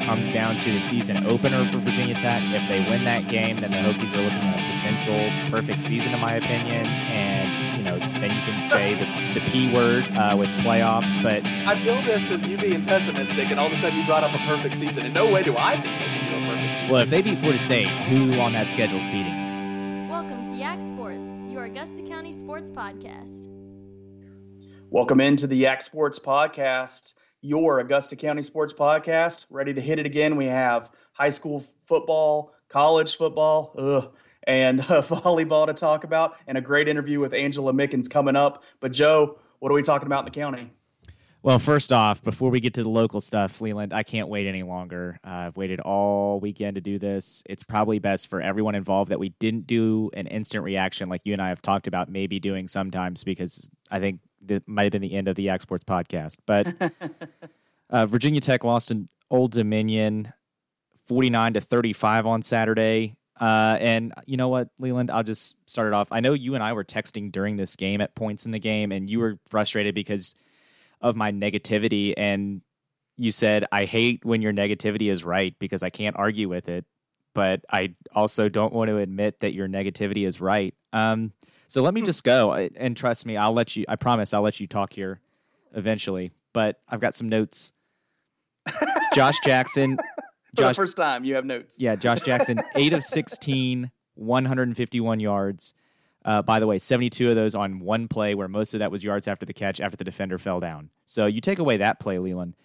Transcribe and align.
it 0.00 0.04
comes 0.04 0.30
down 0.30 0.58
to 0.58 0.72
the 0.72 0.80
season 0.80 1.26
opener 1.26 1.70
for 1.70 1.78
Virginia 1.78 2.14
Tech. 2.14 2.42
If 2.44 2.68
they 2.68 2.80
win 2.90 3.04
that 3.04 3.28
game, 3.28 3.60
then 3.60 3.70
the 3.70 3.78
Hokies 3.78 4.14
are 4.14 4.22
looking 4.22 4.38
at 4.38 4.58
a 4.58 4.76
potential 4.76 5.50
perfect 5.50 5.82
season, 5.82 6.14
in 6.14 6.20
my 6.20 6.34
opinion. 6.34 6.86
And 6.86 7.76
you 7.78 7.84
know, 7.84 7.98
then 7.98 8.30
you 8.30 8.42
can 8.42 8.64
say 8.64 8.94
the, 8.94 9.40
the 9.40 9.46
P 9.46 9.72
word 9.72 10.04
uh, 10.16 10.36
with 10.36 10.48
playoffs. 10.60 11.22
But 11.22 11.44
I 11.44 11.82
feel 11.84 12.00
this 12.02 12.30
as 12.30 12.46
you 12.46 12.56
being 12.56 12.84
pessimistic, 12.84 13.50
and 13.50 13.60
all 13.60 13.66
of 13.66 13.72
a 13.72 13.76
sudden 13.76 13.98
you 13.98 14.06
brought 14.06 14.24
up 14.24 14.34
a 14.34 14.38
perfect 14.46 14.76
season. 14.76 15.06
In 15.06 15.12
no 15.12 15.30
way 15.30 15.42
do 15.42 15.56
I 15.56 15.72
think 15.80 15.98
they 15.98 16.06
can 16.06 16.30
do 16.30 16.44
a 16.46 16.54
perfect 16.54 16.78
season. 16.78 16.90
Well, 16.90 17.02
if 17.02 17.10
they 17.10 17.22
beat 17.22 17.38
Florida 17.38 17.58
State, 17.58 17.88
who 17.88 18.34
on 18.40 18.52
that 18.52 18.68
schedule 18.68 18.98
is 18.98 19.06
beating? 19.06 20.08
Welcome 20.08 20.44
to 20.46 20.56
Yak 20.56 20.80
Sports, 20.82 21.40
your 21.48 21.64
Augusta 21.64 22.02
County 22.02 22.32
sports 22.32 22.70
podcast. 22.70 23.48
Welcome 24.90 25.20
into 25.20 25.46
the 25.46 25.56
Yak 25.56 25.82
Sports 25.82 26.18
Podcast, 26.18 27.14
your 27.40 27.78
Augusta 27.80 28.16
County 28.16 28.42
sports 28.42 28.72
podcast. 28.72 29.46
Ready 29.50 29.74
to 29.74 29.80
hit 29.80 29.98
it 29.98 30.06
again. 30.06 30.36
We 30.36 30.46
have 30.46 30.90
high 31.12 31.30
school 31.30 31.64
football, 31.84 32.54
college 32.68 33.16
football, 33.16 33.74
ugh, 33.78 34.12
and 34.44 34.80
uh, 34.80 34.84
volleyball 35.02 35.66
to 35.66 35.74
talk 35.74 36.04
about, 36.04 36.36
and 36.46 36.58
a 36.58 36.60
great 36.60 36.88
interview 36.88 37.20
with 37.20 37.32
Angela 37.32 37.72
Mickens 37.72 38.08
coming 38.10 38.36
up. 38.36 38.62
But, 38.80 38.92
Joe, 38.92 39.38
what 39.58 39.70
are 39.72 39.74
we 39.74 39.82
talking 39.82 40.06
about 40.06 40.20
in 40.20 40.24
the 40.26 40.30
county? 40.30 40.70
Well, 41.42 41.58
first 41.58 41.90
off, 41.90 42.22
before 42.22 42.50
we 42.50 42.60
get 42.60 42.74
to 42.74 42.82
the 42.82 42.90
local 42.90 43.22
stuff, 43.22 43.62
Leland, 43.62 43.94
I 43.94 44.02
can't 44.02 44.28
wait 44.28 44.46
any 44.46 44.62
longer. 44.62 45.18
Uh, 45.24 45.30
I've 45.30 45.56
waited 45.56 45.80
all 45.80 46.38
weekend 46.38 46.74
to 46.74 46.82
do 46.82 46.98
this. 46.98 47.42
It's 47.48 47.62
probably 47.62 47.98
best 47.98 48.28
for 48.28 48.42
everyone 48.42 48.74
involved 48.74 49.10
that 49.10 49.18
we 49.18 49.30
didn't 49.30 49.66
do 49.66 50.10
an 50.12 50.26
instant 50.26 50.64
reaction 50.64 51.08
like 51.08 51.22
you 51.24 51.32
and 51.32 51.40
I 51.40 51.48
have 51.48 51.62
talked 51.62 51.86
about 51.86 52.10
maybe 52.10 52.40
doing 52.40 52.68
sometimes 52.68 53.24
because 53.24 53.70
I 53.90 54.00
think 54.00 54.20
that 54.46 54.66
might 54.66 54.84
have 54.84 54.92
been 54.92 55.02
the 55.02 55.14
end 55.14 55.28
of 55.28 55.36
the 55.36 55.44
Yak 55.44 55.62
Sports 55.62 55.84
podcast. 55.84 56.38
But 56.46 56.74
uh, 57.90 58.06
Virginia 58.06 58.40
Tech 58.40 58.64
lost 58.64 58.90
an 58.90 59.08
Old 59.30 59.52
Dominion 59.52 60.32
49 61.06 61.54
to 61.54 61.60
35 61.60 62.26
on 62.26 62.42
Saturday. 62.42 63.16
Uh, 63.40 63.78
and 63.80 64.12
you 64.26 64.36
know 64.36 64.48
what, 64.48 64.68
Leland? 64.78 65.10
I'll 65.10 65.22
just 65.22 65.56
start 65.66 65.88
it 65.88 65.94
off. 65.94 66.08
I 66.10 66.20
know 66.20 66.34
you 66.34 66.54
and 66.54 66.62
I 66.62 66.74
were 66.74 66.84
texting 66.84 67.32
during 67.32 67.56
this 67.56 67.74
game 67.74 68.00
at 68.00 68.14
points 68.14 68.44
in 68.44 68.50
the 68.50 68.58
game, 68.58 68.92
and 68.92 69.08
you 69.08 69.18
were 69.18 69.38
frustrated 69.48 69.94
because– 69.94 70.34
of 71.00 71.16
my 71.16 71.32
negativity 71.32 72.14
and 72.16 72.60
you 73.16 73.32
said 73.32 73.64
I 73.72 73.84
hate 73.84 74.24
when 74.24 74.42
your 74.42 74.52
negativity 74.52 75.10
is 75.10 75.24
right 75.24 75.54
because 75.58 75.82
I 75.82 75.90
can't 75.90 76.16
argue 76.16 76.48
with 76.48 76.68
it, 76.68 76.84
but 77.34 77.64
I 77.70 77.94
also 78.14 78.48
don't 78.48 78.72
want 78.72 78.88
to 78.88 78.98
admit 78.98 79.40
that 79.40 79.52
your 79.52 79.68
negativity 79.68 80.26
is 80.26 80.40
right. 80.40 80.74
Um, 80.92 81.32
so 81.70 81.82
let 81.82 81.94
me 81.94 82.00
hmm. 82.00 82.06
just 82.06 82.24
go 82.24 82.52
and 82.52 82.96
trust 82.96 83.24
me, 83.26 83.36
I'll 83.36 83.52
let 83.52 83.76
you. 83.76 83.84
I 83.88 83.96
promise 83.96 84.34
I'll 84.34 84.42
let 84.42 84.58
you 84.58 84.66
talk 84.66 84.92
here 84.92 85.20
eventually. 85.74 86.32
But 86.52 86.80
I've 86.88 87.00
got 87.00 87.14
some 87.14 87.28
notes. 87.28 87.72
Josh 89.14 89.38
Jackson. 89.44 89.96
Josh, 90.56 90.74
first 90.74 90.96
time, 90.96 91.24
you 91.24 91.36
have 91.36 91.44
notes. 91.44 91.80
Yeah, 91.80 91.94
Josh 91.94 92.22
Jackson, 92.22 92.60
eight 92.74 92.92
of 92.92 93.04
16, 93.04 93.88
151 94.14 95.20
yards. 95.20 95.74
Uh, 96.24 96.42
by 96.42 96.58
the 96.58 96.66
way, 96.66 96.76
72 96.76 97.30
of 97.30 97.36
those 97.36 97.54
on 97.54 97.78
one 97.78 98.08
play, 98.08 98.34
where 98.34 98.48
most 98.48 98.74
of 98.74 98.80
that 98.80 98.90
was 98.90 99.04
yards 99.04 99.28
after 99.28 99.46
the 99.46 99.54
catch 99.54 99.80
after 99.80 99.96
the 99.96 100.04
defender 100.04 100.38
fell 100.38 100.58
down. 100.58 100.90
So 101.06 101.26
you 101.26 101.40
take 101.40 101.60
away 101.60 101.76
that 101.76 102.00
play, 102.00 102.18
Leland. 102.18 102.56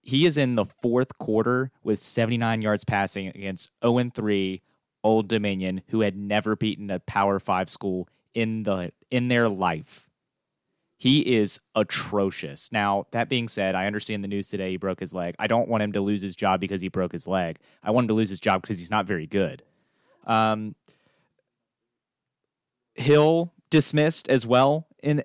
He 0.00 0.24
is 0.24 0.38
in 0.38 0.54
the 0.54 0.64
fourth 0.64 1.18
quarter 1.18 1.70
with 1.82 2.00
79 2.00 2.62
yards 2.62 2.84
passing 2.84 3.28
against 3.28 3.70
0 3.84 4.10
3 4.14 4.62
Old 5.04 5.28
Dominion, 5.28 5.82
who 5.88 6.00
had 6.00 6.16
never 6.16 6.56
beaten 6.56 6.90
a 6.90 6.98
Power 6.98 7.38
Five 7.38 7.68
school 7.68 8.08
in 8.34 8.62
the 8.62 8.92
in 9.10 9.28
their 9.28 9.48
life. 9.48 10.08
He 10.96 11.36
is 11.36 11.60
atrocious. 11.76 12.72
Now, 12.72 13.06
that 13.12 13.28
being 13.28 13.46
said, 13.46 13.76
I 13.76 13.86
understand 13.86 14.24
the 14.24 14.28
news 14.28 14.48
today 14.48 14.70
he 14.70 14.76
broke 14.76 14.98
his 14.98 15.14
leg. 15.14 15.36
I 15.38 15.46
don't 15.46 15.68
want 15.68 15.84
him 15.84 15.92
to 15.92 16.00
lose 16.00 16.22
his 16.22 16.34
job 16.34 16.60
because 16.60 16.80
he 16.80 16.88
broke 16.88 17.12
his 17.12 17.28
leg. 17.28 17.58
I 17.84 17.92
want 17.92 18.04
him 18.04 18.08
to 18.08 18.14
lose 18.14 18.30
his 18.30 18.40
job 18.40 18.62
because 18.62 18.80
he's 18.80 18.90
not 18.90 19.06
very 19.06 19.26
good. 19.26 19.62
Um, 20.26 20.74
Hill 22.94 23.52
dismissed 23.70 24.28
as 24.28 24.44
well 24.44 24.88
in 25.02 25.22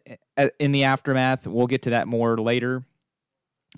in 0.59 0.71
the 0.71 0.83
aftermath. 0.83 1.47
We'll 1.47 1.67
get 1.67 1.81
to 1.83 1.91
that 1.91 2.07
more 2.07 2.37
later. 2.37 2.85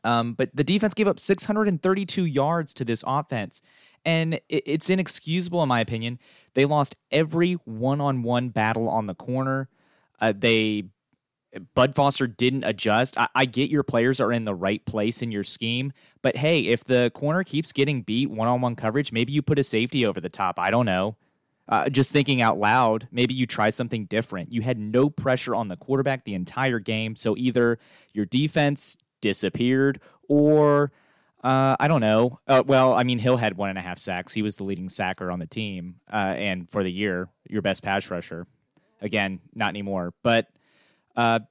Um, 0.03 0.33
but 0.33 0.53
the 0.53 0.63
defense 0.63 0.93
gave 0.93 1.07
up 1.07 1.19
632 1.19 2.25
yards 2.25 2.73
to 2.73 2.85
this 2.85 3.03
offense, 3.07 3.61
and 4.05 4.39
it's 4.49 4.89
inexcusable 4.89 5.61
in 5.63 5.69
my 5.69 5.79
opinion. 5.79 6.19
They 6.53 6.65
lost 6.65 6.95
every 7.11 7.53
one-on-one 7.65 8.49
battle 8.49 8.87
on 8.87 9.07
the 9.07 9.15
corner. 9.15 9.67
Uh, 10.19 10.33
they 10.37 10.85
Bud 11.73 11.95
Foster 11.95 12.27
didn't 12.27 12.65
adjust. 12.65 13.17
I, 13.17 13.29
I, 13.33 13.45
get 13.45 13.69
your 13.69 13.83
players 13.83 14.19
are 14.19 14.33
in 14.33 14.43
the 14.43 14.53
right 14.53 14.85
place 14.85 15.21
in 15.21 15.31
your 15.31 15.45
scheme, 15.45 15.93
but 16.21 16.35
hey, 16.35 16.61
if 16.61 16.83
the 16.83 17.11
corner 17.13 17.45
keeps 17.45 17.71
getting 17.71 18.01
beat 18.01 18.29
one-on-one 18.29 18.75
coverage, 18.75 19.13
maybe 19.13 19.31
you 19.31 19.41
put 19.41 19.57
a 19.57 19.63
safety 19.63 20.05
over 20.05 20.19
the 20.19 20.27
top. 20.27 20.59
I 20.59 20.69
don't 20.69 20.85
know 20.85 21.15
uh, 21.67 21.89
just 21.89 22.11
thinking 22.11 22.41
out 22.41 22.59
loud, 22.59 23.07
maybe 23.11 23.33
you 23.33 23.45
try 23.45 23.69
something 23.69 24.05
different. 24.05 24.53
You 24.53 24.61
had 24.61 24.77
no 24.77 25.09
pressure 25.09 25.55
on 25.55 25.67
the 25.67 25.75
quarterback 25.75 26.23
the 26.23 26.35
entire 26.35 26.79
game. 26.79 27.15
So 27.15 27.35
either 27.37 27.79
your 28.13 28.25
defense 28.25 28.97
disappeared 29.21 29.99
or 30.27 30.91
uh, 31.45 31.75
I 31.79 31.87
don't 31.87 32.01
know. 32.01 32.39
Uh, 32.47 32.63
well, 32.65 32.93
I 32.93 33.03
mean, 33.03 33.19
Hill 33.19 33.37
had 33.37 33.55
one 33.55 33.69
and 33.69 33.77
a 33.77 33.81
half 33.81 33.99
sacks. 33.99 34.33
He 34.33 34.41
was 34.41 34.55
the 34.55 34.63
leading 34.63 34.89
sacker 34.89 35.29
on 35.29 35.37
the 35.37 35.45
team, 35.45 35.97
uh, 36.11 36.33
and 36.35 36.67
for 36.67 36.81
the 36.81 36.91
year, 36.91 37.29
your 37.47 37.61
best 37.61 37.83
pass 37.83 38.09
rusher. 38.09 38.47
Again, 38.99 39.39
not 39.53 39.69
anymore. 39.69 40.15
But 40.23 40.47
uh, 41.15 41.41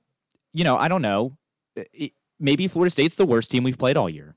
you 0.53 0.65
know, 0.65 0.77
I 0.77 0.89
don't 0.89 1.01
know. 1.01 1.39
It, 1.77 2.11
maybe 2.41 2.67
Florida 2.67 2.91
State's 2.91 3.15
the 3.15 3.25
worst 3.25 3.53
team 3.53 3.63
we've 3.63 3.79
played 3.79 3.97
all 3.97 4.11
year. 4.11 4.35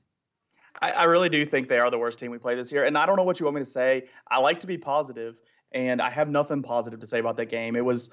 I, 0.80 0.92
I 0.92 1.04
really 1.04 1.28
do 1.28 1.44
think 1.44 1.66
they 1.66 1.80
are 1.80 1.90
the 1.90 1.98
worst 1.98 2.20
team 2.20 2.30
we 2.30 2.38
play 2.38 2.54
this 2.54 2.70
year, 2.70 2.84
and 2.84 2.96
I 2.96 3.04
don't 3.04 3.16
know 3.16 3.24
what 3.24 3.40
you 3.40 3.46
want 3.46 3.56
me 3.56 3.62
to 3.62 3.68
say. 3.68 4.06
I 4.30 4.38
like 4.38 4.60
to 4.60 4.68
be 4.68 4.78
positive, 4.78 5.40
and 5.72 6.00
I 6.00 6.10
have 6.10 6.28
nothing 6.28 6.62
positive 6.62 7.00
to 7.00 7.06
say 7.08 7.18
about 7.18 7.36
that 7.36 7.46
game. 7.46 7.74
It 7.74 7.84
was 7.84 8.10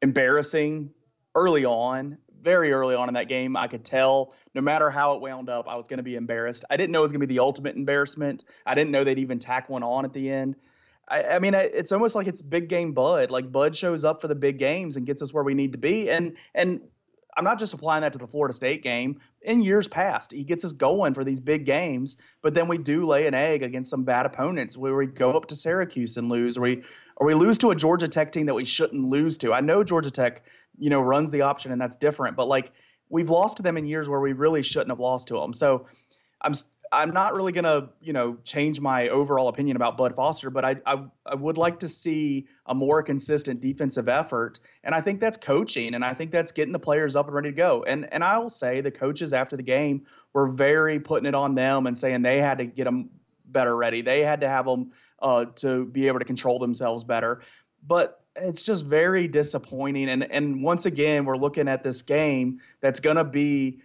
embarrassing 0.00 0.92
early 1.34 1.66
on, 1.66 2.16
very 2.46 2.72
early 2.72 2.94
on 2.94 3.08
in 3.08 3.14
that 3.14 3.26
game. 3.26 3.56
I 3.56 3.66
could 3.66 3.84
tell 3.84 4.32
no 4.54 4.60
matter 4.60 4.88
how 4.88 5.16
it 5.16 5.20
wound 5.20 5.50
up, 5.50 5.66
I 5.68 5.74
was 5.74 5.88
going 5.88 5.96
to 5.96 6.04
be 6.04 6.14
embarrassed. 6.14 6.64
I 6.70 6.76
didn't 6.76 6.92
know 6.92 7.00
it 7.00 7.02
was 7.02 7.10
going 7.10 7.20
to 7.20 7.26
be 7.26 7.34
the 7.34 7.40
ultimate 7.40 7.74
embarrassment. 7.74 8.44
I 8.64 8.76
didn't 8.76 8.92
know 8.92 9.02
they'd 9.02 9.18
even 9.18 9.40
tack 9.40 9.68
one 9.68 9.82
on 9.82 10.04
at 10.04 10.12
the 10.12 10.30
end. 10.30 10.54
I, 11.08 11.24
I 11.24 11.38
mean, 11.40 11.54
it's 11.54 11.90
almost 11.90 12.14
like 12.14 12.28
it's 12.28 12.42
big 12.42 12.68
game 12.68 12.92
Bud. 12.92 13.32
Like 13.32 13.50
Bud 13.50 13.74
shows 13.74 14.04
up 14.04 14.20
for 14.20 14.28
the 14.28 14.36
big 14.36 14.58
games 14.58 14.96
and 14.96 15.04
gets 15.04 15.22
us 15.22 15.34
where 15.34 15.42
we 15.42 15.54
need 15.54 15.72
to 15.72 15.78
be. 15.78 16.08
And 16.08 16.36
and 16.54 16.82
I'm 17.36 17.44
not 17.44 17.58
just 17.58 17.74
applying 17.74 18.02
that 18.02 18.12
to 18.12 18.18
the 18.18 18.28
Florida 18.28 18.54
State 18.54 18.82
game. 18.82 19.20
In 19.42 19.62
years 19.62 19.88
past, 19.88 20.32
he 20.32 20.42
gets 20.44 20.64
us 20.64 20.72
going 20.72 21.14
for 21.14 21.22
these 21.22 21.38
big 21.38 21.66
games, 21.66 22.16
but 22.42 22.54
then 22.54 22.66
we 22.66 22.78
do 22.78 23.06
lay 23.06 23.26
an 23.26 23.34
egg 23.34 23.62
against 23.62 23.90
some 23.90 24.04
bad 24.04 24.24
opponents 24.24 24.76
where 24.76 24.96
we 24.96 25.06
go 25.06 25.32
up 25.32 25.46
to 25.46 25.56
Syracuse 25.56 26.16
and 26.16 26.28
lose, 26.28 26.56
or 26.56 26.62
we 26.62 26.82
or 27.16 27.26
we 27.26 27.34
lose 27.34 27.58
to 27.58 27.70
a 27.70 27.74
Georgia 27.74 28.08
Tech 28.08 28.32
team 28.32 28.46
that 28.46 28.54
we 28.54 28.64
shouldn't 28.64 29.08
lose 29.08 29.36
to. 29.38 29.52
I 29.52 29.60
know 29.60 29.84
Georgia 29.84 30.10
Tech, 30.10 30.42
you 30.78 30.90
know, 30.90 31.00
runs 31.00 31.30
the 31.30 31.42
option 31.42 31.72
and 31.72 31.80
that's 31.80 31.96
different, 31.96 32.36
but 32.36 32.48
like 32.48 32.72
we've 33.08 33.30
lost 33.30 33.56
to 33.58 33.62
them 33.62 33.76
in 33.76 33.86
years 33.86 34.08
where 34.08 34.20
we 34.20 34.32
really 34.32 34.62
shouldn't 34.62 34.90
have 34.90 35.00
lost 35.00 35.28
to 35.28 35.34
them. 35.34 35.52
So 35.52 35.86
I'm 36.40 36.54
I'm 36.92 37.12
not 37.12 37.34
really 37.34 37.52
going 37.52 37.64
to, 37.64 37.88
you 38.00 38.12
know, 38.12 38.36
change 38.44 38.80
my 38.80 39.08
overall 39.08 39.48
opinion 39.48 39.76
about 39.76 39.96
Bud 39.96 40.14
Foster, 40.14 40.50
but 40.50 40.64
I, 40.64 40.76
I, 40.86 41.04
I 41.24 41.34
would 41.34 41.58
like 41.58 41.80
to 41.80 41.88
see 41.88 42.46
a 42.66 42.74
more 42.74 43.02
consistent 43.02 43.60
defensive 43.60 44.08
effort, 44.08 44.60
and 44.84 44.94
I 44.94 45.00
think 45.00 45.20
that's 45.20 45.36
coaching, 45.36 45.94
and 45.94 46.04
I 46.04 46.14
think 46.14 46.30
that's 46.30 46.52
getting 46.52 46.72
the 46.72 46.78
players 46.78 47.16
up 47.16 47.26
and 47.26 47.34
ready 47.34 47.50
to 47.50 47.56
go. 47.56 47.84
And 47.84 48.12
and 48.12 48.22
I 48.22 48.38
will 48.38 48.50
say 48.50 48.80
the 48.80 48.90
coaches 48.90 49.32
after 49.32 49.56
the 49.56 49.62
game 49.62 50.06
were 50.32 50.46
very 50.46 51.00
putting 51.00 51.26
it 51.26 51.34
on 51.34 51.54
them 51.54 51.86
and 51.86 51.96
saying 51.96 52.22
they 52.22 52.40
had 52.40 52.58
to 52.58 52.66
get 52.66 52.84
them 52.84 53.10
better 53.48 53.76
ready. 53.76 54.02
They 54.02 54.22
had 54.22 54.40
to 54.42 54.48
have 54.48 54.64
them 54.64 54.92
uh, 55.20 55.46
to 55.56 55.86
be 55.86 56.06
able 56.08 56.18
to 56.18 56.24
control 56.24 56.58
themselves 56.58 57.04
better. 57.04 57.42
But 57.86 58.20
it's 58.38 58.62
just 58.62 58.84
very 58.84 59.28
disappointing. 59.28 60.08
And 60.08 60.30
and 60.30 60.62
once 60.62 60.86
again, 60.86 61.24
we're 61.24 61.36
looking 61.36 61.68
at 61.68 61.82
this 61.82 62.02
game 62.02 62.60
that's 62.80 63.00
going 63.00 63.16
to 63.16 63.24
be 63.24 63.80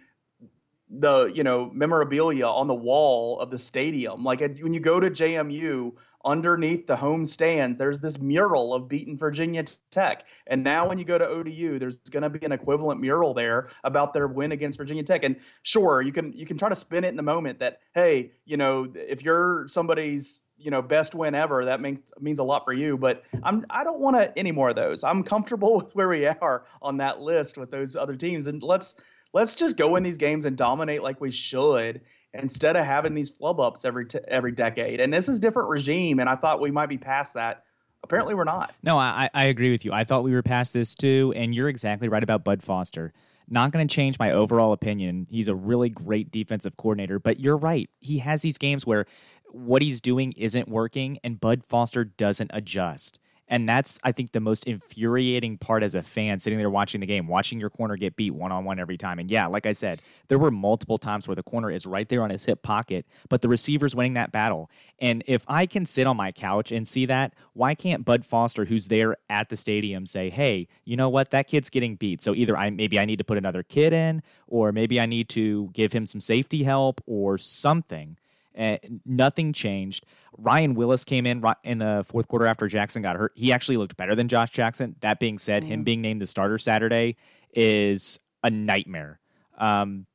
the 0.90 1.32
you 1.34 1.42
know 1.42 1.70
memorabilia 1.72 2.46
on 2.46 2.66
the 2.66 2.74
wall 2.74 3.40
of 3.40 3.50
the 3.50 3.58
stadium. 3.58 4.24
Like 4.24 4.40
when 4.40 4.74
you 4.74 4.80
go 4.80 5.00
to 5.00 5.10
JMU, 5.10 5.92
underneath 6.24 6.86
the 6.86 6.96
home 6.96 7.24
stands, 7.24 7.78
there's 7.78 8.00
this 8.00 8.18
mural 8.18 8.74
of 8.74 8.88
beaten 8.88 9.16
Virginia 9.16 9.64
Tech. 9.90 10.26
And 10.46 10.62
now 10.62 10.88
when 10.88 10.98
you 10.98 11.04
go 11.04 11.18
to 11.18 11.26
ODU, 11.26 11.78
there's 11.78 11.98
going 12.10 12.22
to 12.22 12.30
be 12.30 12.44
an 12.44 12.52
equivalent 12.52 13.00
mural 13.00 13.34
there 13.34 13.68
about 13.84 14.12
their 14.12 14.28
win 14.28 14.52
against 14.52 14.78
Virginia 14.78 15.02
Tech. 15.02 15.24
And 15.24 15.36
sure, 15.62 16.02
you 16.02 16.12
can 16.12 16.32
you 16.32 16.46
can 16.46 16.56
try 16.56 16.68
to 16.68 16.76
spin 16.76 17.04
it 17.04 17.08
in 17.08 17.16
the 17.16 17.22
moment 17.22 17.58
that 17.60 17.80
hey, 17.94 18.32
you 18.44 18.56
know, 18.56 18.88
if 18.94 19.22
you're 19.22 19.66
somebody's 19.68 20.42
you 20.56 20.70
know 20.70 20.82
best 20.82 21.14
win 21.14 21.34
ever, 21.34 21.64
that 21.64 21.80
means 21.80 22.12
means 22.20 22.38
a 22.38 22.44
lot 22.44 22.64
for 22.64 22.72
you. 22.72 22.96
But 22.96 23.24
I'm 23.42 23.66
I 23.70 23.84
don't 23.84 24.00
want 24.00 24.16
to 24.16 24.36
any 24.38 24.52
more 24.52 24.70
of 24.70 24.76
those. 24.76 25.04
I'm 25.04 25.22
comfortable 25.22 25.76
with 25.78 25.94
where 25.94 26.08
we 26.08 26.26
are 26.26 26.64
on 26.80 26.96
that 26.98 27.20
list 27.20 27.58
with 27.58 27.70
those 27.70 27.96
other 27.96 28.16
teams, 28.16 28.46
and 28.46 28.62
let's 28.62 28.96
let's 29.32 29.54
just 29.54 29.76
go 29.76 29.96
in 29.96 30.02
these 30.02 30.16
games 30.16 30.44
and 30.44 30.56
dominate 30.56 31.02
like 31.02 31.20
we 31.20 31.30
should 31.30 32.00
instead 32.34 32.76
of 32.76 32.84
having 32.84 33.14
these 33.14 33.30
flub 33.30 33.60
ups 33.60 33.84
every 33.84 34.06
t- 34.06 34.18
every 34.28 34.52
decade. 34.52 35.00
And 35.00 35.12
this 35.12 35.28
is 35.28 35.40
different 35.40 35.68
regime, 35.68 36.18
and 36.20 36.28
I 36.28 36.36
thought 36.36 36.60
we 36.60 36.70
might 36.70 36.88
be 36.88 36.98
past 36.98 37.34
that. 37.34 37.64
Apparently, 38.04 38.34
we're 38.34 38.44
not. 38.44 38.74
No, 38.82 38.98
I, 38.98 39.30
I 39.32 39.44
agree 39.44 39.70
with 39.70 39.84
you. 39.84 39.92
I 39.92 40.02
thought 40.04 40.24
we 40.24 40.32
were 40.32 40.42
past 40.42 40.74
this 40.74 40.94
too, 40.94 41.32
and 41.36 41.54
you're 41.54 41.68
exactly 41.68 42.08
right 42.08 42.22
about 42.22 42.42
Bud 42.42 42.62
Foster. 42.62 43.12
Not 43.48 43.70
going 43.70 43.86
to 43.86 43.94
change 43.94 44.18
my 44.18 44.32
overall 44.32 44.72
opinion. 44.72 45.26
He's 45.30 45.48
a 45.48 45.54
really 45.54 45.88
great 45.88 46.30
defensive 46.30 46.76
coordinator, 46.76 47.18
but 47.18 47.38
you're 47.38 47.56
right. 47.56 47.88
He 48.00 48.18
has 48.18 48.42
these 48.42 48.58
games 48.58 48.86
where 48.86 49.06
what 49.50 49.82
he's 49.82 50.00
doing 50.00 50.32
isn't 50.32 50.68
working 50.68 51.18
and 51.22 51.40
Bud 51.40 51.62
Foster 51.64 52.04
doesn't 52.04 52.50
adjust. 52.54 53.18
And 53.48 53.68
that's, 53.68 53.98
I 54.02 54.12
think, 54.12 54.32
the 54.32 54.40
most 54.40 54.64
infuriating 54.64 55.58
part 55.58 55.82
as 55.82 55.94
a 55.94 56.02
fan 56.02 56.38
sitting 56.38 56.58
there 56.58 56.70
watching 56.70 57.00
the 57.00 57.06
game, 57.06 57.26
watching 57.28 57.60
your 57.60 57.68
corner 57.68 57.96
get 57.96 58.16
beat 58.16 58.30
one 58.30 58.50
on 58.50 58.64
one 58.64 58.78
every 58.78 58.96
time. 58.96 59.18
And 59.18 59.30
yeah, 59.30 59.46
like 59.46 59.66
I 59.66 59.72
said, 59.72 60.00
there 60.28 60.38
were 60.38 60.50
multiple 60.50 60.96
times 60.96 61.28
where 61.28 61.34
the 61.34 61.42
corner 61.42 61.70
is 61.70 61.84
right 61.84 62.08
there 62.08 62.22
on 62.22 62.30
his 62.30 62.44
hip 62.44 62.62
pocket, 62.62 63.04
but 63.28 63.42
the 63.42 63.48
receiver's 63.48 63.94
winning 63.94 64.14
that 64.14 64.32
battle. 64.32 64.70
And 65.00 65.22
if 65.26 65.44
I 65.48 65.66
can 65.66 65.84
sit 65.84 66.06
on 66.06 66.16
my 66.16 66.32
couch 66.32 66.72
and 66.72 66.88
see 66.88 67.04
that, 67.06 67.34
why 67.52 67.74
can't 67.74 68.04
Bud 68.04 68.24
Foster, 68.24 68.64
who's 68.64 68.88
there 68.88 69.16
at 69.28 69.50
the 69.50 69.56
stadium, 69.56 70.06
say, 70.06 70.30
hey, 70.30 70.68
you 70.84 70.96
know 70.96 71.10
what? 71.10 71.30
That 71.30 71.46
kid's 71.46 71.68
getting 71.68 71.96
beat. 71.96 72.22
So 72.22 72.34
either 72.34 72.56
I 72.56 72.70
maybe 72.70 72.98
I 72.98 73.04
need 73.04 73.18
to 73.18 73.24
put 73.24 73.36
another 73.36 73.62
kid 73.62 73.92
in, 73.92 74.22
or 74.46 74.72
maybe 74.72 74.98
I 75.00 75.06
need 75.06 75.28
to 75.30 75.68
give 75.72 75.92
him 75.92 76.06
some 76.06 76.20
safety 76.20 76.62
help 76.62 77.02
or 77.06 77.36
something. 77.36 78.16
Uh, 78.56 78.76
nothing 79.04 79.52
changed. 79.52 80.04
Ryan 80.36 80.74
Willis 80.74 81.04
came 81.04 81.26
in 81.26 81.42
in 81.64 81.78
the 81.78 82.04
fourth 82.08 82.28
quarter 82.28 82.46
after 82.46 82.66
Jackson 82.68 83.02
got 83.02 83.16
hurt. 83.16 83.32
He 83.34 83.52
actually 83.52 83.76
looked 83.76 83.96
better 83.96 84.14
than 84.14 84.28
Josh 84.28 84.50
Jackson. 84.50 84.96
That 85.00 85.20
being 85.20 85.38
said, 85.38 85.62
mm-hmm. 85.62 85.72
him 85.72 85.84
being 85.84 86.00
named 86.00 86.20
the 86.20 86.26
starter 86.26 86.58
Saturday 86.58 87.16
is 87.54 88.18
a 88.42 88.50
nightmare. 88.50 89.20
Um, 89.58 90.06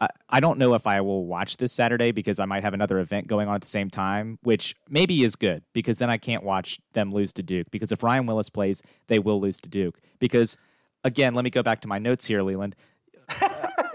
I, 0.00 0.08
I 0.28 0.40
don't 0.40 0.58
know 0.58 0.74
if 0.74 0.86
I 0.86 1.00
will 1.00 1.26
watch 1.26 1.56
this 1.56 1.72
Saturday 1.72 2.12
because 2.12 2.38
I 2.38 2.44
might 2.44 2.62
have 2.64 2.74
another 2.74 2.98
event 2.98 3.26
going 3.26 3.48
on 3.48 3.54
at 3.54 3.60
the 3.60 3.66
same 3.66 3.90
time, 3.90 4.38
which 4.42 4.74
maybe 4.88 5.24
is 5.24 5.36
good 5.36 5.62
because 5.72 5.98
then 5.98 6.10
I 6.10 6.18
can't 6.18 6.42
watch 6.42 6.80
them 6.92 7.12
lose 7.12 7.32
to 7.34 7.42
Duke. 7.42 7.70
Because 7.70 7.92
if 7.92 8.02
Ryan 8.02 8.26
Willis 8.26 8.50
plays, 8.50 8.82
they 9.06 9.18
will 9.18 9.40
lose 9.40 9.60
to 9.60 9.68
Duke. 9.68 9.98
Because 10.18 10.56
again, 11.04 11.34
let 11.34 11.44
me 11.44 11.50
go 11.50 11.62
back 11.62 11.80
to 11.82 11.88
my 11.88 11.98
notes 11.98 12.26
here, 12.26 12.42
Leland 12.42 12.76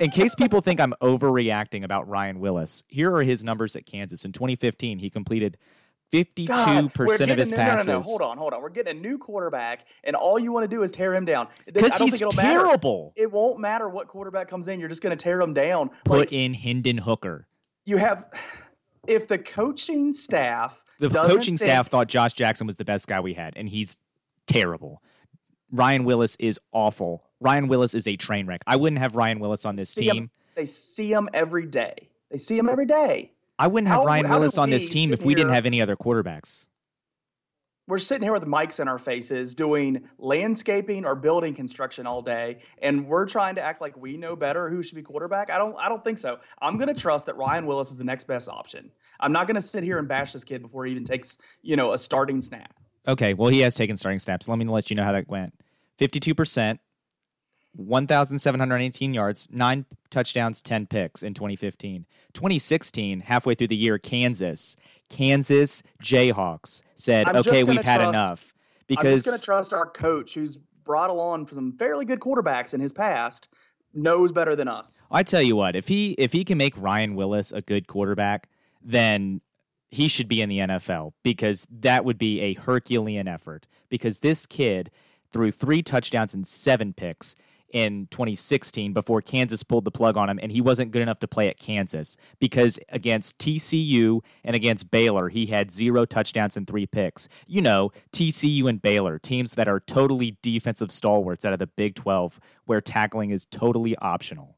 in 0.01 0.11
case 0.11 0.35
people 0.35 0.61
think 0.61 0.79
I'm 0.79 0.93
overreacting 1.01 1.83
about 1.83 2.07
Ryan 2.07 2.39
Willis, 2.39 2.83
here 2.87 3.13
are 3.15 3.23
his 3.23 3.43
numbers 3.43 3.75
at 3.75 3.85
Kansas. 3.85 4.25
In 4.25 4.31
2015, 4.31 4.99
he 4.99 5.09
completed 5.09 5.57
52% 6.11 7.31
of 7.31 7.37
his 7.37 7.51
new, 7.51 7.55
passes. 7.55 7.87
No, 7.87 7.93
no, 7.93 7.99
no, 7.99 8.03
hold 8.03 8.21
on, 8.21 8.37
hold 8.37 8.53
on. 8.53 8.61
We're 8.61 8.69
getting 8.69 8.97
a 8.97 8.99
new 8.99 9.17
quarterback, 9.17 9.85
and 10.03 10.15
all 10.15 10.39
you 10.39 10.51
want 10.51 10.63
to 10.63 10.75
do 10.75 10.81
is 10.83 10.91
tear 10.91 11.13
him 11.13 11.23
down. 11.23 11.47
Because 11.71 11.97
he's 11.97 12.21
terrible. 12.31 13.13
Matter. 13.15 13.23
It 13.23 13.31
won't 13.31 13.59
matter 13.59 13.87
what 13.87 14.07
quarterback 14.07 14.49
comes 14.49 14.67
in. 14.67 14.79
You're 14.79 14.89
just 14.89 15.01
going 15.01 15.15
to 15.15 15.23
tear 15.23 15.39
him 15.39 15.53
down. 15.53 15.91
Put 16.03 16.19
like, 16.19 16.33
in 16.33 16.53
Hendon 16.53 16.97
Hooker. 16.97 17.47
You 17.85 17.97
have, 17.97 18.25
if 19.07 19.27
the 19.27 19.37
coaching 19.37 20.13
staff. 20.13 20.83
The 20.99 21.09
coaching 21.09 21.57
think, 21.57 21.69
staff 21.69 21.87
thought 21.87 22.07
Josh 22.07 22.33
Jackson 22.33 22.67
was 22.67 22.75
the 22.75 22.85
best 22.85 23.07
guy 23.07 23.19
we 23.19 23.33
had, 23.33 23.55
and 23.55 23.69
he's 23.69 23.97
terrible. 24.47 25.01
Ryan 25.71 26.03
Willis 26.03 26.35
is 26.37 26.59
awful. 26.71 27.23
Ryan 27.41 27.67
Willis 27.67 27.93
is 27.93 28.07
a 28.07 28.15
train 28.15 28.45
wreck. 28.45 28.61
I 28.67 28.77
wouldn't 28.77 29.01
have 29.01 29.15
Ryan 29.15 29.39
Willis 29.39 29.65
on 29.65 29.75
this 29.75 29.93
team. 29.93 30.15
Him, 30.15 30.29
they 30.55 30.67
see 30.67 31.11
him 31.11 31.27
every 31.33 31.65
day. 31.65 32.07
They 32.29 32.37
see 32.37 32.57
him 32.57 32.69
every 32.69 32.85
day. 32.85 33.31
I 33.59 33.67
wouldn't 33.67 33.89
have 33.89 34.01
how, 34.01 34.05
Ryan 34.05 34.25
how 34.25 34.39
Willis 34.39 34.57
on 34.57 34.69
this 34.69 34.87
team 34.87 35.11
if 35.11 35.23
we 35.23 35.35
didn't 35.35 35.53
have 35.53 35.65
any 35.65 35.81
other 35.81 35.95
quarterbacks. 35.95 36.67
We're 37.87 37.97
sitting 37.97 38.23
here 38.23 38.31
with 38.31 38.45
mics 38.45 38.79
in 38.79 38.87
our 38.87 38.99
faces 38.99 39.53
doing 39.53 40.07
landscaping 40.17 41.03
or 41.03 41.15
building 41.15 41.53
construction 41.55 42.07
all 42.07 42.21
day, 42.21 42.59
and 42.81 43.05
we're 43.05 43.25
trying 43.25 43.55
to 43.55 43.61
act 43.61 43.81
like 43.81 43.97
we 43.97 44.17
know 44.17 44.35
better 44.35 44.69
who 44.69 44.81
should 44.81 44.95
be 44.95 45.01
quarterback. 45.01 45.49
I 45.49 45.57
don't. 45.57 45.75
I 45.77 45.89
don't 45.89 46.03
think 46.03 46.19
so. 46.19 46.39
I'm 46.61 46.77
going 46.77 46.87
to 46.87 46.93
trust 46.93 47.25
that 47.25 47.35
Ryan 47.37 47.65
Willis 47.65 47.91
is 47.91 47.97
the 47.97 48.03
next 48.03 48.27
best 48.27 48.47
option. 48.47 48.91
I'm 49.19 49.33
not 49.33 49.47
going 49.47 49.55
to 49.55 49.61
sit 49.61 49.83
here 49.83 49.97
and 49.97 50.07
bash 50.07 50.31
this 50.31 50.43
kid 50.43 50.61
before 50.61 50.85
he 50.85 50.91
even 50.91 51.03
takes 51.03 51.37
you 51.63 51.75
know 51.75 51.91
a 51.91 51.97
starting 51.97 52.39
snap. 52.41 52.73
Okay, 53.07 53.33
well 53.33 53.49
he 53.49 53.59
has 53.61 53.75
taken 53.75 53.97
starting 53.97 54.19
snaps. 54.19 54.47
Let 54.47 54.59
me 54.59 54.65
let 54.65 54.89
you 54.89 54.95
know 54.95 55.03
how 55.03 55.11
that 55.11 55.27
went. 55.27 55.53
Fifty-two 55.97 56.35
percent 56.35 56.79
1,718 57.75 59.13
yards, 59.13 59.47
nine 59.51 59.85
touchdowns, 60.09 60.61
10 60.61 60.87
picks 60.87 61.23
in 61.23 61.33
2015. 61.33 62.05
2016, 62.33 63.21
halfway 63.21 63.55
through 63.55 63.67
the 63.67 63.75
year, 63.75 63.97
Kansas, 63.97 64.75
Kansas 65.09 65.83
Jayhawks 66.03 66.81
said, 66.95 67.27
I'm 67.27 67.37
okay, 67.37 67.63
we've 67.63 67.83
had 67.83 68.01
enough. 68.01 68.53
Because 68.87 69.05
I'm 69.05 69.13
just 69.15 69.25
going 69.25 69.39
to 69.39 69.43
trust 69.43 69.73
our 69.73 69.85
coach 69.85 70.33
who's 70.33 70.57
brought 70.83 71.09
along 71.09 71.47
some 71.47 71.73
fairly 71.77 72.05
good 72.05 72.19
quarterbacks 72.19 72.73
in 72.73 72.81
his 72.81 72.91
past 72.91 73.49
knows 73.93 74.31
better 74.31 74.55
than 74.55 74.67
us. 74.67 75.01
I 75.11 75.23
tell 75.23 75.41
you 75.41 75.55
what, 75.55 75.75
if 75.75 75.87
he 75.87 76.11
if 76.17 76.31
he 76.33 76.43
can 76.43 76.57
make 76.57 76.73
Ryan 76.77 77.15
Willis 77.15 77.51
a 77.51 77.61
good 77.61 77.87
quarterback, 77.87 78.49
then 78.81 79.41
he 79.89 80.07
should 80.07 80.27
be 80.27 80.41
in 80.41 80.49
the 80.49 80.59
NFL 80.59 81.13
because 81.23 81.67
that 81.69 82.05
would 82.05 82.17
be 82.17 82.39
a 82.41 82.53
Herculean 82.53 83.27
effort 83.27 83.67
because 83.89 84.19
this 84.19 84.45
kid 84.45 84.89
threw 85.31 85.51
three 85.51 85.81
touchdowns 85.81 86.33
and 86.33 86.47
seven 86.47 86.93
picks 86.93 87.35
in 87.71 88.07
2016 88.11 88.93
before 88.93 89.21
Kansas 89.21 89.63
pulled 89.63 89.85
the 89.85 89.91
plug 89.91 90.17
on 90.17 90.29
him, 90.29 90.39
and 90.41 90.51
he 90.51 90.61
wasn't 90.61 90.91
good 90.91 91.01
enough 91.01 91.19
to 91.19 91.27
play 91.27 91.47
at 91.47 91.59
Kansas 91.59 92.17
because 92.39 92.79
against 92.89 93.37
TCU 93.37 94.21
and 94.43 94.55
against 94.55 94.91
Baylor, 94.91 95.29
he 95.29 95.47
had 95.47 95.71
zero 95.71 96.05
touchdowns 96.05 96.57
and 96.57 96.67
three 96.67 96.85
picks. 96.85 97.27
You 97.47 97.61
know, 97.61 97.91
TCU 98.11 98.67
and 98.67 98.81
Baylor, 98.81 99.19
teams 99.19 99.55
that 99.55 99.67
are 99.67 99.79
totally 99.79 100.37
defensive 100.41 100.91
stalwarts 100.91 101.45
out 101.45 101.53
of 101.53 101.59
the 101.59 101.67
Big 101.67 101.95
12, 101.95 102.39
where 102.65 102.81
tackling 102.81 103.31
is 103.31 103.45
totally 103.45 103.95
optional. 103.97 104.55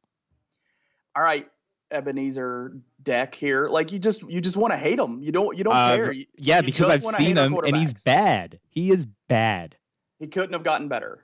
All 1.15 1.23
right, 1.23 1.47
Ebenezer 1.91 2.77
Deck 3.03 3.35
here. 3.35 3.67
Like 3.67 3.91
you 3.91 3.99
just 3.99 4.23
you 4.23 4.41
just 4.41 4.57
want 4.57 4.73
to 4.73 4.77
hate 4.77 4.99
him. 4.99 5.21
You 5.21 5.31
don't 5.31 5.57
you 5.57 5.63
don't 5.63 5.75
uh, 5.75 5.95
care. 5.95 6.11
You, 6.11 6.25
yeah, 6.37 6.57
you 6.57 6.63
because 6.63 6.89
I've 6.89 7.03
seen 7.03 7.37
him 7.37 7.55
and 7.65 7.77
he's 7.77 7.93
bad. 7.93 8.59
He 8.69 8.91
is 8.91 9.05
bad. 9.27 9.77
He 10.19 10.27
couldn't 10.27 10.53
have 10.53 10.63
gotten 10.63 10.87
better. 10.87 11.23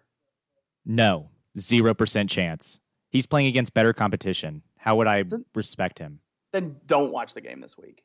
No, 0.85 1.30
Zero 1.57 1.94
percent 1.94 2.30
chance. 2.30 2.80
He's 3.10 3.25
playing 3.25 3.48
against 3.48 3.74
better 3.74 3.94
competition. 3.94 4.62
How 4.78 4.96
would 4.98 5.07
I 5.07 5.24
respect 5.56 6.00
him? 6.00 6.19
Then 6.54 6.78
don't 6.86 7.12
watch 7.12 7.34
the 7.34 7.42
game 7.42 7.60
this 7.60 7.78
week. 7.78 8.04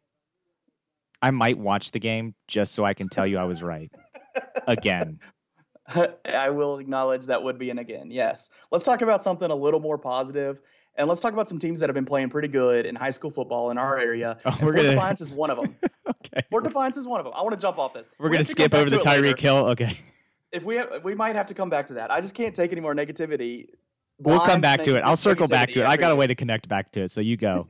I 1.22 1.30
might 1.30 1.58
watch 1.58 1.90
the 1.90 1.98
game 1.98 2.34
just 2.48 2.74
so 2.74 2.84
I 2.84 2.94
can 2.94 3.08
tell 3.08 3.26
you 3.26 3.38
I 3.38 3.44
was 3.44 3.62
right. 3.62 3.90
again. 4.66 5.20
I 6.24 6.50
will 6.50 6.78
acknowledge 6.78 7.26
that 7.26 7.42
would 7.42 7.58
be 7.58 7.70
an 7.70 7.78
again. 7.78 8.10
Yes. 8.10 8.50
Let's 8.70 8.84
talk 8.84 9.02
about 9.02 9.22
something 9.22 9.50
a 9.50 9.54
little 9.54 9.80
more 9.80 9.98
positive, 9.98 10.62
and 10.96 11.08
let's 11.08 11.20
talk 11.20 11.34
about 11.34 11.48
some 11.48 11.58
teams 11.58 11.80
that 11.80 11.88
have 11.88 11.94
been 11.94 12.06
playing 12.06 12.30
pretty 12.30 12.48
good 12.48 12.86
in 12.86 12.94
high 12.94 13.10
school 13.10 13.30
football 13.30 13.70
in 13.70 13.78
our 13.78 13.98
area. 13.98 14.38
Oh, 14.46 14.52
Fort 14.52 14.76
gonna... 14.76 14.90
Defiance 14.90 15.20
is 15.20 15.32
one 15.32 15.50
of 15.50 15.58
them. 15.58 15.76
okay. 16.08 16.40
Fort 16.50 16.64
Defiance 16.64 16.96
is 16.96 17.06
one 17.06 17.20
of 17.20 17.24
them. 17.24 17.34
I 17.36 17.42
want 17.42 17.54
to 17.54 17.60
jump 17.60 17.78
off 17.78 17.92
this. 17.92 18.10
We're, 18.18 18.24
we're 18.24 18.30
going 18.30 18.44
to 18.44 18.50
skip 18.50 18.74
over 18.74 18.88
the 18.88 18.96
Tyreek 18.96 19.38
Hill. 19.38 19.66
Okay 19.68 19.98
if 20.54 20.62
we 20.62 20.76
have, 20.76 21.02
we 21.02 21.14
might 21.14 21.34
have 21.34 21.46
to 21.46 21.54
come 21.54 21.68
back 21.68 21.86
to 21.88 21.94
that. 21.94 22.10
I 22.10 22.20
just 22.20 22.34
can't 22.34 22.54
take 22.54 22.72
any 22.72 22.80
more 22.80 22.94
negativity. 22.94 23.66
We'll 24.18 24.40
come 24.40 24.60
back 24.60 24.82
to 24.84 24.96
it. 24.96 25.00
I'll 25.00 25.16
circle 25.16 25.48
back 25.48 25.70
to 25.70 25.80
it. 25.80 25.86
I 25.86 25.96
got 25.96 26.12
a 26.12 26.16
way 26.16 26.26
to 26.26 26.34
connect 26.34 26.68
back 26.68 26.90
to 26.92 27.02
it, 27.02 27.10
so 27.10 27.20
you 27.20 27.36
go. 27.36 27.66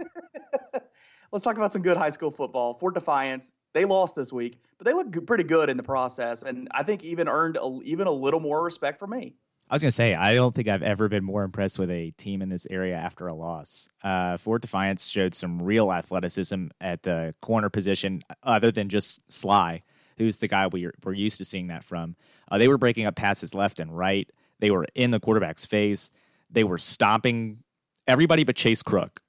Let's 1.33 1.43
talk 1.43 1.57
about 1.57 1.73
some 1.73 1.83
good 1.83 1.97
high 1.97 2.11
school 2.11 2.31
football. 2.31 2.75
Fort 2.75 2.95
Defiance, 2.95 3.53
they 3.73 3.87
lost 3.87 4.15
this 4.15 4.33
week, 4.33 4.59
but 4.79 4.85
they 4.85 4.93
look 4.93 5.27
pretty 5.27 5.43
good 5.43 5.71
in 5.71 5.77
the 5.77 5.83
process, 5.83 6.43
and 6.43 6.69
I 6.71 6.83
think 6.83 7.03
even 7.03 7.27
earned 7.27 7.57
a, 7.57 7.81
even 7.85 8.07
a 8.07 8.13
little 8.13 8.39
more 8.39 8.63
respect 8.63 9.01
from 9.01 9.11
me. 9.11 9.35
I 9.69 9.75
was 9.75 9.83
gonna 9.83 9.91
say 9.91 10.15
I 10.15 10.35
don't 10.35 10.55
think 10.55 10.69
I've 10.69 10.83
ever 10.83 11.09
been 11.09 11.25
more 11.25 11.43
impressed 11.43 11.79
with 11.79 11.91
a 11.91 12.11
team 12.13 12.43
in 12.43 12.51
this 12.51 12.67
area 12.71 12.95
after 12.95 13.27
a 13.27 13.35
loss. 13.35 13.89
Uh, 14.03 14.37
Fort 14.37 14.61
Defiance 14.61 15.09
showed 15.09 15.35
some 15.35 15.61
real 15.63 15.91
athleticism 15.91 16.67
at 16.83 17.03
the 17.03 17.35
corner 17.41 17.71
position, 17.71 18.21
other 18.43 18.71
than 18.71 18.91
just 18.91 19.21
Sly 19.33 19.83
who's 20.19 20.39
the 20.39 20.49
guy 20.49 20.67
we 20.67 20.89
we're 21.03 21.13
used 21.13 21.39
to 21.39 21.45
seeing 21.45 21.69
that 21.69 21.85
from. 21.85 22.17
Uh, 22.51 22.59
they 22.59 22.69
were 22.69 22.79
breaking 22.79 23.07
up 23.07 23.17
passes 23.17 23.55
left 23.55 23.81
and 23.81 23.97
right. 23.97 24.29
They 24.61 24.71
were 24.71 24.87
in 24.95 25.11
the 25.11 25.21
quarterback's 25.21 25.67
face. 25.67 26.11
They 26.51 26.65
were 26.65 26.79
stomping 26.79 27.59
everybody 28.07 28.45
but 28.45 28.57
Chase 28.57 28.83
Crook. 28.83 29.21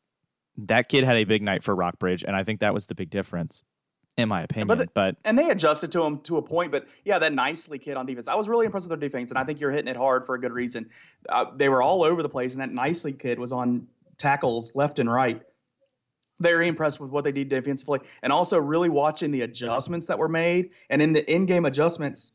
That 0.58 0.88
kid 0.89 1.04
had 1.04 1.18
a 1.18 1.25
big 1.25 1.42
night 1.42 1.63
for 1.63 1.75
Rockbridge, 1.75 2.24
and 2.24 2.36
I 2.36 2.44
think 2.44 2.62
that 2.62 2.74
was 2.74 2.86
the 2.86 2.96
big 2.96 3.10
difference, 3.10 3.63
in 4.18 4.30
my 4.30 4.44
opinion. 4.44 4.68
But, 4.68 4.77
the, 4.77 4.88
but 4.94 5.18
and 5.25 5.38
they 5.38 5.50
adjusted 5.50 5.92
to 5.92 6.04
him 6.04 6.20
to 6.20 6.38
a 6.38 6.42
point. 6.42 6.72
But 6.72 6.88
yeah, 7.04 7.20
that 7.20 7.34
nicely 7.34 7.77
kid 7.77 7.98
on 7.98 8.06
defense. 8.06 8.30
I 8.30 8.36
was 8.36 8.48
really 8.48 8.65
impressed 8.65 8.89
with 8.89 8.98
their 8.98 9.10
defense, 9.10 9.32
and 9.32 9.38
I 9.38 9.44
think 9.44 9.60
you're 9.60 9.72
hitting 9.72 9.89
it 9.89 9.98
hard 9.98 10.25
for 10.25 10.36
a 10.36 10.39
good 10.39 10.54
reason. 10.54 10.89
Uh, 11.27 11.46
they 11.56 11.68
were 11.68 11.82
all 11.82 12.04
over 12.04 12.24
the 12.24 12.30
place, 12.30 12.54
and 12.54 12.62
that 12.62 12.72
nicely 12.72 13.12
kid 13.12 13.38
was 13.38 13.51
on 13.51 13.88
tackles 14.18 14.74
left 14.75 15.00
and 15.00 15.12
right 15.12 15.42
very 16.39 16.68
impressed 16.68 17.00
with 17.00 17.12
what 17.12 17.24
they 17.24 17.32
did 17.32 17.50
defensively 17.50 18.00
and 18.24 18.32
also 18.34 18.60
really 18.60 18.89
watching 18.89 19.32
the 19.32 19.42
adjustments 19.42 20.06
that 20.08 20.18
were 20.20 20.27
made 20.30 20.72
and 20.89 21.01
in 21.01 21.13
the 21.13 21.30
in-game 21.32 21.65
adjustments 21.65 22.34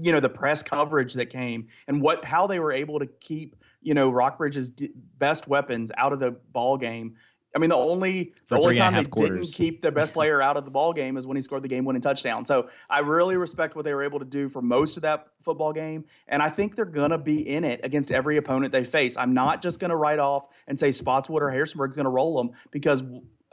you 0.00 0.12
know 0.12 0.20
the 0.20 0.28
press 0.28 0.62
coverage 0.62 1.14
that 1.14 1.26
came 1.30 1.66
and 1.86 2.02
what 2.02 2.22
how 2.24 2.46
they 2.46 2.58
were 2.60 2.72
able 2.72 2.98
to 2.98 3.06
keep 3.06 3.56
you 3.80 3.94
know 3.94 4.10
rockbridge's 4.10 4.68
d- 4.68 4.90
best 5.18 5.48
weapons 5.48 5.90
out 5.96 6.12
of 6.12 6.20
the 6.20 6.32
ball 6.52 6.76
game 6.76 7.14
I 7.54 7.58
mean, 7.58 7.70
the 7.70 7.76
only 7.76 8.34
the 8.48 8.56
only 8.56 8.76
time 8.76 8.94
they 8.94 9.04
quarters. 9.04 9.50
didn't 9.50 9.54
keep 9.54 9.82
their 9.82 9.90
best 9.90 10.12
player 10.12 10.42
out 10.42 10.56
of 10.56 10.64
the 10.64 10.70
ball 10.70 10.92
game 10.92 11.16
is 11.16 11.26
when 11.26 11.36
he 11.36 11.40
scored 11.40 11.62
the 11.62 11.68
game-winning 11.68 12.02
touchdown. 12.02 12.44
So 12.44 12.68
I 12.90 13.00
really 13.00 13.36
respect 13.36 13.74
what 13.74 13.84
they 13.84 13.94
were 13.94 14.02
able 14.02 14.18
to 14.18 14.24
do 14.24 14.48
for 14.48 14.60
most 14.60 14.96
of 14.96 15.02
that 15.02 15.28
football 15.42 15.72
game, 15.72 16.04
and 16.28 16.42
I 16.42 16.50
think 16.50 16.76
they're 16.76 16.84
gonna 16.84 17.18
be 17.18 17.48
in 17.48 17.64
it 17.64 17.80
against 17.84 18.12
every 18.12 18.36
opponent 18.36 18.72
they 18.72 18.84
face. 18.84 19.16
I'm 19.16 19.32
not 19.34 19.62
just 19.62 19.80
gonna 19.80 19.96
write 19.96 20.18
off 20.18 20.48
and 20.66 20.78
say 20.78 20.90
Spotswood 20.90 21.42
or 21.42 21.50
Harrisonburg's 21.50 21.96
gonna 21.96 22.10
roll 22.10 22.36
them 22.36 22.50
because 22.70 23.02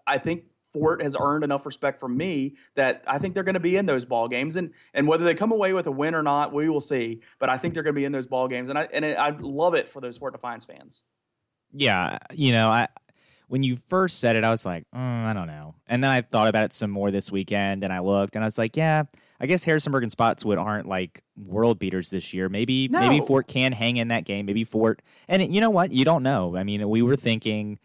I 0.05 0.17
think 0.17 0.43
Fort 0.75 1.01
has 1.01 1.15
earned 1.17 1.45
enough 1.45 1.65
respect 1.65 2.01
from 2.01 2.17
me 2.17 2.57
that 2.75 3.01
I 3.07 3.17
think 3.17 3.33
they're 3.33 3.43
going 3.43 3.53
to 3.53 3.61
be 3.61 3.77
in 3.77 3.85
those 3.85 4.03
ball 4.03 4.27
games, 4.27 4.57
and 4.57 4.73
and 4.93 5.07
whether 5.07 5.23
they 5.23 5.33
come 5.33 5.53
away 5.53 5.71
with 5.71 5.87
a 5.87 5.91
win 5.91 6.13
or 6.13 6.21
not, 6.21 6.51
we 6.51 6.67
will 6.67 6.81
see. 6.81 7.21
But 7.39 7.49
I 7.49 7.57
think 7.57 7.73
they're 7.73 7.83
going 7.83 7.95
to 7.95 7.99
be 7.99 8.03
in 8.03 8.11
those 8.11 8.27
ball 8.27 8.49
games, 8.49 8.67
and 8.67 8.77
I 8.77 8.89
and 8.91 9.05
I 9.05 9.29
love 9.39 9.73
it 9.73 9.87
for 9.87 10.01
those 10.01 10.17
Fort 10.17 10.33
Defiance 10.33 10.65
fans. 10.65 11.05
Yeah, 11.71 12.17
you 12.33 12.51
know, 12.51 12.67
I 12.67 12.89
when 13.47 13.63
you 13.63 13.75
first 13.75 14.19
said 14.19 14.35
it, 14.35 14.43
I 14.43 14.49
was 14.49 14.65
like, 14.65 14.83
mm, 14.93 14.99
I 15.25 15.33
don't 15.33 15.47
know, 15.47 15.75
and 15.87 16.03
then 16.03 16.11
I 16.11 16.21
thought 16.21 16.47
about 16.47 16.63
it 16.63 16.73
some 16.73 16.89
more 16.91 17.11
this 17.11 17.31
weekend, 17.31 17.83
and 17.83 17.91
I 17.93 17.99
looked, 17.99 18.35
and 18.35 18.43
I 18.43 18.47
was 18.47 18.57
like, 18.57 18.75
yeah, 18.77 19.03
I 19.39 19.45
guess 19.47 19.63
Harrisonburg 19.63 20.03
and 20.03 20.11
Spotswood 20.11 20.57
aren't 20.57 20.87
like 20.87 21.21
world 21.37 21.77
beaters 21.79 22.09
this 22.09 22.33
year. 22.33 22.47
Maybe 22.49 22.87
No. 22.87 23.01
maybe 23.01 23.25
Fort 23.25 23.47
can 23.47 23.71
hang 23.73 23.97
in 23.97 24.07
that 24.07 24.23
game. 24.25 24.45
Maybe 24.45 24.63
Fort, 24.63 25.01
and 25.27 25.41
it- 25.41 25.49
you 25.51 25.59
know 25.61 25.69
what? 25.69 25.91
You 25.91 26.05
don't 26.05 26.23
know. 26.23 26.55
I 26.55 26.63
mean, 26.63 26.87
we 26.89 27.01
were 27.01 27.15
thinking 27.17 27.77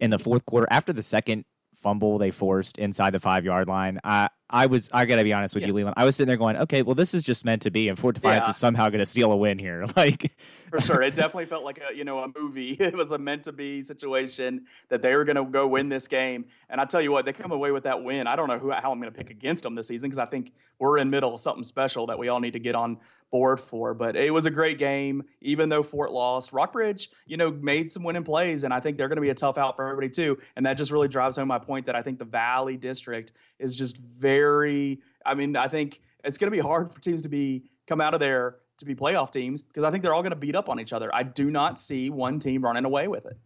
in 0.00 0.10
the 0.10 0.18
fourth 0.18 0.44
quarter 0.44 0.66
after 0.70 0.92
the 0.92 1.02
second 1.02 1.44
fumble 1.82 2.16
they 2.18 2.30
forced 2.30 2.78
inside 2.78 3.10
the 3.10 3.20
five 3.20 3.44
yard 3.44 3.68
line. 3.68 3.98
I 4.04 4.28
I 4.48 4.66
was 4.66 4.88
I 4.92 5.04
got 5.06 5.16
to 5.16 5.24
be 5.24 5.32
honest 5.32 5.54
with 5.54 5.62
Yeah. 5.62 5.68
you, 5.68 5.74
Leland. 5.74 5.94
I 5.96 6.04
was 6.04 6.14
sitting 6.16 6.28
there 6.28 6.36
going, 6.36 6.56
okay, 6.58 6.82
well, 6.82 6.94
this 6.94 7.14
is 7.14 7.22
just 7.24 7.44
meant 7.44 7.62
to 7.62 7.70
be, 7.70 7.88
and 7.88 7.98
Fort 7.98 8.14
Defiance 8.14 8.44
Yeah. 8.46 8.50
is 8.50 8.56
somehow 8.56 8.88
going 8.90 9.00
to 9.00 9.06
steal 9.06 9.32
a 9.32 9.36
win 9.36 9.58
here. 9.58 9.84
Like, 9.96 10.32
for 10.70 10.80
sure. 10.80 11.02
It 11.02 11.14
definitely 11.16 11.46
felt 11.46 11.64
like 11.64 11.80
a 11.90 11.94
you 11.94 12.04
know 12.04 12.20
a 12.20 12.28
movie. 12.38 12.70
It 12.80 12.94
was 12.96 13.10
a 13.12 13.18
meant 13.18 13.44
to 13.44 13.52
be 13.52 13.82
situation 13.82 14.66
that 14.88 15.02
they 15.02 15.14
were 15.16 15.24
going 15.24 15.36
to 15.36 15.44
go 15.44 15.66
win 15.66 15.88
this 15.88 16.06
game. 16.08 16.46
And 16.70 16.80
I 16.80 16.84
tell 16.84 17.00
you 17.02 17.12
what, 17.12 17.24
they 17.26 17.32
come 17.32 17.52
away 17.52 17.70
with 17.72 17.84
that 17.84 18.02
win. 18.02 18.26
I 18.26 18.36
don't 18.36 18.48
know 18.48 18.58
who 18.58 18.70
how 18.70 18.92
I'm 18.92 19.00
going 19.00 19.12
to 19.12 19.16
pick 19.18 19.30
against 19.30 19.62
them 19.64 19.74
this 19.74 19.88
season 19.88 20.08
because 20.10 20.18
I 20.18 20.26
think 20.26 20.52
we're 20.78 20.98
in 20.98 21.10
middle 21.10 21.34
of 21.34 21.40
something 21.40 21.64
special 21.64 22.06
that 22.06 22.18
we 22.18 22.28
all 22.28 22.40
need 22.40 22.52
to 22.52 22.58
get 22.60 22.74
on 22.74 22.98
board 23.32 23.58
for. 23.58 23.94
But 23.94 24.14
it 24.14 24.32
was 24.32 24.46
a 24.46 24.50
great 24.50 24.78
game, 24.78 25.24
even 25.40 25.68
though 25.68 25.82
Fort 25.82 26.12
lost. 26.12 26.52
Rockbridge, 26.52 27.10
you 27.26 27.36
know, 27.36 27.50
made 27.50 27.90
some 27.90 28.04
winning 28.04 28.22
plays, 28.22 28.62
and 28.62 28.72
I 28.72 28.78
think 28.78 28.96
they're 28.96 29.08
going 29.08 29.16
to 29.16 29.22
be 29.22 29.30
a 29.30 29.34
tough 29.34 29.58
out 29.58 29.74
for 29.74 29.84
everybody 29.84 30.08
too. 30.08 30.38
And 30.54 30.64
that 30.66 30.74
just 30.74 30.92
really 30.92 31.08
drives 31.08 31.36
home 31.36 31.48
my 31.48 31.58
point 31.58 31.86
that 31.86 31.96
I 31.96 32.02
think 32.02 32.20
the 32.20 32.24
Valley 32.24 32.76
District 32.76 33.32
is 33.58 33.76
just 33.76 33.96
very. 33.96 35.00
I 35.26 35.34
mean, 35.34 35.56
I 35.56 35.66
think 35.66 36.00
it's 36.22 36.38
going 36.38 36.50
to 36.50 36.56
be 36.56 36.62
hard 36.62 36.92
for 36.92 37.00
teams 37.00 37.22
to 37.22 37.28
be 37.28 37.64
come 37.88 38.00
out 38.00 38.14
of 38.14 38.20
there 38.20 38.58
to 38.78 38.84
be 38.84 38.94
playoff 38.94 39.32
teams 39.32 39.62
because 39.62 39.84
I 39.84 39.90
think 39.90 40.02
they're 40.02 40.14
all 40.14 40.22
going 40.22 40.30
to 40.30 40.36
beat 40.36 40.54
up 40.54 40.68
on 40.68 40.78
each 40.78 40.92
other. 40.92 41.12
I 41.12 41.24
do 41.24 41.50
not 41.50 41.80
see 41.80 42.10
one 42.10 42.38
team 42.38 42.62
running 42.62 42.84
away 42.84 43.08
with 43.08 43.26
it. 43.26 43.36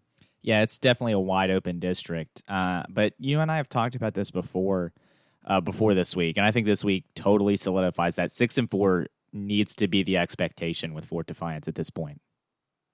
Yeah, 0.43 0.63
it's 0.63 0.79
definitely 0.79 1.13
a 1.13 1.19
wide 1.19 1.51
open 1.51 1.79
district. 1.79 2.43
Uh, 2.49 2.85
but 2.89 3.15
you 3.19 3.41
and 3.41 3.51
I 3.51 3.57
have 3.57 3.69
talked 3.69 3.97
about 3.97 4.15
this 4.15 4.31
before, 4.31 4.93
uh, 5.45 5.61
before 5.61 5.95
this 5.95 6.15
week, 6.15 6.37
and 6.37 6.47
I 6.47 6.53
think 6.53 6.67
this 6.67 6.85
week 6.85 7.05
totally 7.15 7.57
solidifies 7.57 8.17
that 8.17 8.31
six 8.31 8.57
and 8.57 8.71
four 8.71 9.09
needs 9.37 9.75
to 9.77 9.89
be 9.89 10.03
the 10.03 10.17
expectation 10.17 10.95
with 10.95 11.05
Fort 11.05 11.27
Defiance 11.27 11.69
at 11.69 11.75
this 11.75 11.91
point. 11.91 12.21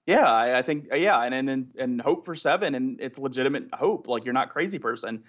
Yeah, 0.05 0.29
I, 0.29 0.59
I 0.59 0.61
think 0.61 0.89
uh, 0.91 0.97
yeah, 0.97 1.21
and 1.21 1.33
and 1.33 1.47
then 1.47 1.71
and 1.77 2.01
hope 2.01 2.25
for 2.25 2.35
seven, 2.35 2.75
and 2.75 2.99
it's 2.99 3.17
legitimate 3.17 3.73
hope. 3.73 4.07
Like 4.07 4.25
you're 4.25 4.33
not 4.33 4.49
crazy 4.49 4.77
person. 4.77 5.23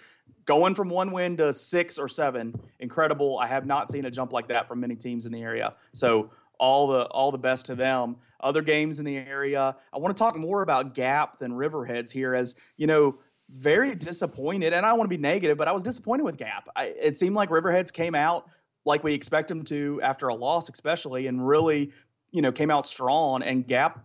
Going 0.47 0.75
from 0.75 0.89
one 0.89 1.13
win 1.13 1.37
to 1.37 1.53
six 1.53 1.97
or 1.97 2.09
seven, 2.09 2.59
incredible. 2.81 3.39
I 3.39 3.47
have 3.47 3.67
not 3.67 3.89
seen 3.89 4.05
a 4.05 4.11
jump 4.11 4.33
like 4.33 4.49
that 4.49 4.67
from 4.67 4.81
many 4.81 4.97
teams 4.97 5.27
in 5.27 5.33
the 5.33 5.43
area. 5.43 5.73
So 5.93 6.31
all 6.59 6.89
the 6.89 7.05
all 7.07 7.31
the 7.31 7.39
best 7.39 7.67
to 7.67 7.75
them. 7.77 8.17
Other 8.41 8.63
games 8.63 8.99
in 8.99 9.05
the 9.05 9.17
area. 9.17 9.77
I 9.93 9.99
want 9.99 10.15
to 10.15 10.19
talk 10.21 10.37
more 10.37 10.63
about 10.63 10.95
Gap 10.95 11.39
than 11.39 11.53
Riverheads 11.53 12.11
here, 12.11 12.35
as 12.35 12.57
you 12.77 12.87
know, 12.87 13.15
very 13.51 13.95
disappointed. 13.95 14.73
And 14.73 14.85
I 14.85 14.93
want 14.95 15.05
to 15.09 15.17
be 15.17 15.23
negative, 15.23 15.57
but 15.57 15.69
I 15.69 15.73
was 15.73 15.83
disappointed 15.83 16.25
with 16.25 16.37
Gap. 16.37 16.69
I, 16.75 16.87
it 16.87 17.17
seemed 17.17 17.37
like 17.37 17.49
Riverheads 17.49 17.93
came 17.93 18.15
out 18.15 18.51
like 18.85 19.05
we 19.05 19.15
expect 19.15 19.49
them 19.49 19.65
to 19.65 20.01
after 20.03 20.29
a 20.29 20.35
loss, 20.35 20.69
especially, 20.69 21.27
and 21.27 21.47
really, 21.47 21.93
you 22.31 22.43
know, 22.43 22.53
came 22.53 22.71
out 22.71 22.87
strong. 22.87 23.43
And 23.43 23.67
Gap 23.67 24.05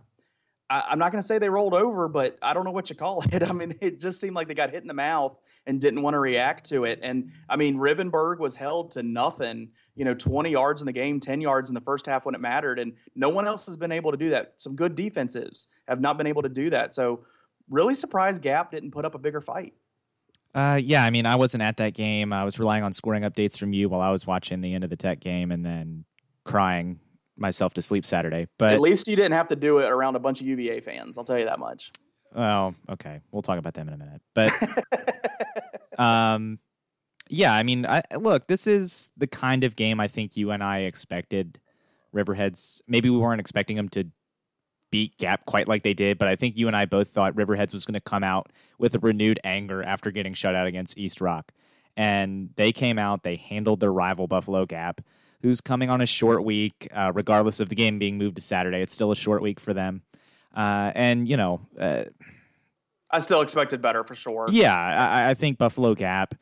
I, 0.70 0.84
I'm 0.88 0.98
not 0.98 1.12
going 1.12 1.20
to 1.20 1.26
say 1.26 1.38
they 1.38 1.50
rolled 1.50 1.74
over, 1.74 2.08
but 2.08 2.38
I 2.40 2.54
don't 2.54 2.64
know 2.64 2.70
what 2.70 2.88
you 2.88 2.96
call 2.96 3.22
it. 3.32 3.42
I 3.42 3.52
mean, 3.52 3.74
it 3.80 4.00
just 4.00 4.20
seemed 4.20 4.36
like 4.36 4.48
they 4.48 4.54
got 4.54 4.70
hit 4.70 4.82
in 4.82 4.88
the 4.88 4.94
mouth 4.94 5.36
and 5.66 5.80
didn't 5.80 6.00
want 6.00 6.14
to 6.14 6.18
react 6.18 6.64
to 6.70 6.84
it. 6.84 7.00
And 7.02 7.32
I 7.48 7.56
mean, 7.56 7.76
Rivenberg 7.76 8.38
was 8.38 8.54
held 8.54 8.92
to 8.92 9.02
nothing, 9.02 9.70
you 9.96 10.04
know, 10.04 10.14
20 10.14 10.50
yards 10.50 10.80
in 10.80 10.86
the 10.86 10.92
game, 10.92 11.20
10 11.20 11.40
yards 11.40 11.68
in 11.68 11.74
the 11.74 11.80
first 11.80 12.06
half 12.06 12.24
when 12.24 12.34
it 12.34 12.40
mattered. 12.40 12.78
And 12.78 12.94
no 13.14 13.28
one 13.28 13.46
else 13.46 13.66
has 13.66 13.76
been 13.76 13.92
able 13.92 14.12
to 14.12 14.16
do 14.16 14.30
that. 14.30 14.54
Some 14.56 14.76
good 14.76 14.94
defenses 14.94 15.66
have 15.86 16.00
not 16.00 16.16
been 16.16 16.26
able 16.26 16.42
to 16.42 16.48
do 16.48 16.70
that. 16.70 16.94
So, 16.94 17.24
really 17.68 17.94
surprised 17.94 18.42
Gap 18.42 18.72
didn't 18.72 18.90
put 18.90 19.04
up 19.04 19.14
a 19.14 19.18
bigger 19.18 19.40
fight. 19.40 19.74
Uh, 20.54 20.80
yeah, 20.82 21.04
I 21.04 21.10
mean, 21.10 21.26
I 21.26 21.36
wasn't 21.36 21.62
at 21.62 21.76
that 21.76 21.94
game. 21.94 22.32
I 22.32 22.44
was 22.44 22.58
relying 22.58 22.82
on 22.82 22.92
scoring 22.92 23.22
updates 23.22 23.56
from 23.58 23.72
you 23.72 23.88
while 23.88 24.00
I 24.00 24.10
was 24.10 24.26
watching 24.26 24.60
the 24.60 24.74
end 24.74 24.84
of 24.84 24.90
the 24.90 24.96
Tech 24.96 25.20
game, 25.20 25.52
and 25.52 25.64
then 25.64 26.04
crying 26.44 26.98
myself 27.36 27.74
to 27.74 27.82
sleep 27.82 28.04
Saturday. 28.04 28.48
But 28.58 28.74
At 28.74 28.80
least 28.80 29.08
you 29.08 29.16
didn't 29.16 29.32
have 29.32 29.48
to 29.48 29.56
do 29.56 29.78
it 29.78 29.88
around 29.88 30.16
a 30.16 30.18
bunch 30.18 30.40
of 30.40 30.46
UVA 30.46 30.80
fans. 30.80 31.16
I'll 31.18 31.24
tell 31.24 31.38
you 31.38 31.44
that 31.44 31.58
much. 31.58 31.92
Well, 32.34 32.74
okay, 32.88 33.20
we'll 33.32 33.42
talk 33.42 33.58
about 33.58 33.74
them 33.74 33.88
in 33.88 33.94
a 33.94 33.96
minute. 33.96 34.22
But 34.34 35.98
um, 35.98 36.58
yeah, 37.28 37.54
I 37.54 37.62
mean, 37.62 37.86
I, 37.86 38.02
look, 38.16 38.46
this 38.46 38.66
is 38.66 39.10
the 39.16 39.26
kind 39.26 39.64
of 39.64 39.76
game 39.76 40.00
I 40.00 40.08
think 40.08 40.36
you 40.36 40.50
and 40.50 40.62
I 40.62 40.80
expected. 40.80 41.60
Riverheads, 42.14 42.82
maybe 42.88 43.08
we 43.08 43.16
weren't 43.16 43.40
expecting 43.40 43.76
them 43.76 43.88
to 43.90 44.04
beat 44.90 45.16
Gap 45.18 45.46
quite 45.46 45.68
like 45.68 45.82
they 45.82 45.94
did, 45.94 46.18
but 46.18 46.28
I 46.28 46.36
think 46.36 46.56
you 46.56 46.66
and 46.66 46.76
I 46.76 46.84
both 46.84 47.08
thought 47.08 47.34
Riverheads 47.34 47.72
was 47.72 47.84
going 47.84 47.94
to 47.94 48.00
come 48.00 48.24
out 48.24 48.50
with 48.78 48.94
a 48.94 48.98
renewed 48.98 49.38
anger 49.44 49.82
after 49.82 50.10
getting 50.10 50.34
shut 50.34 50.54
out 50.54 50.66
against 50.66 50.98
East 50.98 51.20
Rock. 51.20 51.52
And 51.96 52.50
they 52.56 52.72
came 52.72 52.98
out, 52.98 53.22
they 53.22 53.36
handled 53.36 53.80
their 53.80 53.92
rival 53.92 54.26
Buffalo 54.26 54.64
Gap, 54.66 55.00
who's 55.42 55.60
coming 55.60 55.90
on 55.90 56.00
a 56.00 56.06
short 56.06 56.44
week, 56.44 56.88
uh, 56.92 57.12
regardless 57.14 57.60
of 57.60 57.68
the 57.68 57.74
game 57.74 57.98
being 57.98 58.18
moved 58.18 58.36
to 58.36 58.42
Saturday. 58.42 58.80
It's 58.80 58.94
still 58.94 59.10
a 59.10 59.16
short 59.16 59.42
week 59.42 59.60
for 59.60 59.74
them. 59.74 60.02
Uh, 60.56 60.92
and, 60.94 61.28
you 61.28 61.36
know, 61.36 61.60
uh, 61.78 62.04
I 63.10 63.18
still 63.18 63.40
expected 63.40 63.82
better 63.82 64.04
for 64.04 64.14
sure. 64.14 64.46
yeah, 64.50 64.76
I, 64.76 65.30
I 65.30 65.34
think 65.34 65.58
Buffalo 65.58 65.94
Gap. 65.94 66.34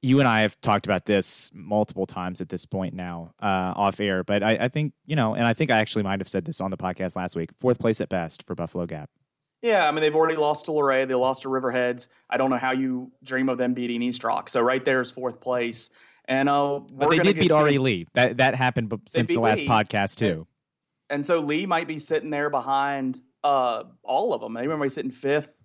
You 0.00 0.20
and 0.20 0.28
I 0.28 0.42
have 0.42 0.60
talked 0.60 0.86
about 0.86 1.06
this 1.06 1.50
multiple 1.52 2.06
times 2.06 2.40
at 2.40 2.48
this 2.48 2.64
point 2.66 2.94
now, 2.94 3.32
uh, 3.42 3.72
off 3.74 3.98
air. 3.98 4.22
But 4.22 4.42
I, 4.42 4.52
I 4.52 4.68
think 4.68 4.92
you 5.06 5.16
know, 5.16 5.34
and 5.34 5.44
I 5.44 5.54
think 5.54 5.70
I 5.70 5.78
actually 5.78 6.04
might 6.04 6.20
have 6.20 6.28
said 6.28 6.44
this 6.44 6.60
on 6.60 6.70
the 6.70 6.76
podcast 6.76 7.16
last 7.16 7.34
week. 7.34 7.50
Fourth 7.58 7.78
place 7.78 8.00
at 8.00 8.08
best 8.08 8.46
for 8.46 8.54
Buffalo 8.54 8.86
Gap. 8.86 9.10
Yeah, 9.60 9.88
I 9.88 9.90
mean 9.90 10.02
they've 10.02 10.14
already 10.14 10.36
lost 10.36 10.66
to 10.66 10.72
Luray, 10.72 11.04
they 11.04 11.14
lost 11.14 11.42
to 11.42 11.48
Riverheads. 11.48 12.06
I 12.30 12.36
don't 12.36 12.50
know 12.50 12.58
how 12.58 12.70
you 12.72 13.10
dream 13.24 13.48
of 13.48 13.58
them 13.58 13.74
beating 13.74 14.00
East 14.02 14.22
Rock. 14.22 14.48
So 14.48 14.60
right 14.60 14.84
there 14.84 15.00
is 15.00 15.10
fourth 15.10 15.40
place, 15.40 15.90
and 16.26 16.48
uh, 16.48 16.78
But 16.78 17.10
they 17.10 17.18
did 17.18 17.36
beat 17.36 17.50
R.E. 17.50 17.78
Lee. 17.78 18.06
That 18.14 18.36
that 18.36 18.54
happened 18.54 18.92
since 19.08 19.28
the 19.28 19.38
last 19.38 19.62
Lee. 19.62 19.68
podcast 19.68 20.16
too. 20.18 20.46
and 21.10 21.26
so 21.26 21.40
Lee 21.40 21.66
might 21.66 21.88
be 21.88 21.98
sitting 21.98 22.30
there 22.30 22.50
behind 22.50 23.20
uh, 23.42 23.82
all 24.04 24.32
of 24.32 24.40
them. 24.40 24.54
They 24.54 24.68
might 24.68 24.80
be 24.80 24.88
sitting 24.88 25.10
fifth 25.10 25.57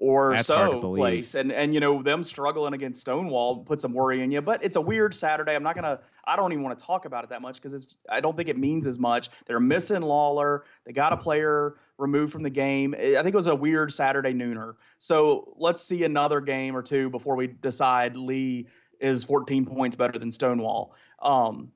or 0.00 0.34
That's 0.34 0.48
so 0.48 0.80
place, 0.80 1.34
and 1.34 1.52
and 1.52 1.74
you 1.74 1.78
know 1.78 2.02
them 2.02 2.24
struggling 2.24 2.72
against 2.72 3.02
Stonewall 3.02 3.58
put 3.58 3.80
some 3.80 3.92
worry 3.92 4.22
in 4.22 4.32
you. 4.32 4.40
But 4.40 4.64
it's 4.64 4.76
a 4.76 4.80
weird 4.80 5.14
Saturday. 5.14 5.54
I'm 5.54 5.62
not 5.62 5.74
gonna. 5.74 6.00
I 6.24 6.36
don't 6.36 6.52
even 6.52 6.64
want 6.64 6.78
to 6.78 6.84
talk 6.84 7.04
about 7.04 7.22
it 7.22 7.30
that 7.30 7.42
much 7.42 7.56
because 7.56 7.74
it's. 7.74 7.96
I 8.08 8.20
don't 8.20 8.34
think 8.34 8.48
it 8.48 8.56
means 8.56 8.86
as 8.86 8.98
much. 8.98 9.28
They're 9.44 9.60
missing 9.60 10.00
Lawler. 10.00 10.64
They 10.86 10.92
got 10.92 11.12
a 11.12 11.18
player 11.18 11.76
removed 11.98 12.32
from 12.32 12.42
the 12.42 12.50
game. 12.50 12.94
I 12.98 13.22
think 13.22 13.26
it 13.26 13.34
was 13.34 13.46
a 13.46 13.54
weird 13.54 13.92
Saturday 13.92 14.32
nooner. 14.32 14.76
So 14.98 15.52
let's 15.58 15.82
see 15.82 16.02
another 16.04 16.40
game 16.40 16.74
or 16.74 16.82
two 16.82 17.10
before 17.10 17.36
we 17.36 17.48
decide 17.48 18.16
Lee 18.16 18.68
is 19.00 19.22
14 19.24 19.66
points 19.66 19.96
better 19.96 20.18
than 20.18 20.30
Stonewall. 20.32 20.94
Um, 21.20 21.72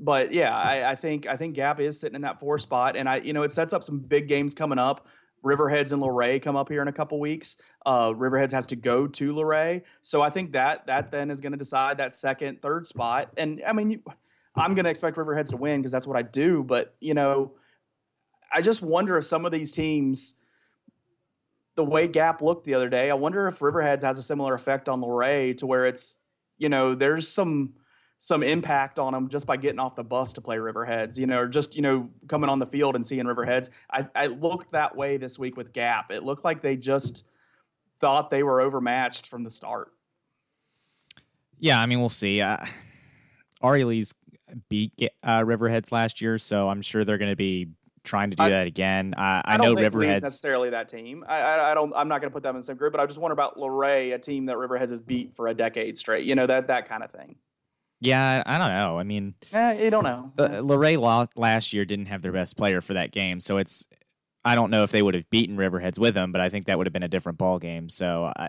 but 0.00 0.32
yeah, 0.32 0.56
I, 0.56 0.92
I 0.92 0.94
think 0.94 1.26
I 1.26 1.36
think 1.36 1.54
Gap 1.54 1.80
is 1.80 2.00
sitting 2.00 2.16
in 2.16 2.22
that 2.22 2.40
four 2.40 2.58
spot, 2.58 2.96
and 2.96 3.10
I 3.10 3.16
you 3.16 3.34
know 3.34 3.42
it 3.42 3.52
sets 3.52 3.74
up 3.74 3.84
some 3.84 3.98
big 3.98 4.26
games 4.26 4.54
coming 4.54 4.78
up. 4.78 5.06
Riverheads 5.44 5.92
and 5.92 6.02
Luray 6.02 6.40
come 6.40 6.56
up 6.56 6.68
here 6.68 6.82
in 6.82 6.88
a 6.88 6.92
couple 6.92 7.20
weeks. 7.20 7.56
Uh, 7.86 8.10
Riverheads 8.10 8.52
has 8.52 8.66
to 8.68 8.76
go 8.76 9.06
to 9.06 9.32
Luray, 9.32 9.82
so 10.02 10.22
I 10.22 10.30
think 10.30 10.52
that 10.52 10.86
that 10.86 11.10
then 11.10 11.30
is 11.30 11.40
going 11.40 11.52
to 11.52 11.58
decide 11.58 11.98
that 11.98 12.14
second, 12.14 12.60
third 12.60 12.86
spot. 12.86 13.32
And 13.36 13.62
I 13.66 13.72
mean, 13.72 13.90
you, 13.90 14.02
I'm 14.56 14.74
going 14.74 14.84
to 14.84 14.90
expect 14.90 15.16
Riverheads 15.16 15.50
to 15.50 15.56
win 15.56 15.80
because 15.80 15.92
that's 15.92 16.06
what 16.06 16.16
I 16.16 16.22
do. 16.22 16.62
But 16.64 16.94
you 17.00 17.14
know, 17.14 17.52
I 18.52 18.62
just 18.62 18.82
wonder 18.82 19.16
if 19.16 19.24
some 19.24 19.44
of 19.44 19.52
these 19.52 19.72
teams, 19.72 20.34
the 21.76 21.84
way 21.84 22.08
Gap 22.08 22.42
looked 22.42 22.64
the 22.64 22.74
other 22.74 22.88
day, 22.88 23.10
I 23.10 23.14
wonder 23.14 23.46
if 23.46 23.60
Riverheads 23.60 24.02
has 24.02 24.18
a 24.18 24.22
similar 24.22 24.54
effect 24.54 24.88
on 24.88 25.00
Luray 25.00 25.54
to 25.54 25.66
where 25.66 25.86
it's 25.86 26.18
you 26.58 26.68
know 26.68 26.94
there's 26.94 27.28
some 27.28 27.74
some 28.18 28.42
impact 28.42 28.98
on 28.98 29.12
them 29.12 29.28
just 29.28 29.46
by 29.46 29.56
getting 29.56 29.78
off 29.78 29.94
the 29.94 30.02
bus 30.02 30.32
to 30.32 30.40
play 30.40 30.56
Riverheads, 30.56 31.18
you 31.18 31.26
know, 31.26 31.40
or 31.40 31.46
just, 31.46 31.76
you 31.76 31.82
know, 31.82 32.08
coming 32.26 32.50
on 32.50 32.58
the 32.58 32.66
field 32.66 32.96
and 32.96 33.06
seeing 33.06 33.24
Riverheads. 33.24 33.70
I, 33.90 34.06
I 34.14 34.26
looked 34.26 34.72
that 34.72 34.94
way 34.94 35.16
this 35.16 35.38
week 35.38 35.56
with 35.56 35.72
Gap. 35.72 36.10
It 36.10 36.24
looked 36.24 36.44
like 36.44 36.60
they 36.60 36.76
just 36.76 37.24
thought 38.00 38.30
they 38.30 38.42
were 38.42 38.60
overmatched 38.60 39.28
from 39.28 39.44
the 39.44 39.50
start. 39.50 39.92
Yeah, 41.60 41.80
I 41.80 41.86
mean 41.86 42.00
we'll 42.00 42.08
see. 42.08 42.40
Uh, 42.40 42.58
R.E. 43.60 43.84
Lee's 43.84 44.14
beat 44.68 44.92
uh, 45.22 45.40
Riverheads 45.40 45.90
last 45.92 46.20
year, 46.20 46.38
so 46.38 46.68
I'm 46.68 46.82
sure 46.82 47.04
they're 47.04 47.18
going 47.18 47.32
to 47.32 47.36
be 47.36 47.68
trying 48.04 48.30
to 48.30 48.36
do 48.36 48.44
I- 48.44 48.50
that 48.50 48.66
again. 48.66 49.14
I, 49.16 49.42
I, 49.44 49.56
don't 49.56 49.74
know 49.74 49.80
Riverheads. 49.80 50.22
necessarily 50.22 50.70
that 50.70 50.88
team. 50.88 51.24
I, 51.28 51.40
I, 51.40 51.70
I 51.72 51.74
don't. 51.74 51.92
I'm 51.96 52.08
not 52.08 52.20
going 52.20 52.30
to 52.30 52.34
put 52.34 52.42
them 52.42 52.54
in 52.54 52.60
the 52.60 52.64
same 52.64 52.76
group, 52.76 52.92
but 52.92 53.00
I 53.00 53.06
just 53.06 53.18
wonder 53.18 53.32
about 53.32 53.58
Luray, 53.58 54.12
a 54.12 54.18
team 54.18 54.46
that 54.46 54.56
Riverheads 54.56 54.90
has 54.90 55.00
beat 55.00 55.34
for 55.34 55.48
a 55.48 55.54
decade 55.54 55.98
straight. 55.98 56.24
You 56.24 56.34
know 56.34 56.46
that 56.46 56.68
that 56.68 56.88
kind 56.88 57.02
of 57.02 57.10
thing. 57.10 57.36
Yeah, 58.00 58.42
I 58.46 58.58
don't 58.58 58.68
know. 58.68 58.98
I 58.98 59.02
mean, 59.02 59.34
Eh, 59.52 59.84
you 59.84 59.90
don't 59.90 60.04
know. 60.04 60.32
Luray 60.62 60.96
last 60.96 61.72
year 61.72 61.84
didn't 61.84 62.06
have 62.06 62.22
their 62.22 62.32
best 62.32 62.56
player 62.56 62.80
for 62.80 62.94
that 62.94 63.10
game, 63.10 63.40
so 63.40 63.58
it's 63.58 63.86
I 64.44 64.54
don't 64.54 64.70
know 64.70 64.84
if 64.84 64.90
they 64.92 65.02
would 65.02 65.14
have 65.14 65.28
beaten 65.30 65.56
Riverheads 65.56 65.98
with 65.98 66.14
them, 66.14 66.30
but 66.32 66.40
I 66.40 66.48
think 66.48 66.66
that 66.66 66.78
would 66.78 66.86
have 66.86 66.92
been 66.92 67.02
a 67.02 67.08
different 67.08 67.38
ball 67.38 67.58
game. 67.58 67.88
So 67.88 68.32
I 68.36 68.48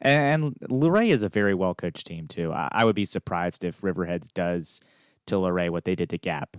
And 0.00 0.56
Luray 0.70 1.10
is 1.10 1.22
a 1.22 1.28
very 1.28 1.54
well 1.54 1.74
coached 1.74 2.06
team 2.06 2.26
too. 2.26 2.52
I, 2.52 2.68
I 2.72 2.84
would 2.84 2.96
be 2.96 3.04
surprised 3.04 3.62
if 3.64 3.82
Riverheads 3.82 4.32
does 4.32 4.80
to 5.26 5.36
Luray 5.38 5.68
what 5.68 5.84
they 5.84 5.94
did 5.94 6.10
to 6.10 6.18
Gap. 6.18 6.56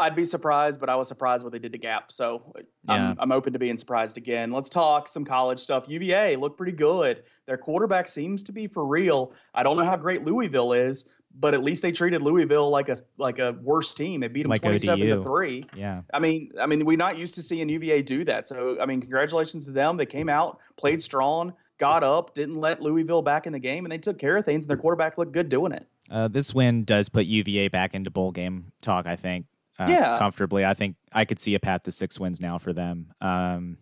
I'd 0.00 0.16
be 0.16 0.24
surprised, 0.24 0.80
but 0.80 0.88
I 0.88 0.96
was 0.96 1.08
surprised 1.08 1.44
what 1.44 1.52
they 1.52 1.58
did 1.58 1.72
to 1.72 1.78
Gap. 1.78 2.10
So 2.10 2.54
yeah. 2.56 3.10
I'm, 3.10 3.16
I'm 3.20 3.32
open 3.32 3.52
to 3.52 3.58
being 3.58 3.76
surprised 3.76 4.16
again. 4.16 4.50
Let's 4.50 4.70
talk 4.70 5.06
some 5.08 5.24
college 5.24 5.60
stuff. 5.60 5.84
UVA 5.88 6.36
looked 6.36 6.56
pretty 6.56 6.72
good. 6.72 7.22
Their 7.46 7.58
quarterback 7.58 8.08
seems 8.08 8.42
to 8.44 8.52
be 8.52 8.66
for 8.66 8.86
real. 8.86 9.32
I 9.54 9.62
don't 9.62 9.76
know 9.76 9.84
how 9.84 9.96
great 9.96 10.24
Louisville 10.24 10.72
is, 10.72 11.04
but 11.38 11.54
at 11.54 11.62
least 11.62 11.82
they 11.82 11.92
treated 11.92 12.22
Louisville 12.22 12.70
like 12.70 12.88
a 12.88 12.96
like 13.18 13.38
a 13.38 13.52
worse 13.62 13.92
team. 13.92 14.20
They 14.20 14.28
beat 14.28 14.42
them 14.42 14.50
like 14.50 14.62
27 14.62 15.02
ODU. 15.02 15.16
to 15.16 15.22
3. 15.22 15.64
Yeah. 15.76 16.02
I 16.12 16.18
mean, 16.18 16.52
I 16.58 16.66
mean, 16.66 16.84
we're 16.84 16.96
not 16.96 17.18
used 17.18 17.34
to 17.36 17.42
seeing 17.42 17.68
UVA 17.68 18.02
do 18.02 18.24
that. 18.24 18.46
So, 18.46 18.80
I 18.80 18.86
mean, 18.86 19.00
congratulations 19.00 19.66
to 19.66 19.72
them. 19.72 19.96
They 19.96 20.06
came 20.06 20.28
out, 20.28 20.58
played 20.76 21.02
strong, 21.02 21.52
got 21.78 22.02
up, 22.02 22.34
didn't 22.34 22.56
let 22.56 22.80
Louisville 22.80 23.22
back 23.22 23.46
in 23.46 23.52
the 23.52 23.58
game, 23.58 23.84
and 23.84 23.92
they 23.92 23.98
took 23.98 24.18
care 24.18 24.36
of 24.36 24.44
things, 24.44 24.64
and 24.64 24.70
their 24.70 24.76
quarterback 24.76 25.18
looked 25.18 25.32
good 25.32 25.48
doing 25.48 25.72
it. 25.72 25.86
Uh, 26.10 26.28
this 26.28 26.54
win 26.54 26.84
does 26.84 27.08
put 27.08 27.26
UVA 27.26 27.68
back 27.68 27.94
into 27.94 28.10
bowl 28.10 28.32
game 28.32 28.72
talk, 28.80 29.06
I 29.06 29.16
think 29.16 29.46
uh, 29.80 29.86
yeah. 29.88 30.18
comfortably. 30.18 30.64
I 30.64 30.74
think 30.74 30.96
I 31.12 31.24
could 31.24 31.38
see 31.38 31.54
a 31.54 31.60
path 31.60 31.84
to 31.84 31.92
six 31.92 32.20
wins 32.20 32.40
now 32.40 32.58
for 32.58 32.72
them. 32.72 33.12
Um, 33.20 33.78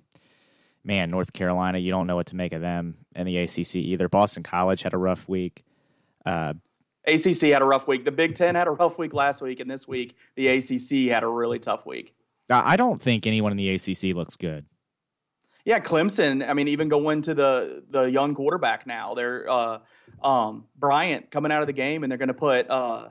man, 0.84 1.10
North 1.10 1.32
Carolina, 1.32 1.78
you 1.78 1.90
don't 1.90 2.06
know 2.06 2.16
what 2.16 2.26
to 2.26 2.36
make 2.36 2.52
of 2.52 2.60
them 2.60 2.98
and 3.14 3.26
the 3.26 3.36
ACC 3.38 3.76
either. 3.76 4.08
Boston 4.08 4.42
College 4.42 4.82
had 4.82 4.94
a 4.94 4.98
rough 4.98 5.28
week. 5.28 5.64
Uh, 6.24 6.54
ACC 7.06 7.50
had 7.50 7.62
a 7.62 7.64
rough 7.64 7.88
week. 7.88 8.04
The 8.04 8.12
Big 8.12 8.34
Ten 8.34 8.54
had 8.54 8.68
a 8.68 8.70
rough 8.70 8.98
week 8.98 9.12
last 9.12 9.42
week, 9.42 9.60
and 9.60 9.70
this 9.70 9.88
week 9.88 10.16
the 10.36 10.48
ACC 10.48 11.10
had 11.12 11.24
a 11.24 11.28
really 11.28 11.58
tough 11.58 11.84
week. 11.84 12.14
I 12.50 12.76
don't 12.76 13.00
think 13.00 13.26
anyone 13.26 13.52
in 13.52 13.58
the 13.58 13.74
ACC 13.74 14.14
looks 14.14 14.36
good. 14.36 14.64
Yeah, 15.64 15.80
Clemson. 15.80 16.48
I 16.48 16.54
mean, 16.54 16.68
even 16.68 16.88
going 16.88 17.20
to 17.22 17.34
the 17.34 17.84
the 17.90 18.04
young 18.04 18.34
quarterback 18.34 18.86
now, 18.86 19.12
they're 19.12 19.50
uh, 19.50 19.78
um, 20.22 20.64
Bryant 20.76 21.30
coming 21.30 21.52
out 21.52 21.60
of 21.60 21.66
the 21.66 21.74
game, 21.74 22.04
and 22.04 22.10
they're 22.10 22.18
going 22.18 22.28
to 22.28 22.34
put 22.34 22.70
uh, 22.70 23.08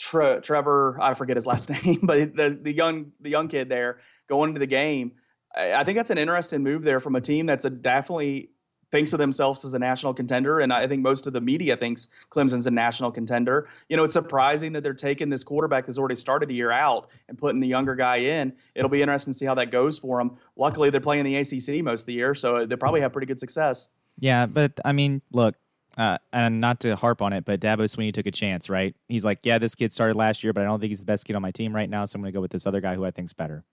Tre- 0.00 0.40
Trevor, 0.40 0.96
I 1.00 1.12
forget 1.14 1.36
his 1.36 1.46
last 1.46 1.70
name, 1.84 2.00
but 2.02 2.34
the 2.34 2.58
the 2.60 2.72
young 2.72 3.12
the 3.20 3.30
young 3.30 3.48
kid 3.48 3.68
there 3.68 3.98
going 4.28 4.50
into 4.50 4.58
the 4.58 4.66
game. 4.66 5.12
I, 5.54 5.74
I 5.74 5.84
think 5.84 5.96
that's 5.96 6.10
an 6.10 6.18
interesting 6.18 6.62
move 6.62 6.82
there 6.82 7.00
from 7.00 7.16
a 7.16 7.20
team 7.20 7.46
that's 7.46 7.66
a 7.66 7.70
definitely 7.70 8.50
thinks 8.90 9.12
of 9.12 9.18
themselves 9.18 9.64
as 9.64 9.74
a 9.74 9.78
national 9.78 10.14
contender, 10.14 10.60
and 10.60 10.72
I 10.72 10.86
think 10.88 11.02
most 11.02 11.26
of 11.26 11.34
the 11.34 11.40
media 11.40 11.76
thinks 11.76 12.08
Clemson's 12.30 12.66
a 12.66 12.70
national 12.70 13.12
contender. 13.12 13.68
You 13.88 13.96
know, 13.96 14.04
it's 14.04 14.14
surprising 14.14 14.72
that 14.72 14.82
they're 14.82 14.94
taking 14.94 15.28
this 15.28 15.44
quarterback 15.44 15.86
that's 15.86 15.98
already 15.98 16.16
started 16.16 16.50
a 16.50 16.54
year 16.54 16.72
out 16.72 17.10
and 17.28 17.36
putting 17.36 17.60
the 17.60 17.68
younger 17.68 17.94
guy 17.94 18.16
in. 18.16 18.54
It'll 18.74 18.90
be 18.90 19.02
interesting 19.02 19.32
to 19.32 19.38
see 19.38 19.46
how 19.46 19.54
that 19.56 19.70
goes 19.70 19.98
for 19.98 20.18
them. 20.18 20.38
Luckily, 20.56 20.88
they're 20.90 21.00
playing 21.00 21.24
the 21.24 21.36
ACC 21.36 21.84
most 21.84 22.02
of 22.02 22.06
the 22.06 22.14
year, 22.14 22.34
so 22.34 22.64
they 22.64 22.76
probably 22.76 23.02
have 23.02 23.12
pretty 23.12 23.26
good 23.26 23.38
success. 23.38 23.90
Yeah, 24.18 24.46
but 24.46 24.80
I 24.84 24.92
mean, 24.92 25.20
look, 25.30 25.56
uh, 25.98 26.18
and 26.32 26.60
not 26.60 26.80
to 26.80 26.96
harp 26.96 27.22
on 27.22 27.32
it, 27.32 27.44
but 27.44 27.60
Dabo 27.60 27.80
Swinney 27.80 28.12
took 28.12 28.26
a 28.26 28.30
chance, 28.30 28.70
right? 28.70 28.94
He's 29.08 29.24
like, 29.24 29.40
yeah, 29.42 29.58
this 29.58 29.74
kid 29.74 29.92
started 29.92 30.16
last 30.16 30.44
year, 30.44 30.52
but 30.52 30.62
I 30.62 30.64
don't 30.64 30.80
think 30.80 30.90
he's 30.90 31.00
the 31.00 31.06
best 31.06 31.24
kid 31.24 31.36
on 31.36 31.42
my 31.42 31.50
team 31.50 31.74
right 31.74 31.88
now, 31.88 32.04
so 32.04 32.16
I'm 32.16 32.22
going 32.22 32.32
to 32.32 32.36
go 32.36 32.40
with 32.40 32.50
this 32.50 32.66
other 32.66 32.80
guy 32.80 32.94
who 32.94 33.04
I 33.04 33.10
think's 33.10 33.32
better. 33.32 33.64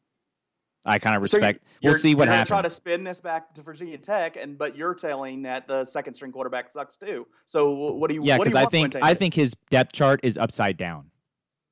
I 0.86 1.00
kind 1.00 1.16
of 1.16 1.22
respect. 1.22 1.64
So 1.64 1.70
we'll 1.84 1.94
see 1.96 2.16
what 2.16 2.28
happens. 2.30 2.48
Try 2.48 2.62
to 2.62 2.70
spin 2.70 3.04
this 3.04 3.20
back 3.20 3.54
to 3.56 3.62
Virginia 3.62 3.98
Tech, 3.98 4.38
and 4.38 4.58
but 4.58 4.78
you're 4.78 4.94
telling 4.94 5.42
that 5.42 5.68
the 5.68 5.84
second 5.84 6.14
string 6.14 6.32
quarterback 6.32 6.72
sucks 6.72 6.96
too. 6.96 7.28
So 7.46 7.72
what 7.72 8.10
do 8.10 8.16
you? 8.16 8.24
Yeah, 8.24 8.38
because 8.38 8.56
I 8.56 8.66
think 8.66 8.96
I 8.96 9.14
think 9.14 9.34
his 9.34 9.54
depth 9.70 9.92
chart 9.92 10.22
is 10.24 10.38
upside 10.38 10.78
down 10.78 11.12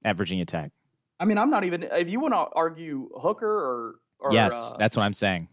at 0.04 0.18
Virginia 0.18 0.46
Tech. 0.46 0.72
I 1.20 1.26
mean, 1.26 1.38
I'm 1.38 1.50
not 1.50 1.64
even. 1.64 1.84
If 1.84 2.10
you 2.10 2.20
want 2.20 2.34
to 2.34 2.48
argue 2.56 3.10
Hooker 3.16 3.48
or, 3.48 3.96
or 4.20 4.34
yes, 4.34 4.74
uh, 4.74 4.78
that's 4.78 4.98
what 4.98 5.04
I'm 5.04 5.14
saying. 5.14 5.48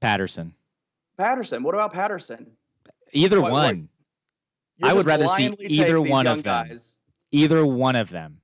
Patterson. 0.00 0.54
Patterson. 1.16 1.62
What 1.62 1.74
about 1.74 1.94
Patterson? 1.94 2.50
Either 3.12 3.40
what, 3.40 3.52
one. 3.52 3.88
What, 4.78 4.90
I 4.90 4.94
would 4.94 5.06
rather 5.06 5.28
see 5.28 5.54
either 5.60 6.00
one 6.00 6.26
of 6.26 6.42
them. 6.42 6.68
Guys. 6.68 6.98
Either 7.30 7.64
one 7.64 7.96
of 7.96 8.10
them. 8.10 8.38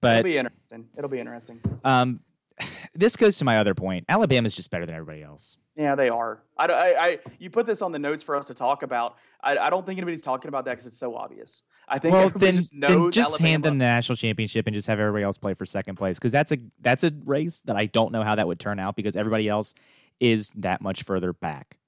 But 0.00 0.20
it'll 0.20 0.24
be 0.24 0.38
interesting. 0.38 0.86
It'll 0.96 1.10
be 1.10 1.20
interesting. 1.20 1.60
Um, 1.84 2.20
this 2.94 3.16
goes 3.16 3.38
to 3.38 3.44
my 3.44 3.58
other 3.58 3.74
point. 3.74 4.04
Alabama's 4.08 4.54
just 4.54 4.70
better 4.70 4.86
than 4.86 4.94
everybody 4.94 5.22
else. 5.22 5.56
Yeah, 5.76 5.94
they 5.94 6.08
are. 6.08 6.42
I, 6.56 6.66
I, 6.66 7.04
I 7.04 7.18
you 7.38 7.50
put 7.50 7.66
this 7.66 7.82
on 7.82 7.92
the 7.92 7.98
notes 7.98 8.22
for 8.22 8.36
us 8.36 8.46
to 8.46 8.54
talk 8.54 8.82
about. 8.82 9.16
I, 9.42 9.56
I 9.56 9.70
don't 9.70 9.86
think 9.86 9.98
anybody's 9.98 10.22
talking 10.22 10.48
about 10.48 10.64
that 10.66 10.72
because 10.72 10.86
it's 10.86 10.98
so 10.98 11.16
obvious. 11.16 11.62
I 11.88 11.98
think 11.98 12.12
well, 12.14 12.30
then, 12.30 12.56
just 12.56 12.72
then 12.78 13.10
just 13.10 13.38
hand 13.38 13.64
them 13.64 13.78
the 13.78 13.84
national 13.84 14.16
championship 14.16 14.66
and 14.66 14.74
just 14.74 14.86
have 14.86 15.00
everybody 15.00 15.24
else 15.24 15.38
play 15.38 15.54
for 15.54 15.64
second 15.64 15.96
place 15.96 16.18
because 16.18 16.32
that's 16.32 16.52
a 16.52 16.58
that's 16.80 17.04
a 17.04 17.12
race 17.24 17.62
that 17.62 17.76
I 17.76 17.86
don't 17.86 18.12
know 18.12 18.22
how 18.22 18.34
that 18.34 18.46
would 18.46 18.60
turn 18.60 18.78
out 18.78 18.96
because 18.96 19.16
everybody 19.16 19.48
else 19.48 19.74
is 20.20 20.50
that 20.56 20.82
much 20.82 21.02
further 21.02 21.32
back. 21.32 21.78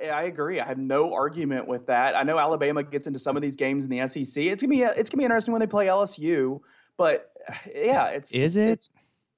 I, 0.00 0.08
I, 0.08 0.22
agree. 0.24 0.60
I 0.60 0.66
have 0.66 0.78
no 0.78 1.12
argument 1.14 1.68
with 1.68 1.86
that. 1.86 2.16
I 2.16 2.22
know 2.22 2.38
Alabama 2.38 2.82
gets 2.82 3.06
into 3.06 3.18
some 3.18 3.36
of 3.36 3.42
these 3.42 3.56
games 3.56 3.84
in 3.84 3.90
the 3.90 4.06
SEC. 4.06 4.44
It's 4.44 4.62
gonna 4.62 4.70
be 4.70 4.84
uh, 4.84 4.92
it's 4.92 5.10
gonna 5.10 5.20
be 5.20 5.24
interesting 5.24 5.52
when 5.52 5.60
they 5.60 5.66
play 5.66 5.86
LSU. 5.86 6.60
But 6.96 7.30
yeah, 7.74 8.08
it's 8.08 8.32
is 8.32 8.56
it? 8.56 8.70
It's, 8.70 8.90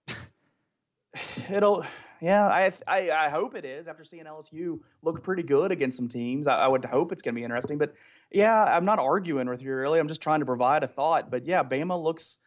it'll 1.50 1.84
yeah. 2.20 2.46
I, 2.46 2.72
I 2.86 3.10
I 3.10 3.28
hope 3.28 3.54
it 3.54 3.64
is. 3.64 3.88
After 3.88 4.04
seeing 4.04 4.24
LSU 4.24 4.80
look 5.02 5.22
pretty 5.22 5.42
good 5.42 5.72
against 5.72 5.96
some 5.96 6.08
teams, 6.08 6.46
I, 6.46 6.56
I 6.56 6.68
would 6.68 6.84
hope 6.84 7.12
it's 7.12 7.22
gonna 7.22 7.34
be 7.34 7.44
interesting. 7.44 7.78
But 7.78 7.94
yeah, 8.30 8.64
I'm 8.64 8.84
not 8.84 8.98
arguing 8.98 9.48
with 9.48 9.62
you 9.62 9.74
really. 9.74 10.00
I'm 10.00 10.08
just 10.08 10.22
trying 10.22 10.40
to 10.40 10.46
provide 10.46 10.82
a 10.82 10.88
thought. 10.88 11.30
But 11.30 11.46
yeah, 11.46 11.62
Bama 11.62 12.00
looks 12.00 12.38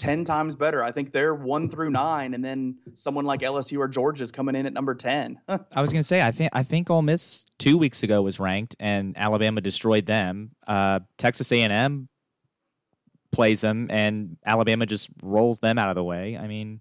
10 0.00 0.24
times 0.24 0.56
better. 0.56 0.82
I 0.82 0.92
think 0.92 1.12
they're 1.12 1.34
one 1.34 1.68
through 1.68 1.90
nine, 1.90 2.32
and 2.32 2.42
then 2.42 2.76
someone 2.94 3.26
like 3.26 3.40
LSU 3.40 3.78
or 3.78 3.86
Georgia 3.86 4.24
is 4.24 4.32
coming 4.32 4.56
in 4.56 4.64
at 4.64 4.72
number 4.72 4.94
10. 4.94 5.38
I 5.48 5.80
was 5.80 5.92
going 5.92 6.00
to 6.00 6.06
say, 6.06 6.22
I 6.22 6.32
think 6.32 6.50
I 6.54 6.62
think 6.62 6.88
Ole 6.88 7.02
Miss 7.02 7.44
two 7.58 7.76
weeks 7.76 8.02
ago 8.02 8.22
was 8.22 8.40
ranked, 8.40 8.74
and 8.80 9.14
Alabama 9.16 9.60
destroyed 9.60 10.06
them. 10.06 10.52
Uh, 10.66 11.00
Texas 11.18 11.52
A&M 11.52 12.08
plays 13.30 13.60
them, 13.60 13.88
and 13.90 14.38
Alabama 14.44 14.86
just 14.86 15.10
rolls 15.22 15.60
them 15.60 15.76
out 15.76 15.90
of 15.90 15.96
the 15.96 16.04
way. 16.04 16.38
I 16.38 16.46
mean, 16.46 16.80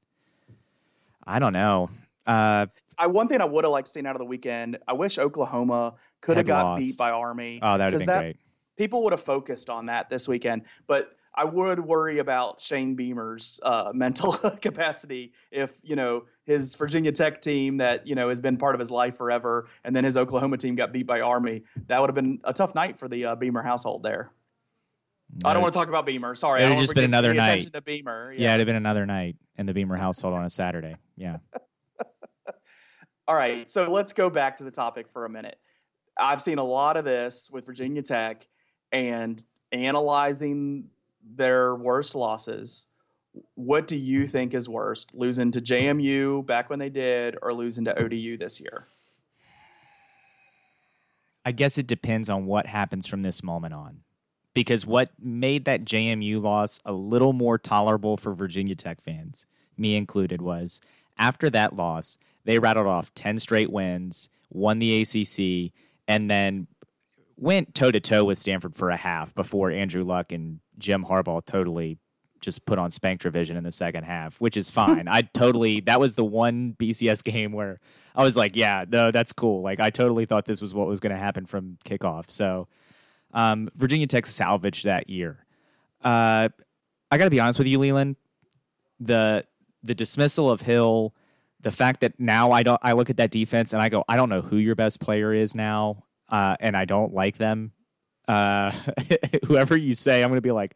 I 1.28 1.40
don't 1.40 1.54
know. 1.54 1.90
Uh, 2.26 2.68
I 2.98 3.08
one 3.08 3.28
thing 3.28 3.42
I 3.42 3.46
would 3.46 3.66
have 3.66 3.72
liked 3.72 3.88
to 3.88 3.92
see 3.92 4.00
out 4.00 4.16
of 4.16 4.20
the 4.20 4.26
weekend. 4.26 4.80
I 4.88 4.94
wish 4.94 5.20
Oklahoma 5.20 5.96
could 6.22 6.38
have 6.38 6.46
got 6.46 6.64
lost. 6.64 6.80
beat 6.80 6.98
by 6.98 7.12
Army. 7.12 7.60
Oh, 7.62 7.78
that 7.78 7.86
would 7.86 7.94
have 7.94 8.00
been 8.00 8.08
that, 8.08 8.20
great. 8.20 8.38
People 8.78 9.04
would 9.04 9.12
have 9.12 9.22
focused 9.22 9.70
on 9.70 9.88
that 9.88 10.10
this 10.10 10.26
weekend, 10.26 10.62
but 10.88 11.18
I 11.40 11.46
would 11.46 11.80
worry 11.80 12.20
about 12.20 12.60
Shane 12.60 12.96
Beamer's 12.96 13.62
uh, 13.64 13.92
mental 13.96 14.34
capacity 14.62 15.32
if 15.52 15.74
you 15.82 15.96
know 15.96 16.26
his 16.46 16.76
Virginia 16.76 17.14
Tech 17.14 17.42
team 17.42 17.78
that 17.78 18.06
you 18.06 18.14
know 18.14 18.28
has 18.28 18.42
been 18.42 18.58
part 18.58 18.76
of 18.76 18.80
his 18.80 18.92
life 18.92 19.16
forever, 19.16 19.70
and 19.86 19.96
then 19.96 20.04
his 20.04 20.18
Oklahoma 20.18 20.58
team 20.58 20.76
got 20.76 20.92
beat 20.92 21.08
by 21.08 21.22
Army. 21.22 21.64
That 21.88 22.02
would 22.02 22.10
have 22.10 22.16
been 22.16 22.42
a 22.44 22.52
tough 22.52 22.76
night 22.76 23.00
for 23.00 23.08
the 23.08 23.24
uh, 23.26 23.36
Beamer 23.36 23.62
household 23.62 24.04
there. 24.04 24.32
I 25.46 25.54
don't 25.54 25.62
want 25.62 25.74
to 25.74 25.80
talk 25.80 25.88
about 25.88 26.06
Beamer. 26.06 26.36
Sorry, 26.36 26.62
it 26.62 26.66
would 26.66 26.72
have 26.72 26.82
just 26.82 26.96
been 26.96 27.06
another 27.06 27.34
night. 27.34 27.72
To 27.72 27.82
Beamer. 27.82 28.34
Yeah. 28.34 28.42
yeah, 28.42 28.56
it'd 28.56 28.60
have 28.60 28.66
been 28.68 28.76
another 28.76 29.06
night 29.06 29.38
in 29.58 29.66
the 29.66 29.74
Beamer 29.74 29.96
household 29.96 30.34
on 30.34 30.44
a 30.44 30.50
Saturday. 30.50 30.96
Yeah. 31.16 31.38
All 33.30 33.36
right, 33.36 33.70
so 33.70 33.90
let's 33.90 34.12
go 34.12 34.30
back 34.30 34.58
to 34.58 34.66
the 34.66 34.72
topic 34.72 35.08
for 35.08 35.24
a 35.24 35.30
minute. 35.30 35.58
I've 36.18 36.42
seen 36.42 36.58
a 36.58 36.64
lot 36.66 36.98
of 36.98 37.06
this 37.06 37.50
with 37.50 37.66
Virginia 37.66 38.02
Tech 38.02 38.46
and 38.92 39.42
analyzing 39.72 40.90
their 41.24 41.76
worst 41.76 42.16
losses, 42.16 42.88
what 43.56 43.88
do 43.88 43.98
you 43.98 44.28
think 44.28 44.54
is 44.54 44.68
worst? 44.68 45.16
Losing 45.16 45.52
to 45.52 45.62
JMU 45.62 46.46
back 46.46 46.70
when 46.70 46.80
they 46.80 46.90
did 46.90 47.38
or 47.42 47.54
losing 47.54 47.86
to 47.86 47.98
ODU 47.98 48.38
this 48.38 48.60
year? 48.60 48.86
I 51.46 51.52
guess 51.52 51.78
it 51.78 51.88
depends 51.88 52.30
on 52.30 52.46
what 52.46 52.66
happens 52.66 53.08
from 53.08 53.22
this 53.22 53.44
moment 53.44 53.74
on. 53.74 54.02
Because 54.54 54.86
what 54.86 55.12
made 55.20 55.66
that 55.66 55.86
JMU 55.86 56.42
loss 56.42 56.80
a 56.84 56.92
little 56.92 57.34
more 57.34 57.58
tolerable 57.58 58.18
for 58.18 58.34
Virginia 58.34 58.76
Tech 58.76 59.02
fans, 59.02 59.46
me 59.78 59.96
included, 59.96 60.42
was 60.42 60.82
after 61.18 61.50
that 61.52 61.76
loss, 61.76 62.18
they 62.46 62.60
rattled 62.60 62.88
off 62.88 63.14
10 63.14 63.40
straight 63.40 63.72
wins, 63.72 64.30
won 64.50 64.80
the 64.80 65.02
ACC, 65.02 65.72
and 66.08 66.30
then 66.30 66.68
went 67.38 67.74
toe 67.74 67.92
to 67.92 68.00
toe 68.00 68.26
with 68.26 68.40
Stanford 68.40 68.76
for 68.76 68.90
a 68.90 68.98
half 68.98 69.34
before 69.36 69.72
Andrew 69.72 70.04
Luck 70.04 70.32
and 70.32 70.60
Jim 70.80 71.06
Harbaugh 71.06 71.46
totally 71.46 72.00
just 72.42 72.66
put 72.66 72.80
on 72.80 72.90
Spank 72.90 73.22
Division 73.22 73.58
in 73.58 73.64
the 73.64 73.72
second 73.72 74.06
half, 74.06 74.40
which 74.40 74.58
is 74.58 74.72
fine. 74.72 75.08
I 75.08 75.22
totally 75.22 75.82
that 75.82 76.00
was 76.00 76.16
the 76.16 76.26
one 76.26 76.76
BCS 76.80 77.24
game 77.24 77.52
where 77.52 77.80
I 78.16 78.24
was 78.24 78.38
like, 78.38 78.56
yeah, 78.56 78.86
no, 78.90 79.12
that's 79.12 79.34
cool. 79.34 79.62
Like 79.62 79.80
I 79.80 79.90
totally 79.90 80.26
thought 80.26 80.46
this 80.46 80.62
was 80.62 80.74
what 80.74 80.88
was 80.88 81.00
going 81.00 81.14
to 81.14 81.20
happen 81.20 81.46
from 81.46 81.78
kickoff. 81.86 82.30
So 82.30 82.68
um, 83.34 83.70
Virginia 83.76 84.08
Tech 84.08 84.26
salvaged 84.26 84.86
that 84.86 85.10
year. 85.10 85.46
Uh, 86.04 86.50
I 87.12 87.18
got 87.18 87.26
to 87.26 87.30
be 87.30 87.40
honest 87.40 87.60
with 87.60 87.68
you, 87.68 87.80
Leland. 87.80 88.16
The 89.00 89.46
the 89.84 89.96
dismissal 89.96 90.50
of 90.50 90.62
Hill, 90.62 91.14
the 91.62 91.72
fact 91.72 92.02
that 92.02 92.20
now 92.20 92.52
I 92.52 92.64
don't 92.64 92.80
I 92.84 92.94
look 92.94 93.10
at 93.10 93.18
that 93.18 93.32
defense 93.32 93.74
and 93.74 93.82
I 93.82 93.90
go, 93.90 94.04
I 94.08 94.16
don't 94.16 94.30
know 94.30 94.42
who 94.42 94.58
your 94.58 94.76
best 94.76 95.00
player 95.00 95.34
is 95.34 95.56
now, 95.56 96.04
uh, 96.30 96.56
and 96.60 96.76
I 96.76 96.86
don't 96.86 97.14
like 97.14 97.38
them 97.38 97.74
uh, 98.30 98.72
whoever 99.48 99.76
you 99.76 99.96
say, 99.96 100.24
I'm 100.24 100.30
going 100.30 100.38
to 100.38 100.42
be 100.42 100.52
like, 100.52 100.76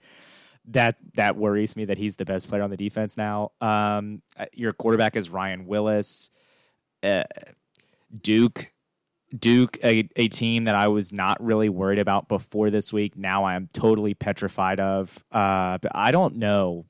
that 0.70 0.96
that 1.16 1.36
worries 1.36 1.76
me 1.76 1.86
that 1.86 1.98
he's 1.98 2.16
the 2.16 2.26
best 2.26 2.50
player 2.50 2.62
on 2.62 2.70
the 2.70 2.78
defense 2.78 3.18
now. 3.18 3.52
Um, 3.62 4.22
uh, 4.38 4.46
your 4.54 4.74
quarterback 4.74 5.16
is 5.16 5.30
Ryan 5.30 5.66
Willis. 5.66 6.30
Uh, 7.02 7.24
Duke 8.22 8.68
Duke, 9.38 9.80
a, 9.84 10.08
a 10.16 10.28
team 10.28 10.66
that 10.66 10.76
I 10.76 10.88
was 10.88 11.12
not 11.12 11.44
really 11.44 11.68
worried 11.68 12.00
about 12.00 12.28
before 12.28 12.70
this 12.70 12.94
week, 12.94 13.18
now 13.18 13.44
I 13.46 13.56
am 13.56 13.68
totally 13.74 14.14
petrified 14.14 14.80
of. 14.80 15.24
Uh, 15.32 15.80
but 15.80 15.92
I 15.96 16.12
don't 16.12 16.36
know 16.36 16.86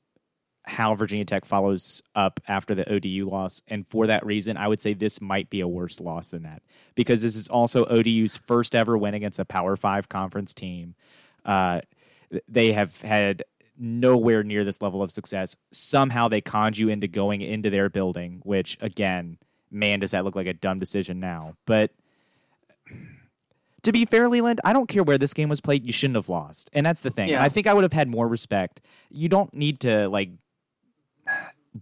how 0.66 0.94
Virginia 0.94 1.24
Tech 1.24 1.44
follows 1.44 2.02
up 2.14 2.40
after 2.48 2.74
the 2.74 2.90
ODU 2.90 3.28
loss. 3.28 3.62
And 3.68 3.86
for 3.86 4.06
that 4.06 4.24
reason, 4.24 4.56
I 4.56 4.68
would 4.68 4.80
say 4.80 4.94
this 4.94 5.20
might 5.20 5.50
be 5.50 5.60
a 5.60 5.68
worse 5.68 6.00
loss 6.00 6.30
than 6.30 6.42
that 6.44 6.62
because 6.94 7.22
this 7.22 7.36
is 7.36 7.48
also 7.48 7.84
ODU's 7.86 8.36
first 8.36 8.74
ever 8.74 8.96
win 8.96 9.14
against 9.14 9.38
a 9.38 9.44
Power 9.44 9.76
Five 9.76 10.08
conference 10.08 10.54
team. 10.54 10.94
Uh, 11.44 11.80
they 12.48 12.72
have 12.72 13.00
had 13.02 13.44
nowhere 13.78 14.42
near 14.42 14.64
this 14.64 14.80
level 14.80 15.02
of 15.02 15.10
success. 15.10 15.56
Somehow 15.70 16.28
they 16.28 16.40
conned 16.40 16.78
you 16.78 16.88
into 16.88 17.08
going 17.08 17.42
into 17.42 17.70
their 17.70 17.90
building, 17.90 18.40
which 18.44 18.78
again, 18.80 19.38
man, 19.70 20.00
does 20.00 20.12
that 20.12 20.24
look 20.24 20.36
like 20.36 20.46
a 20.46 20.54
dumb 20.54 20.78
decision 20.78 21.20
now. 21.20 21.54
But 21.66 21.90
to 23.82 23.92
be 23.92 24.06
fair, 24.06 24.28
Leland, 24.28 24.60
I 24.64 24.72
don't 24.72 24.88
care 24.88 25.02
where 25.02 25.18
this 25.18 25.34
game 25.34 25.50
was 25.50 25.60
played. 25.60 25.84
You 25.84 25.92
shouldn't 25.92 26.16
have 26.16 26.30
lost, 26.30 26.70
and 26.72 26.86
that's 26.86 27.02
the 27.02 27.10
thing. 27.10 27.28
Yeah. 27.28 27.42
I 27.42 27.50
think 27.50 27.66
I 27.66 27.74
would 27.74 27.84
have 27.84 27.92
had 27.92 28.08
more 28.08 28.26
respect. 28.26 28.80
You 29.10 29.28
don't 29.28 29.52
need 29.52 29.80
to 29.80 30.08
like 30.08 30.30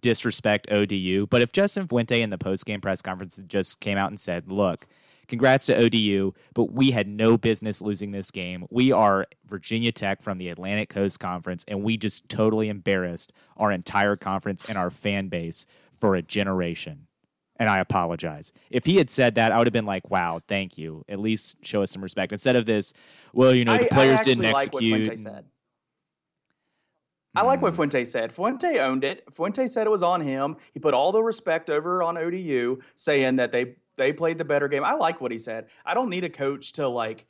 disrespect 0.01 0.71
ODU, 0.71 1.27
but 1.27 1.43
if 1.43 1.53
Justin 1.53 1.87
Fuente 1.87 2.21
in 2.21 2.31
the 2.31 2.39
post 2.39 2.65
game 2.65 2.81
press 2.81 3.03
conference 3.03 3.39
just 3.47 3.81
came 3.81 3.99
out 3.99 4.11
and 4.11 4.19
said, 4.19 4.51
"Look, 4.51 4.87
congrats 5.29 5.67
to 5.67 5.77
ODU, 5.77 6.33
but 6.55 6.73
we 6.73 6.91
had 6.91 7.07
no 7.09 7.37
business 7.37 7.83
losing 7.83 8.11
this 8.11 8.31
game. 8.31 8.67
We 8.71 8.93
are 8.93 9.27
Virginia 9.47 9.93
Tech 9.93 10.23
from 10.23 10.39
the 10.39 10.49
Atlantic 10.49 10.89
Coast 10.89 11.21
Conference, 11.21 11.65
and 11.69 11.83
we 11.83 11.97
just 11.97 12.29
totally 12.29 12.69
embarrassed 12.69 13.33
our 13.57 13.71
entire 13.71 14.17
conference 14.17 14.69
and 14.69 14.79
our 14.79 14.91
fan 14.91 15.29
base 15.29 15.67
for 15.99 16.15
a 16.15 16.23
generation." 16.23 17.07
And 17.57 17.69
I 17.69 17.79
apologize. 17.79 18.53
If 18.71 18.87
he 18.87 18.97
had 18.97 19.09
said 19.09 19.37
that, 19.37 19.53
I 19.53 19.59
would 19.59 19.67
have 19.67 19.73
been 19.73 19.87
like, 19.87 20.11
"Wow, 20.11 20.41
thank 20.49 20.79
you. 20.79 21.05
At 21.09 21.21
least 21.21 21.65
show 21.65 21.83
us 21.83 21.91
some 21.93 22.03
respect." 22.03 22.33
Instead 22.33 22.57
of 22.57 22.67
this, 22.67 22.93
well, 23.33 23.55
you 23.55 23.65
know, 23.65 23.77
the 23.77 23.83
I- 23.83 23.85
I 23.85 23.89
players 23.89 24.21
actually 24.21 24.35
didn't 24.37 24.53
like 24.53 24.73
what 24.73 24.83
execute. 24.83 25.45
I 27.35 27.43
like 27.43 27.63
what 27.63 27.75
Fuente 27.75 28.05
said. 28.05 28.33
Fuente 28.33 28.79
owned 28.79 29.05
it. 29.05 29.25
Fuente 29.33 29.67
said 29.67 29.87
it 29.87 29.91
was 29.91 30.03
on 30.03 30.21
him. 30.21 30.57
He 30.75 30.81
put 30.81 30.93
all 30.95 31.13
the 31.13 31.23
respect 31.23 31.71
over 31.71 32.03
on 32.03 32.19
ODU, 32.19 32.79
saying 32.97 33.37
that 33.37 33.53
they 33.53 33.77
they 33.97 34.13
played 34.13 34.39
the 34.39 34.45
better 34.45 34.69
game. 34.69 34.85
I 34.85 34.95
like 34.95 35.21
what 35.21 35.33
he 35.33 35.39
said. 35.39 35.67
I 35.85 35.95
don't 35.95 36.11
need 36.11 36.25
a 36.25 36.29
coach 36.31 36.73
to 36.73 36.89
like 36.89 37.27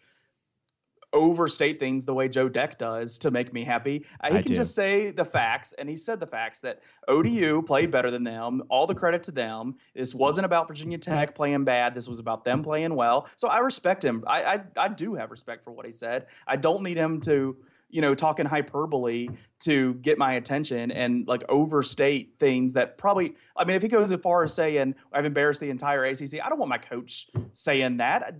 overstate 1.12 1.78
things 1.78 2.06
the 2.06 2.14
way 2.14 2.26
Joe 2.26 2.48
Deck 2.48 2.78
does 2.78 3.18
to 3.18 3.30
make 3.30 3.52
me 3.52 3.64
happy. 3.64 4.06
Uh, 4.20 4.32
He 4.32 4.42
can 4.42 4.52
do. 4.52 4.56
just 4.56 4.74
say 4.74 5.10
the 5.10 5.24
facts, 5.24 5.74
and 5.74 5.88
he 5.88 5.96
said 5.96 6.20
the 6.20 6.26
facts 6.26 6.60
that 6.60 6.80
ODU 7.06 7.62
played 7.62 7.90
better 7.90 8.10
than 8.10 8.24
them. 8.24 8.62
All 8.70 8.86
the 8.86 8.94
credit 8.94 9.22
to 9.24 9.30
them. 9.30 9.76
This 9.94 10.14
wasn't 10.14 10.46
about 10.46 10.68
Virginia 10.68 10.98
Tech 10.98 11.34
playing 11.34 11.64
bad. 11.64 11.94
This 11.94 12.08
was 12.08 12.18
about 12.18 12.44
them 12.44 12.62
playing 12.62 12.94
well. 12.94 13.28
So 13.36 13.48
I 13.48 13.58
respect 13.58 14.04
him. 14.04 14.24
I 14.26 14.44
I, 14.54 14.62
I 14.76 14.88
do 14.88 15.14
have 15.14 15.30
respect 15.30 15.62
for 15.64 15.70
what 15.70 15.84
he 15.86 15.92
said. 15.92 16.26
I 16.46 16.56
don't 16.56 16.82
need 16.82 16.96
him 16.96 17.20
to 17.22 17.56
you 17.92 18.00
know, 18.00 18.14
talking 18.14 18.46
hyperbole 18.46 19.28
to 19.60 19.94
get 19.94 20.18
my 20.18 20.32
attention 20.32 20.90
and 20.90 21.28
like 21.28 21.44
overstate 21.48 22.36
things 22.38 22.72
that 22.72 22.96
probably, 22.96 23.36
I 23.54 23.64
mean, 23.64 23.76
if 23.76 23.82
he 23.82 23.88
goes 23.88 24.10
as 24.10 24.20
far 24.20 24.42
as 24.42 24.54
saying, 24.54 24.94
I've 25.12 25.26
embarrassed 25.26 25.60
the 25.60 25.68
entire 25.70 26.04
ACC, 26.04 26.40
I 26.42 26.48
don't 26.48 26.58
want 26.58 26.70
my 26.70 26.78
coach 26.78 27.28
saying 27.52 27.98
that. 27.98 28.34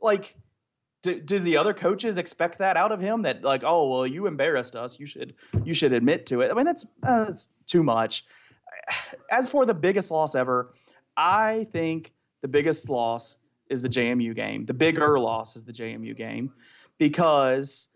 Like, 0.00 0.36
do, 1.02 1.18
do 1.18 1.38
the 1.38 1.56
other 1.56 1.72
coaches 1.72 2.18
expect 2.18 2.58
that 2.58 2.76
out 2.76 2.92
of 2.92 3.00
him? 3.00 3.22
That 3.22 3.42
like, 3.42 3.64
oh 3.64 3.88
well, 3.88 4.06
you 4.06 4.26
embarrassed 4.26 4.76
us. 4.76 5.00
You 5.00 5.06
should 5.06 5.34
you 5.64 5.72
should 5.72 5.92
admit 5.92 6.26
to 6.26 6.42
it. 6.42 6.50
I 6.50 6.54
mean, 6.54 6.66
that's 6.66 6.84
uh, 7.02 7.24
that's 7.24 7.48
too 7.66 7.82
much. 7.82 8.24
As 9.30 9.48
for 9.48 9.64
the 9.64 9.74
biggest 9.74 10.10
loss 10.10 10.34
ever, 10.34 10.74
I 11.16 11.66
think 11.72 12.12
the 12.42 12.48
biggest 12.48 12.88
loss 12.88 13.38
is 13.70 13.82
the 13.82 13.88
JMU 13.88 14.34
game. 14.34 14.66
The 14.66 14.74
bigger 14.74 15.18
loss 15.18 15.56
is 15.56 15.64
the 15.64 15.72
JMU 15.72 16.14
game 16.16 16.52
because 16.98 17.88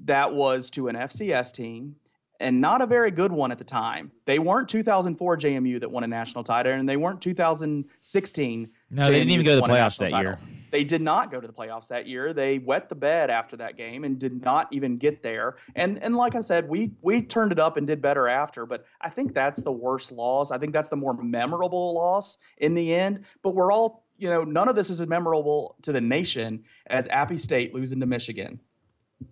that 0.00 0.34
was 0.34 0.70
to 0.70 0.88
an 0.88 0.96
FCS 0.96 1.52
team 1.52 1.96
and 2.40 2.60
not 2.60 2.80
a 2.82 2.86
very 2.86 3.10
good 3.10 3.32
one 3.32 3.50
at 3.50 3.58
the 3.58 3.64
time. 3.64 4.12
They 4.24 4.38
weren't 4.38 4.68
2004 4.68 5.36
JMU 5.36 5.80
that 5.80 5.90
won 5.90 6.04
a 6.04 6.06
national 6.06 6.44
title, 6.44 6.72
and 6.72 6.88
they 6.88 6.96
weren't 6.96 7.20
2016. 7.20 8.70
No, 8.90 9.04
they 9.04 9.12
didn't 9.12 9.30
even 9.30 9.44
go 9.44 9.56
to 9.56 9.60
the 9.60 9.66
playoffs 9.66 9.98
that 9.98 10.18
year. 10.20 10.38
They 10.70 10.84
did 10.84 11.02
not 11.02 11.30
go 11.30 11.40
to 11.40 11.46
the 11.46 11.52
playoffs 11.52 11.88
that 11.88 12.06
year. 12.06 12.32
They 12.32 12.58
wet 12.58 12.88
the 12.88 12.94
bed 12.94 13.30
after 13.30 13.56
that 13.56 13.76
game 13.76 14.04
and 14.04 14.18
did 14.18 14.42
not 14.42 14.68
even 14.70 14.98
get 14.98 15.22
there. 15.22 15.56
And 15.74 16.02
and 16.02 16.14
like 16.16 16.34
I 16.34 16.40
said, 16.40 16.68
we 16.68 16.92
we 17.02 17.22
turned 17.22 17.52
it 17.52 17.58
up 17.58 17.76
and 17.76 17.86
did 17.86 18.00
better 18.00 18.28
after. 18.28 18.66
But 18.66 18.84
I 19.00 19.10
think 19.10 19.34
that's 19.34 19.62
the 19.62 19.72
worst 19.72 20.12
loss. 20.12 20.50
I 20.50 20.58
think 20.58 20.72
that's 20.72 20.90
the 20.90 20.96
more 20.96 21.14
memorable 21.14 21.94
loss 21.94 22.38
in 22.58 22.74
the 22.74 22.94
end. 22.94 23.24
But 23.42 23.54
we're 23.54 23.72
all 23.72 24.04
you 24.18 24.28
know 24.28 24.44
none 24.44 24.68
of 24.68 24.76
this 24.76 24.90
is 24.90 25.00
as 25.00 25.08
memorable 25.08 25.76
to 25.82 25.92
the 25.92 26.00
nation 26.00 26.64
as 26.86 27.08
Appy 27.08 27.38
State 27.38 27.74
losing 27.74 28.00
to 28.00 28.06
Michigan. 28.06 28.60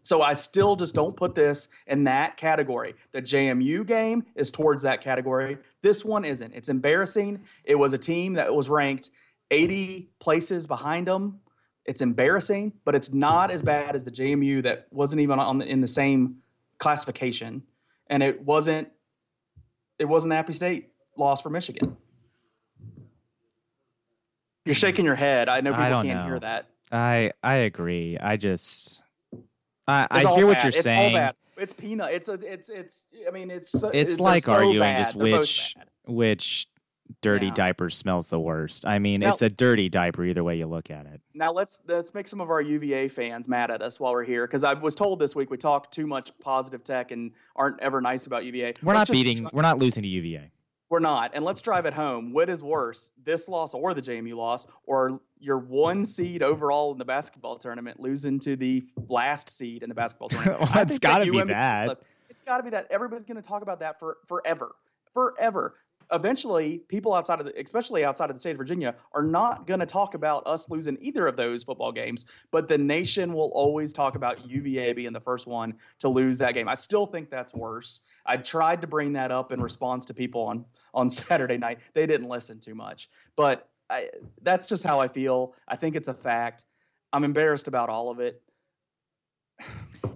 So 0.02 0.22
I 0.22 0.34
still 0.34 0.76
just 0.76 0.94
don't 0.94 1.16
put 1.16 1.34
this 1.34 1.68
in 1.86 2.04
that 2.04 2.36
category. 2.36 2.94
The 3.12 3.22
JMU 3.22 3.86
game 3.86 4.24
is 4.34 4.50
towards 4.50 4.82
that 4.82 5.00
category. 5.00 5.58
This 5.82 6.04
one 6.04 6.24
isn't. 6.24 6.52
It's 6.54 6.68
embarrassing. 6.68 7.40
It 7.64 7.76
was 7.76 7.92
a 7.92 7.98
team 7.98 8.34
that 8.34 8.52
was 8.52 8.68
ranked 8.68 9.10
80 9.50 10.08
places 10.18 10.66
behind 10.66 11.06
them. 11.06 11.40
It's 11.84 12.02
embarrassing, 12.02 12.72
but 12.84 12.96
it's 12.96 13.12
not 13.12 13.50
as 13.52 13.62
bad 13.62 13.94
as 13.94 14.02
the 14.02 14.10
JMU 14.10 14.62
that 14.64 14.88
wasn't 14.90 15.20
even 15.20 15.38
on 15.38 15.58
the, 15.58 15.66
in 15.66 15.80
the 15.80 15.88
same 15.88 16.38
classification, 16.78 17.62
and 18.08 18.22
it 18.22 18.40
wasn't. 18.42 18.88
It 19.98 20.04
wasn't 20.04 20.34
Appy 20.34 20.52
State 20.52 20.90
loss 21.16 21.40
for 21.40 21.48
Michigan. 21.48 21.96
You're 24.64 24.74
shaking 24.74 25.04
your 25.04 25.14
head. 25.14 25.48
I 25.48 25.60
know 25.60 25.72
I 25.72 25.76
people 25.76 25.90
don't 25.90 26.06
can't 26.06 26.18
know. 26.20 26.26
hear 26.26 26.40
that. 26.40 26.66
I 26.90 27.30
I 27.42 27.54
agree. 27.56 28.18
I 28.18 28.36
just 28.36 29.02
I, 29.88 30.06
I 30.10 30.20
It's 30.22 30.34
hear 30.34 30.46
what 30.46 30.54
bad. 30.54 30.62
you're 30.64 30.68
it's 30.68 30.80
saying. 30.82 31.30
It's 31.58 31.72
peanut. 31.72 32.12
It's 32.12 32.28
a. 32.28 32.34
It's 32.34 32.68
it's. 32.68 33.06
I 33.26 33.30
mean, 33.30 33.50
it's. 33.50 33.70
so- 33.70 33.88
It's 33.88 34.20
like 34.20 34.42
so 34.44 34.54
arguing 34.54 34.80
bad. 34.80 34.98
just 34.98 35.18
They're 35.18 35.38
which 35.38 35.74
which 36.06 36.66
dirty 37.22 37.46
Yeah. 37.46 37.54
diaper 37.54 37.88
smells 37.88 38.28
the 38.30 38.40
worst. 38.40 38.84
I 38.84 38.98
mean, 38.98 39.20
Now- 39.20 39.30
it's 39.32 39.40
a 39.42 39.48
dirty 39.48 39.88
diaper 39.88 40.24
either 40.24 40.42
way 40.44 40.56
you 40.58 40.66
look 40.66 40.90
at 40.90 41.06
it. 41.06 41.20
Now 41.34 41.52
let's 41.52 41.80
let's 41.86 42.12
make 42.12 42.26
some 42.28 42.40
of 42.40 42.50
our 42.50 42.60
UVA 42.60 43.08
fans 43.08 43.48
mad 43.48 43.70
at 43.70 43.80
us 43.80 43.98
while 44.00 44.12
we're 44.12 44.24
here 44.24 44.46
because 44.46 44.64
I 44.64 44.74
was 44.74 44.94
told 44.94 45.18
this 45.18 45.34
week 45.36 45.50
we 45.50 45.56
talk 45.56 45.90
too 45.90 46.06
much 46.06 46.30
positive 46.40 46.82
tech 46.84 47.10
and 47.12 47.30
aren't 47.54 47.80
ever 47.80 48.00
nice 48.00 48.26
about 48.26 48.44
UVA. 48.44 48.74
We're 48.82 48.94
Let's 48.94 49.08
not 49.10 49.14
beating. 49.14 49.38
try- 49.42 49.50
We're 49.52 49.62
not 49.62 49.78
losing 49.78 50.02
to 50.02 50.08
UVA. 50.08 50.50
We're 50.88 51.00
not, 51.00 51.32
and 51.34 51.44
let's 51.44 51.60
drive 51.60 51.84
it 51.86 51.94
home. 51.94 52.32
What 52.32 52.48
is 52.48 52.62
worse, 52.62 53.10
this 53.24 53.48
loss 53.48 53.74
or 53.74 53.92
the 53.92 54.02
JMU 54.02 54.36
loss, 54.36 54.66
or 54.84 55.20
your 55.40 55.58
one 55.58 56.06
seed 56.06 56.42
overall 56.42 56.92
in 56.92 56.98
the 56.98 57.04
basketball 57.04 57.56
tournament 57.56 57.98
losing 57.98 58.38
to 58.40 58.54
the 58.54 58.86
last 59.08 59.50
seed 59.50 59.82
in 59.82 59.88
the 59.88 59.96
basketball 59.96 60.28
tournament? 60.30 60.60
Well, 60.60 60.70
I 60.72 60.82
it's 60.82 60.92
think 60.92 61.02
gotta 61.02 61.24
that 61.24 61.32
be 61.32 61.52
that. 61.52 61.98
It's 62.28 62.40
got 62.40 62.58
to 62.58 62.62
be 62.62 62.70
that. 62.70 62.86
Everybody's 62.90 63.24
going 63.24 63.40
to 63.40 63.46
talk 63.46 63.62
about 63.62 63.80
that 63.80 63.98
for 63.98 64.18
forever, 64.26 64.76
forever. 65.12 65.74
Eventually, 66.12 66.78
people 66.88 67.14
outside 67.14 67.40
of 67.40 67.46
the, 67.46 67.60
especially 67.60 68.04
outside 68.04 68.30
of 68.30 68.36
the 68.36 68.40
state 68.40 68.52
of 68.52 68.58
Virginia, 68.58 68.94
are 69.12 69.22
not 69.22 69.66
going 69.66 69.80
to 69.80 69.86
talk 69.86 70.14
about 70.14 70.46
us 70.46 70.68
losing 70.70 70.96
either 71.00 71.26
of 71.26 71.36
those 71.36 71.64
football 71.64 71.92
games. 71.92 72.26
But 72.50 72.68
the 72.68 72.78
nation 72.78 73.32
will 73.32 73.50
always 73.54 73.92
talk 73.92 74.14
about 74.14 74.48
UVA 74.48 74.92
being 74.92 75.12
the 75.12 75.20
first 75.20 75.46
one 75.46 75.74
to 76.00 76.08
lose 76.08 76.38
that 76.38 76.54
game. 76.54 76.68
I 76.68 76.74
still 76.74 77.06
think 77.06 77.30
that's 77.30 77.54
worse. 77.54 78.02
I 78.24 78.36
tried 78.36 78.80
to 78.82 78.86
bring 78.86 79.12
that 79.14 79.30
up 79.30 79.52
in 79.52 79.60
response 79.60 80.04
to 80.06 80.14
people 80.14 80.42
on 80.42 80.64
on 80.94 81.10
Saturday 81.26 81.58
night. 81.58 81.78
They 81.94 82.06
didn't 82.06 82.28
listen 82.28 82.60
too 82.60 82.74
much, 82.74 83.10
but 83.36 83.68
I, 83.88 84.10
that's 84.42 84.68
just 84.68 84.84
how 84.84 85.00
I 85.00 85.08
feel. 85.08 85.54
I 85.68 85.76
think 85.76 85.96
it's 85.96 86.08
a 86.08 86.14
fact. 86.14 86.64
I'm 87.12 87.24
embarrassed 87.24 87.68
about 87.68 87.88
all 87.88 88.10
of 88.10 88.20
it. 88.20 88.42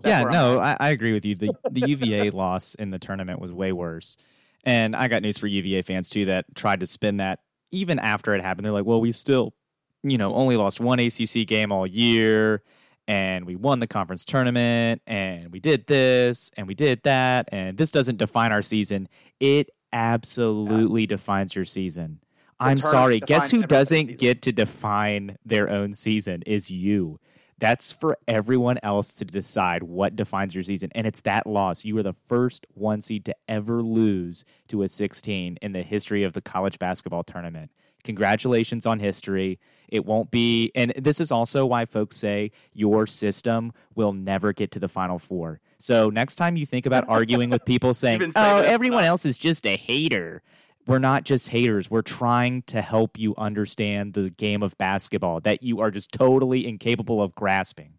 Yeah, 0.03 0.23
no. 0.23 0.59
I, 0.59 0.79
I 0.81 0.91
agree 0.91 1.13
with 1.13 1.27
you. 1.27 1.35
The 1.35 1.53
the 1.71 1.81
UVA 1.87 2.31
loss 2.35 2.75
in 2.75 2.91
the 2.91 2.99
tournament 2.99 3.39
was 3.39 3.53
way 3.53 3.71
worse. 3.71 4.17
And 4.65 4.95
I 4.95 5.09
got 5.09 5.23
news 5.23 5.39
for 5.39 5.47
UVA 5.47 5.83
fans 5.83 6.09
too 6.09 6.27
that 6.27 6.45
tried 6.55 6.81
to 6.81 6.87
spin 6.87 7.17
that 7.19 7.41
even 7.71 7.99
after 7.99 8.35
it 8.35 8.43
happened. 8.43 8.65
They're 8.65 8.73
like, 8.73 8.85
well, 8.85 9.01
we 9.01 9.13
still, 9.13 9.55
you 10.03 10.19
know, 10.19 10.35
only 10.35 10.57
lost 10.57 10.81
one 10.81 10.99
ACC 10.99 11.47
game 11.47 11.73
all 11.73 11.87
year, 11.87 12.63
and 13.09 13.45
we 13.47 13.57
won 13.57 13.81
the 13.81 13.87
conference 13.87 14.25
tournament, 14.25 15.03
and 15.07 15.51
we 15.51 15.61
did 15.61 15.87
this, 15.87 16.51
and 16.57 16.67
we 16.67 16.75
did 16.75 17.03
that, 17.05 17.49
and 17.53 17.77
this 17.77 17.91
doesn't 17.91 18.19
define 18.19 18.53
our 18.53 18.63
season. 18.63 19.09
It 19.41 19.71
absolutely 19.93 21.07
defines 21.07 21.55
your 21.55 21.65
season. 21.65 22.21
I'm 22.59 22.77
sorry. 22.77 23.21
Guess 23.21 23.51
who 23.51 23.63
doesn't 23.63 24.19
get 24.19 24.43
to 24.43 24.53
define 24.53 25.39
their 25.45 25.71
own 25.71 25.95
season 25.95 26.43
is 26.47 26.71
you. 26.71 27.19
That's 27.61 27.93
for 27.93 28.19
everyone 28.27 28.79
else 28.83 29.15
to 29.15 29.25
decide 29.25 29.83
what 29.83 30.17
defines 30.17 30.55
your 30.55 30.65
season. 30.65 30.91
And 30.95 31.07
it's 31.07 31.21
that 31.23 31.47
loss. 31.47 31.85
You 31.85 31.95
were 31.95 32.03
the 32.03 32.17
first 32.27 32.67
one 32.75 33.01
seed 33.01 33.25
to 33.27 33.37
ever 33.49 33.83
lose 33.83 34.45
to 34.69 34.83
a 34.83 34.89
16 34.89 35.59
in 35.61 35.73
the 35.73 35.83
history 35.83 36.25
of 36.25 36.33
the 36.33 36.41
college 36.41 36.79
basketball 36.79 37.23
tournament. 37.23 37.71
Congratulations 38.03 38.87
on 38.87 38.99
history. 38.99 39.59
It 39.89 40.07
won't 40.07 40.31
be, 40.31 40.73
and 40.75 40.93
this 40.97 41.21
is 41.21 41.31
also 41.31 41.67
why 41.67 41.85
folks 41.85 42.17
say 42.17 42.51
your 42.73 43.07
system 43.07 43.73
will 43.95 44.15
never 44.15 44.55
get 44.55 44.71
to 44.73 44.79
the 44.79 44.89
final 44.89 45.19
four. 45.19 45.61
So 45.79 46.09
next 46.09 46.37
time 46.37 46.57
you 46.57 46.65
think 46.65 46.87
about 46.87 47.09
arguing 47.09 47.51
with 47.51 47.65
people 47.65 47.93
saying, 47.95 48.33
oh, 48.37 48.59
everyone 48.59 49.01
enough." 49.01 49.11
else 49.11 49.27
is 49.27 49.37
just 49.37 49.67
a 49.67 49.77
hater. 49.77 50.43
We're 50.91 50.99
not 50.99 51.23
just 51.23 51.49
haters. 51.49 51.89
We're 51.89 52.03
trying 52.03 52.63
to 52.63 52.83
help 52.83 53.17
you 53.17 53.33
understand 53.39 54.15
the 54.15 54.29
game 54.29 54.61
of 54.61 54.77
basketball 54.77 55.39
that 55.43 55.63
you 55.63 55.79
are 55.79 55.93
just 55.93 56.11
totally 56.11 56.67
incapable 56.67 57.23
of 57.23 57.33
grasping. 57.37 57.95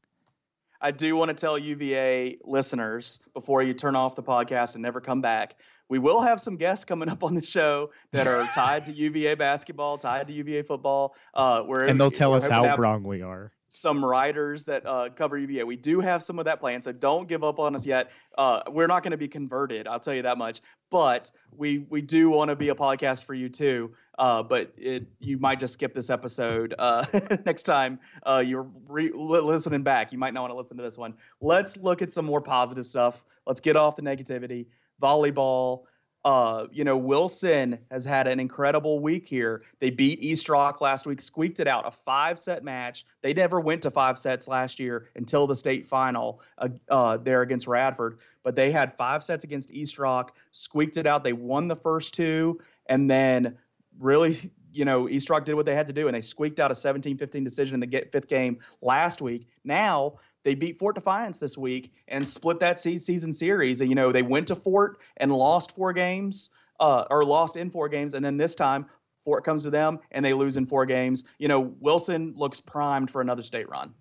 I 0.81 0.91
do 0.91 1.15
want 1.15 1.29
to 1.29 1.33
tell 1.33 1.57
UVA 1.57 2.39
listeners 2.43 3.19
before 3.33 3.63
you 3.63 3.73
turn 3.73 3.95
off 3.95 4.17
the 4.17 4.23
podcast 4.23 4.75
and 4.75 4.81
never 4.81 4.99
come 4.99 5.21
back. 5.21 5.55
We 5.87 5.99
will 5.99 6.19
have 6.19 6.41
some 6.41 6.57
guests 6.57 6.83
coming 6.83 7.07
up 7.07 7.23
on 7.23 7.33
the 7.33 7.45
show 7.45 7.91
that 8.11 8.27
are 8.27 8.43
tied 8.53 8.85
to 8.87 8.91
UVA 8.91 9.35
basketball, 9.35 9.97
tied 9.97 10.27
to 10.27 10.33
UVA 10.33 10.63
football. 10.63 11.15
Uh, 11.33 11.61
where 11.61 11.85
and 11.85 11.97
they'll 11.97 12.11
tell 12.11 12.33
us 12.33 12.45
how 12.45 12.75
wrong 12.75 13.03
we 13.03 13.21
are 13.21 13.53
some 13.73 14.03
writers 14.03 14.65
that 14.65 14.85
uh, 14.85 15.07
cover 15.15 15.37
UVA. 15.37 15.63
We 15.63 15.77
do 15.77 16.01
have 16.01 16.21
some 16.21 16.39
of 16.39 16.45
that 16.45 16.59
plan, 16.59 16.81
so 16.81 16.91
don't 16.91 17.25
give 17.27 17.41
up 17.41 17.57
on 17.57 17.73
us 17.73 17.85
yet. 17.85 18.11
Uh, 18.37 18.61
we're 18.67 18.87
not 18.87 19.01
going 19.01 19.11
to 19.11 19.17
be 19.17 19.29
converted, 19.29 19.87
I'll 19.87 19.99
tell 19.99 20.13
you 20.13 20.23
that 20.23 20.37
much. 20.37 20.59
But 20.89 21.31
we 21.55 21.85
we 21.89 22.01
do 22.01 22.29
want 22.29 22.49
to 22.49 22.55
be 22.57 22.67
a 22.67 22.75
podcast 22.75 23.23
for 23.23 23.33
you 23.33 23.47
too. 23.47 23.93
Uh, 24.19 24.43
but 24.43 24.73
it 24.77 25.07
you 25.19 25.37
might 25.37 25.57
just 25.57 25.73
skip 25.73 25.93
this 25.93 26.09
episode 26.09 26.75
uh, 26.77 27.05
next 27.45 27.63
time 27.63 27.97
uh, 28.23 28.43
you're 28.45 28.67
re- 28.87 29.13
listening 29.13 29.83
back. 29.83 30.11
You 30.11 30.17
might 30.17 30.33
not 30.33 30.41
want 30.41 30.51
to 30.51 30.57
listen 30.57 30.75
to 30.75 30.83
this 30.83 30.97
one. 30.97 31.13
Let's 31.39 31.77
look 31.77 32.01
at 32.01 32.11
some 32.11 32.25
more 32.25 32.41
positive 32.41 32.85
stuff. 32.85 33.23
Let's 33.47 33.61
get 33.61 33.77
off 33.77 33.95
the 33.95 34.01
negativity. 34.01 34.67
Volleyball. 35.01 35.83
Uh, 36.23 36.67
you 36.71 36.83
know, 36.83 36.97
Wilson 36.97 37.79
has 37.89 38.05
had 38.05 38.27
an 38.27 38.39
incredible 38.39 38.99
week 38.99 39.27
here. 39.27 39.63
They 39.79 39.89
beat 39.89 40.23
East 40.23 40.49
Rock 40.49 40.79
last 40.79 41.07
week, 41.07 41.19
squeaked 41.19 41.59
it 41.59 41.67
out, 41.67 41.87
a 41.87 41.91
five 41.91 42.37
set 42.37 42.63
match. 42.63 43.05
They 43.21 43.33
never 43.33 43.59
went 43.59 43.81
to 43.83 43.91
five 43.91 44.19
sets 44.19 44.47
last 44.47 44.79
year 44.79 45.09
until 45.15 45.47
the 45.47 45.55
state 45.55 45.85
final 45.85 46.41
uh, 46.59 46.69
uh, 46.89 47.17
there 47.17 47.41
against 47.41 47.65
Radford. 47.65 48.19
But 48.43 48.55
they 48.55 48.71
had 48.71 48.93
five 48.93 49.23
sets 49.23 49.43
against 49.43 49.71
East 49.71 49.97
Rock, 49.97 50.35
squeaked 50.51 50.97
it 50.97 51.07
out. 51.07 51.23
They 51.23 51.33
won 51.33 51.67
the 51.67 51.75
first 51.75 52.13
two, 52.13 52.61
and 52.85 53.09
then 53.09 53.57
really, 53.99 54.37
you 54.71 54.85
know, 54.85 55.09
East 55.09 55.29
Rock 55.29 55.45
did 55.45 55.55
what 55.55 55.65
they 55.65 55.75
had 55.75 55.87
to 55.87 55.93
do, 55.93 56.07
and 56.07 56.15
they 56.15 56.21
squeaked 56.21 56.59
out 56.59 56.69
a 56.69 56.75
17 56.75 57.17
15 57.17 57.43
decision 57.43 57.81
in 57.81 57.89
the 57.89 58.05
fifth 58.11 58.27
game 58.27 58.59
last 58.81 59.21
week. 59.21 59.47
Now, 59.63 60.17
they 60.43 60.55
beat 60.55 60.77
Fort 60.77 60.95
Defiance 60.95 61.39
this 61.39 61.57
week 61.57 61.93
and 62.07 62.27
split 62.27 62.59
that 62.59 62.79
season 62.79 63.31
series. 63.31 63.81
And, 63.81 63.89
You 63.89 63.95
know, 63.95 64.11
they 64.11 64.23
went 64.23 64.47
to 64.47 64.55
Fort 64.55 64.99
and 65.17 65.31
lost 65.31 65.75
four 65.75 65.93
games, 65.93 66.49
uh, 66.79 67.05
or 67.09 67.23
lost 67.23 67.57
in 67.57 67.69
four 67.69 67.89
games, 67.89 68.13
and 68.13 68.25
then 68.25 68.37
this 68.37 68.55
time 68.55 68.85
Fort 69.23 69.43
comes 69.43 69.63
to 69.63 69.69
them 69.69 69.99
and 70.11 70.25
they 70.25 70.33
lose 70.33 70.57
in 70.57 70.65
four 70.65 70.85
games. 70.85 71.23
You 71.37 71.47
know, 71.47 71.59
Wilson 71.79 72.33
looks 72.35 72.59
primed 72.59 73.11
for 73.11 73.21
another 73.21 73.43
state 73.43 73.69
run. 73.69 73.93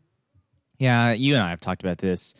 Yeah, 0.78 1.12
you 1.12 1.34
and 1.34 1.42
I 1.42 1.50
have 1.50 1.60
talked 1.60 1.82
about 1.82 1.98
this. 1.98 2.34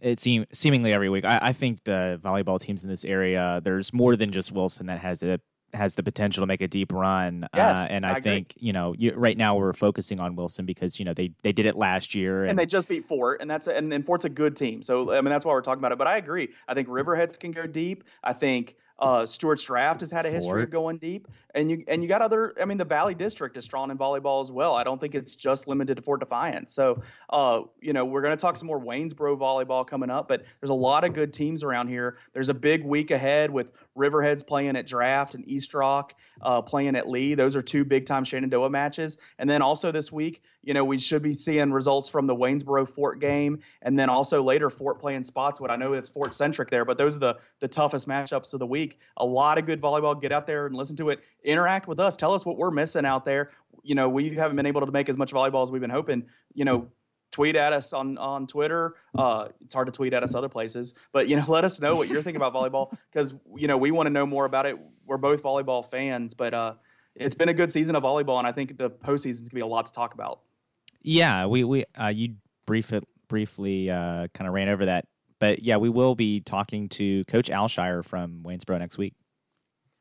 It 0.00 0.18
seems 0.20 0.46
seemingly 0.52 0.92
every 0.92 1.10
week. 1.10 1.24
I, 1.24 1.38
I 1.42 1.52
think 1.52 1.84
the 1.84 2.18
volleyball 2.22 2.58
teams 2.58 2.82
in 2.82 2.90
this 2.90 3.04
area, 3.04 3.60
there's 3.62 3.92
more 3.92 4.16
than 4.16 4.32
just 4.32 4.52
Wilson 4.52 4.86
that 4.86 4.98
has 4.98 5.22
a 5.22 5.38
has 5.74 5.94
the 5.94 6.02
potential 6.02 6.42
to 6.42 6.46
make 6.46 6.62
a 6.62 6.68
deep 6.68 6.92
run. 6.92 7.44
Uh, 7.44 7.48
yes, 7.54 7.78
uh, 7.78 7.94
and 7.94 8.06
I, 8.06 8.14
I 8.14 8.20
think 8.20 8.54
you 8.56 8.72
know 8.72 8.94
you, 8.96 9.12
right 9.14 9.36
now 9.36 9.56
we're 9.56 9.72
focusing 9.72 10.20
on 10.20 10.36
Wilson 10.36 10.66
because 10.66 10.98
you 10.98 11.04
know 11.04 11.14
they 11.14 11.32
they 11.42 11.52
did 11.52 11.66
it 11.66 11.76
last 11.76 12.14
year 12.14 12.42
and, 12.42 12.50
and 12.50 12.58
they 12.58 12.66
just 12.66 12.88
beat 12.88 13.06
Fort 13.06 13.40
and 13.40 13.50
that's 13.50 13.66
and 13.66 13.90
then 13.90 14.02
Fort's 14.02 14.24
a 14.24 14.28
good 14.28 14.56
team. 14.56 14.82
So 14.82 15.12
I 15.12 15.20
mean 15.20 15.30
that's 15.30 15.44
why 15.44 15.52
we're 15.52 15.62
talking 15.62 15.80
about 15.80 15.92
it. 15.92 15.98
But 15.98 16.06
I 16.06 16.16
agree. 16.16 16.50
I 16.68 16.74
think 16.74 16.88
Riverheads 16.88 17.38
can 17.38 17.50
go 17.50 17.66
deep. 17.66 18.04
I 18.22 18.32
think 18.32 18.76
uh, 18.98 19.26
Stuarts 19.26 19.64
Draft 19.64 20.00
has 20.02 20.10
had 20.10 20.24
a 20.24 20.30
history 20.30 20.62
of 20.62 20.70
going 20.70 20.98
deep, 20.98 21.26
and 21.54 21.68
you 21.68 21.84
and 21.88 22.02
you 22.02 22.08
got 22.08 22.22
other. 22.22 22.54
I 22.60 22.64
mean, 22.64 22.78
the 22.78 22.84
Valley 22.84 23.14
District 23.14 23.56
is 23.56 23.64
strong 23.64 23.90
in 23.90 23.98
volleyball 23.98 24.40
as 24.40 24.52
well. 24.52 24.74
I 24.74 24.84
don't 24.84 25.00
think 25.00 25.16
it's 25.16 25.34
just 25.34 25.66
limited 25.66 25.96
to 25.96 26.02
Fort 26.02 26.20
Defiance. 26.20 26.72
So, 26.72 27.02
uh, 27.30 27.62
you 27.80 27.92
know, 27.92 28.04
we're 28.04 28.22
going 28.22 28.36
to 28.36 28.40
talk 28.40 28.56
some 28.56 28.68
more 28.68 28.80
Waynesboro 28.80 29.36
volleyball 29.36 29.84
coming 29.84 30.10
up, 30.10 30.28
but 30.28 30.44
there's 30.60 30.70
a 30.70 30.74
lot 30.74 31.02
of 31.04 31.12
good 31.12 31.32
teams 31.32 31.64
around 31.64 31.88
here. 31.88 32.18
There's 32.34 32.50
a 32.50 32.54
big 32.54 32.84
week 32.84 33.10
ahead 33.10 33.50
with 33.50 33.72
Riverheads 33.96 34.46
playing 34.46 34.76
at 34.76 34.86
Draft 34.86 35.34
and 35.34 35.46
East 35.48 35.74
Rock 35.74 36.14
uh, 36.40 36.62
playing 36.62 36.96
at 36.96 37.08
Lee. 37.08 37.34
Those 37.34 37.56
are 37.56 37.62
two 37.62 37.84
big 37.84 38.06
time 38.06 38.24
Shenandoah 38.24 38.70
matches, 38.70 39.18
and 39.38 39.48
then 39.48 39.62
also 39.62 39.90
this 39.90 40.12
week, 40.12 40.42
you 40.62 40.74
know, 40.74 40.84
we 40.84 40.98
should 40.98 41.22
be 41.22 41.34
seeing 41.34 41.72
results 41.72 42.08
from 42.08 42.26
the 42.26 42.34
Waynesboro 42.34 42.86
Fort 42.86 43.20
game, 43.20 43.60
and 43.82 43.98
then 43.98 44.08
also 44.08 44.42
later 44.42 44.70
Fort 44.70 45.00
playing 45.00 45.22
Spotswood. 45.22 45.70
I 45.70 45.76
know 45.76 45.94
it's 45.94 46.08
Fort 46.08 46.34
centric 46.34 46.70
there, 46.70 46.84
but 46.84 46.98
those 46.98 47.16
are 47.16 47.20
the 47.20 47.38
the 47.60 47.68
toughest 47.68 48.06
matchups 48.06 48.52
of 48.54 48.60
the 48.60 48.66
week 48.66 48.84
week. 48.84 48.98
A 49.16 49.24
lot 49.24 49.58
of 49.58 49.66
good 49.66 49.80
volleyball. 49.80 50.20
Get 50.20 50.32
out 50.32 50.46
there 50.46 50.66
and 50.66 50.74
listen 50.74 50.96
to 50.96 51.10
it. 51.10 51.20
Interact 51.44 51.86
with 51.86 52.00
us. 52.00 52.16
Tell 52.16 52.34
us 52.34 52.44
what 52.44 52.56
we're 52.56 52.70
missing 52.70 53.06
out 53.06 53.24
there. 53.24 53.50
You 53.82 53.94
know, 53.94 54.08
we 54.08 54.34
haven't 54.34 54.56
been 54.56 54.66
able 54.66 54.84
to 54.84 54.90
make 54.90 55.08
as 55.08 55.16
much 55.16 55.32
volleyball 55.32 55.62
as 55.62 55.70
we've 55.70 55.80
been 55.80 55.90
hoping. 55.90 56.26
You 56.54 56.64
know, 56.64 56.88
tweet 57.34 57.56
at 57.56 57.72
us 57.72 57.92
on 57.92 58.16
on 58.16 58.46
Twitter. 58.46 58.94
Uh, 59.14 59.48
it's 59.64 59.74
hard 59.74 59.88
to 59.88 59.92
tweet 59.92 60.14
at 60.14 60.22
us 60.22 60.34
other 60.34 60.48
places, 60.48 60.94
but 61.12 61.28
you 61.28 61.36
know, 61.36 61.44
let 61.48 61.64
us 61.64 61.80
know 61.80 61.96
what 61.96 62.08
you're 62.08 62.22
thinking 62.22 62.40
about 62.40 62.54
volleyball 62.54 62.96
because 63.12 63.34
you 63.56 63.68
know 63.68 63.76
we 63.76 63.90
want 63.90 64.06
to 64.06 64.10
know 64.10 64.24
more 64.24 64.44
about 64.44 64.66
it. 64.66 64.78
We're 65.06 65.18
both 65.18 65.42
volleyball 65.42 65.84
fans, 65.84 66.32
but 66.32 66.54
uh, 66.54 66.74
it's 67.14 67.34
been 67.34 67.48
a 67.48 67.54
good 67.54 67.70
season 67.70 67.96
of 67.96 68.02
volleyball, 68.02 68.38
and 68.38 68.46
I 68.46 68.52
think 68.52 68.78
the 68.78 68.88
postseason's 68.88 69.48
gonna 69.48 69.56
be 69.56 69.60
a 69.60 69.66
lot 69.66 69.86
to 69.86 69.92
talk 69.92 70.14
about. 70.14 70.40
Yeah, 71.02 71.46
we 71.46 71.64
we 71.64 71.84
uh, 72.00 72.08
you 72.08 72.36
brief 72.66 72.92
it, 72.92 73.04
briefly 73.28 73.90
uh, 73.90 74.28
kind 74.32 74.48
of 74.48 74.54
ran 74.54 74.68
over 74.68 74.86
that 74.86 75.06
but 75.40 75.62
yeah, 75.62 75.76
we 75.76 75.90
will 75.90 76.14
be 76.14 76.40
talking 76.40 76.88
to 76.90 77.24
Coach 77.24 77.50
Alshire 77.50 78.02
from 78.04 78.42
Waynesboro 78.44 78.78
next 78.78 78.96
week. 78.96 79.14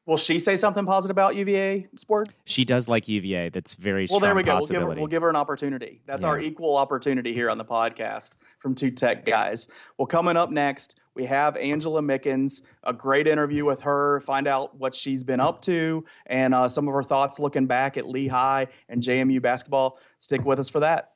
Will 0.05 0.17
she 0.17 0.37
say 0.37 0.57
something 0.57 0.85
positive 0.85 1.13
about 1.13 1.35
UVA 1.35 1.87
sport? 1.95 2.27
She 2.43 2.65
does 2.65 2.89
like 2.89 3.07
UVA. 3.07 3.49
That's 3.49 3.75
very 3.75 4.05
well. 4.09 4.19
There 4.19 4.35
we 4.35 4.43
go. 4.43 4.55
We'll 4.55 4.67
give, 4.67 4.81
her, 4.81 4.87
we'll 4.89 5.07
give 5.07 5.21
her 5.21 5.29
an 5.29 5.37
opportunity. 5.37 6.01
That's 6.05 6.23
yeah. 6.23 6.29
our 6.29 6.39
equal 6.39 6.75
opportunity 6.75 7.33
here 7.33 7.49
on 7.49 7.57
the 7.57 7.63
podcast 7.63 8.31
from 8.59 8.75
two 8.75 8.91
tech 8.91 9.25
guys. 9.25 9.69
Well, 9.97 10.05
coming 10.05 10.35
up 10.35 10.51
next, 10.51 10.99
we 11.15 11.25
have 11.25 11.55
Angela 11.55 12.01
Mickens. 12.01 12.63
A 12.83 12.91
great 12.91 13.27
interview 13.27 13.63
with 13.63 13.81
her. 13.83 14.19
Find 14.21 14.45
out 14.45 14.75
what 14.75 14.93
she's 14.93 15.23
been 15.23 15.39
up 15.39 15.61
to 15.63 16.03
and 16.25 16.53
uh, 16.53 16.67
some 16.67 16.87
of 16.89 16.93
her 16.93 17.03
thoughts 17.03 17.39
looking 17.39 17.65
back 17.65 17.95
at 17.95 18.07
Lee 18.07 18.27
High 18.27 18.67
and 18.89 19.01
JMU 19.01 19.41
basketball. 19.41 19.99
Stick 20.19 20.43
with 20.43 20.59
us 20.59 20.69
for 20.69 20.81
that. 20.81 21.11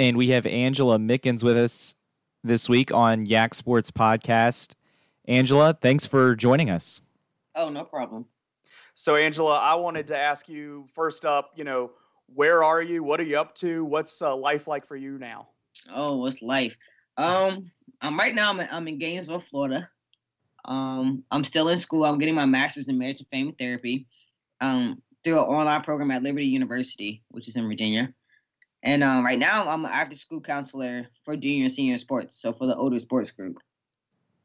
And 0.00 0.16
we 0.16 0.28
have 0.28 0.46
Angela 0.46 0.96
Mickens 0.96 1.44
with 1.44 1.58
us 1.58 1.94
this 2.42 2.70
week 2.70 2.90
on 2.90 3.26
Yak 3.26 3.52
Sports 3.52 3.90
Podcast. 3.90 4.74
Angela, 5.26 5.76
thanks 5.78 6.06
for 6.06 6.34
joining 6.34 6.70
us. 6.70 7.02
Oh, 7.54 7.68
no 7.68 7.84
problem. 7.84 8.24
So, 8.94 9.16
Angela, 9.16 9.58
I 9.58 9.74
wanted 9.74 10.06
to 10.06 10.16
ask 10.16 10.48
you 10.48 10.86
first 10.94 11.26
up, 11.26 11.50
you 11.54 11.64
know, 11.64 11.90
where 12.34 12.64
are 12.64 12.80
you? 12.80 13.02
What 13.04 13.20
are 13.20 13.24
you 13.24 13.38
up 13.38 13.54
to? 13.56 13.84
What's 13.84 14.22
uh, 14.22 14.34
life 14.34 14.66
like 14.66 14.86
for 14.86 14.96
you 14.96 15.18
now? 15.18 15.48
Oh, 15.94 16.16
what's 16.16 16.40
life? 16.40 16.74
Um, 17.18 17.70
I'm 18.00 18.18
right 18.18 18.34
now. 18.34 18.48
I'm 18.48 18.60
in, 18.60 18.68
I'm 18.72 18.88
in 18.88 18.98
Gainesville, 18.98 19.44
Florida. 19.50 19.86
Um, 20.64 21.24
I'm 21.30 21.44
still 21.44 21.68
in 21.68 21.78
school. 21.78 22.06
I'm 22.06 22.18
getting 22.18 22.34
my 22.34 22.46
master's 22.46 22.88
in 22.88 22.98
marriage 22.98 23.20
and 23.20 23.28
family 23.28 23.54
therapy. 23.58 24.06
Um, 24.62 25.02
through 25.24 25.40
an 25.40 25.44
online 25.44 25.82
program 25.82 26.10
at 26.10 26.22
Liberty 26.22 26.46
University, 26.46 27.22
which 27.32 27.48
is 27.48 27.56
in 27.56 27.68
Virginia. 27.68 28.14
And 28.82 29.02
um, 29.04 29.24
right 29.24 29.38
now, 29.38 29.68
I'm 29.68 29.84
an 29.84 29.90
after 29.90 30.16
school 30.16 30.40
counselor 30.40 31.06
for 31.24 31.36
junior 31.36 31.64
and 31.64 31.72
senior 31.72 31.98
sports, 31.98 32.40
so 32.40 32.52
for 32.52 32.66
the 32.66 32.76
older 32.76 32.98
sports 32.98 33.30
group. 33.30 33.58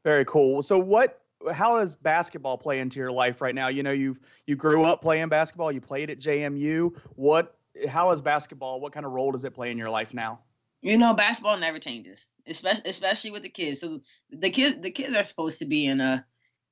Very 0.04 0.24
cool. 0.24 0.62
So, 0.62 0.78
what? 0.78 1.22
How 1.52 1.78
does 1.78 1.96
basketball 1.96 2.56
play 2.58 2.80
into 2.80 2.98
your 2.98 3.12
life 3.12 3.40
right 3.40 3.54
now? 3.54 3.68
You 3.68 3.82
know, 3.82 3.92
you 3.92 4.16
you 4.46 4.56
grew 4.56 4.84
up 4.84 5.00
playing 5.00 5.28
basketball. 5.28 5.72
You 5.72 5.80
played 5.80 6.10
at 6.10 6.18
JMU. 6.18 6.96
What? 7.14 7.58
How 7.88 8.10
is 8.10 8.20
basketball? 8.20 8.80
What 8.80 8.92
kind 8.92 9.06
of 9.06 9.12
role 9.12 9.32
does 9.32 9.44
it 9.44 9.54
play 9.54 9.70
in 9.70 9.78
your 9.78 9.90
life 9.90 10.12
now? 10.12 10.40
You 10.82 10.98
know, 10.98 11.14
basketball 11.14 11.58
never 11.58 11.78
changes, 11.78 12.26
especially 12.46 12.90
especially 12.90 13.30
with 13.30 13.42
the 13.42 13.48
kids. 13.48 13.80
So 13.80 14.00
the 14.30 14.50
kids 14.50 14.78
the 14.80 14.90
kids 14.90 15.14
are 15.14 15.24
supposed 15.24 15.58
to 15.60 15.64
be 15.64 15.86
in 15.86 16.00
a 16.00 16.04
uh, 16.04 16.18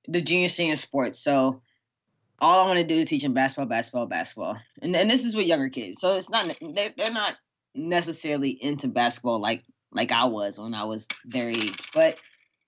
the 0.07 0.20
junior 0.20 0.48
senior 0.48 0.77
sports. 0.77 1.18
So 1.18 1.62
all 2.40 2.64
I 2.64 2.66
want 2.66 2.79
to 2.79 2.87
do 2.87 3.00
is 3.00 3.07
teach 3.07 3.22
them 3.22 3.33
basketball, 3.33 3.66
basketball, 3.66 4.07
basketball, 4.07 4.59
and 4.83 4.94
and 4.94 5.11
this 5.11 5.24
is 5.24 5.35
with 5.35 5.46
younger 5.46 5.68
kids. 5.68 6.00
So 6.00 6.16
it's 6.16 6.31
not 6.31 6.57
they're, 6.61 6.92
they're 6.96 7.12
not 7.12 7.37
necessarily 7.74 8.50
into 8.50 8.88
basketball 8.88 9.40
like 9.40 9.62
like 9.92 10.12
I 10.12 10.24
was 10.24 10.58
when 10.58 10.74
I 10.74 10.84
was 10.84 11.06
their 11.24 11.48
age. 11.48 11.78
But 11.92 12.18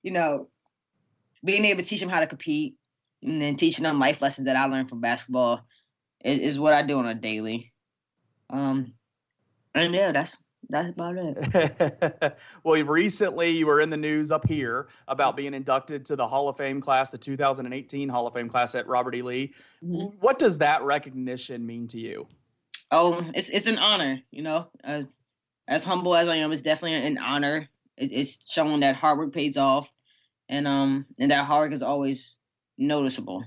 you 0.03 0.12
know, 0.12 0.49
being 1.45 1.64
able 1.64 1.83
to 1.83 1.88
teach 1.88 2.01
them 2.01 2.09
how 2.09 2.21
to 2.21 2.27
compete 2.27 2.77
and 3.23 3.42
then 3.42 3.57
teaching 3.57 3.83
them 3.83 3.99
life 3.99 4.21
lessons 4.23 4.47
that 4.47 4.57
I 4.57 4.66
learned 4.66 4.88
from 4.88 5.01
basketball 5.01 5.62
is, 6.25 6.40
is 6.40 6.59
what 6.59 6.75
I 6.75 6.83
do 6.83 6.99
on 6.99 7.07
a 7.07 7.14
daily. 7.14 7.73
Um, 8.51 8.92
and 9.75 9.95
yeah, 9.95 10.12
that's 10.12 10.37
that's 10.69 10.90
about 10.90 11.16
it. 11.16 12.37
well, 12.64 12.83
recently 12.85 13.51
you 13.51 13.66
were 13.66 13.81
in 13.81 13.90
the 13.90 13.97
news 13.97 14.33
up 14.33 14.49
here 14.49 14.88
about 15.07 15.37
being 15.37 15.55
inducted 15.55 16.05
to 16.07 16.16
the 16.16 16.27
Hall 16.27 16.49
of 16.49 16.57
Fame 16.57 16.81
class, 16.81 17.11
the 17.11 17.19
2018 17.19 18.09
Hall 18.09 18.27
of 18.27 18.35
Fame 18.35 18.49
class 18.49 18.75
at 18.75 18.87
Robert 18.87 19.14
E. 19.14 19.23
Lee. 19.23 19.55
Mm-hmm. 19.85 20.16
What 20.21 20.38
does 20.38 20.59
that 20.59 20.83
recognition 20.83 21.64
mean 21.64 21.87
to 21.88 22.01
you? 22.01 22.27
Oh, 22.90 23.25
it's 23.35 23.49
it's 23.49 23.66
an 23.66 23.79
honor. 23.79 24.20
You 24.31 24.42
know, 24.42 24.68
uh, 24.85 25.03
as 25.68 25.85
humble 25.85 26.14
as 26.14 26.29
I 26.29 26.37
am, 26.37 26.53
it's 26.53 26.62
definitely 26.62 27.07
an 27.07 27.18
honor. 27.18 27.68
It, 27.96 28.12
it's 28.12 28.51
showing 28.51 28.81
that 28.81 28.96
hard 28.96 29.18
work 29.18 29.33
pays 29.33 29.57
off, 29.57 29.90
and 30.49 30.66
um, 30.66 31.07
and 31.18 31.31
that 31.31 31.44
hard 31.44 31.70
work 31.70 31.75
is 31.75 31.83
always 31.83 32.37
noticeable. 32.79 33.44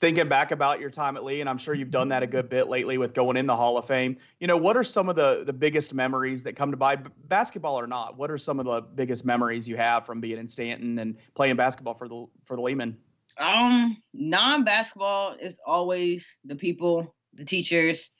thinking 0.00 0.28
back 0.28 0.50
about 0.50 0.80
your 0.80 0.90
time 0.90 1.16
at 1.16 1.24
Lee, 1.24 1.40
and 1.40 1.48
I'm 1.48 1.58
sure 1.58 1.74
you've 1.74 1.90
done 1.90 2.08
that 2.08 2.22
a 2.22 2.26
good 2.26 2.48
bit 2.48 2.68
lately 2.68 2.98
with 2.98 3.14
going 3.14 3.36
in 3.36 3.46
the 3.46 3.56
Hall 3.56 3.78
of 3.78 3.86
Fame. 3.86 4.16
You 4.40 4.46
know, 4.46 4.56
what 4.56 4.76
are 4.76 4.84
some 4.84 5.08
of 5.08 5.16
the 5.16 5.44
the 5.44 5.52
biggest 5.52 5.94
memories 5.94 6.42
that 6.44 6.54
come 6.54 6.70
to 6.70 6.76
mind, 6.76 7.10
basketball 7.28 7.78
or 7.78 7.86
not? 7.86 8.16
What 8.16 8.30
are 8.30 8.38
some 8.38 8.60
of 8.60 8.66
the 8.66 8.82
biggest 8.82 9.24
memories 9.24 9.68
you 9.68 9.76
have 9.76 10.04
from 10.04 10.20
being 10.20 10.38
in 10.38 10.48
Staunton 10.48 10.98
and 10.98 11.16
playing 11.34 11.56
basketball 11.56 11.94
for 11.94 12.08
the 12.08 12.26
for 12.44 12.56
the 12.56 12.62
Leemen? 12.62 12.96
Um, 13.38 14.02
non-basketball 14.14 15.36
is 15.40 15.58
always 15.66 16.38
the 16.44 16.56
people, 16.56 17.15
the 17.36 17.44
teachers. 17.44 18.10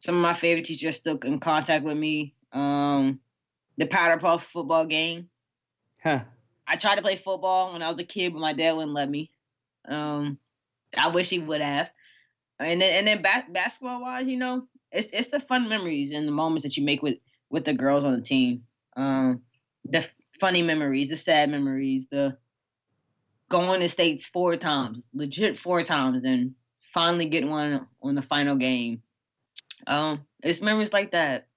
Some 0.00 0.16
of 0.16 0.22
my 0.22 0.34
favorite 0.34 0.64
teachers 0.64 0.96
still 0.96 1.18
in 1.18 1.38
contact 1.38 1.84
with 1.84 1.96
me. 1.96 2.34
Um, 2.52 3.20
the 3.78 3.86
powder 3.86 4.20
puff 4.20 4.46
football 4.52 4.86
game. 4.86 5.28
Huh. 6.02 6.24
I 6.66 6.76
tried 6.76 6.96
to 6.96 7.02
play 7.02 7.16
football 7.16 7.72
when 7.72 7.82
I 7.82 7.90
was 7.90 7.98
a 7.98 8.04
kid, 8.04 8.32
but 8.32 8.40
my 8.40 8.52
dad 8.52 8.76
wouldn't 8.76 8.94
let 8.94 9.08
me. 9.08 9.30
Um, 9.88 10.38
I 10.96 11.08
wish 11.08 11.30
he 11.30 11.38
would 11.38 11.60
have. 11.60 11.90
And 12.58 12.80
then, 12.80 12.94
and 12.94 13.06
then 13.06 13.22
ba- 13.22 13.50
basketball 13.52 14.02
wise, 14.02 14.26
you 14.26 14.36
know, 14.36 14.66
it's 14.90 15.08
it's 15.12 15.28
the 15.28 15.40
fun 15.40 15.68
memories 15.68 16.12
and 16.12 16.28
the 16.28 16.32
moments 16.32 16.64
that 16.64 16.76
you 16.76 16.84
make 16.84 17.02
with 17.02 17.16
with 17.50 17.64
the 17.64 17.72
girls 17.72 18.04
on 18.04 18.14
the 18.14 18.22
team. 18.22 18.62
Um, 18.96 19.42
the 19.84 20.06
funny 20.38 20.62
memories, 20.62 21.08
the 21.08 21.16
sad 21.16 21.50
memories, 21.50 22.06
the 22.10 22.36
going 23.48 23.80
to 23.80 23.88
states 23.88 24.26
four 24.26 24.56
times, 24.56 25.08
legit 25.12 25.58
four 25.58 25.82
times, 25.82 26.24
and 26.24 26.54
finally 26.92 27.26
getting 27.26 27.50
one 27.50 27.86
on 28.02 28.14
the 28.14 28.22
final 28.22 28.56
game. 28.56 29.02
Um, 29.86 30.24
it's 30.42 30.60
memories 30.60 30.92
like 30.92 31.12
that. 31.12 31.48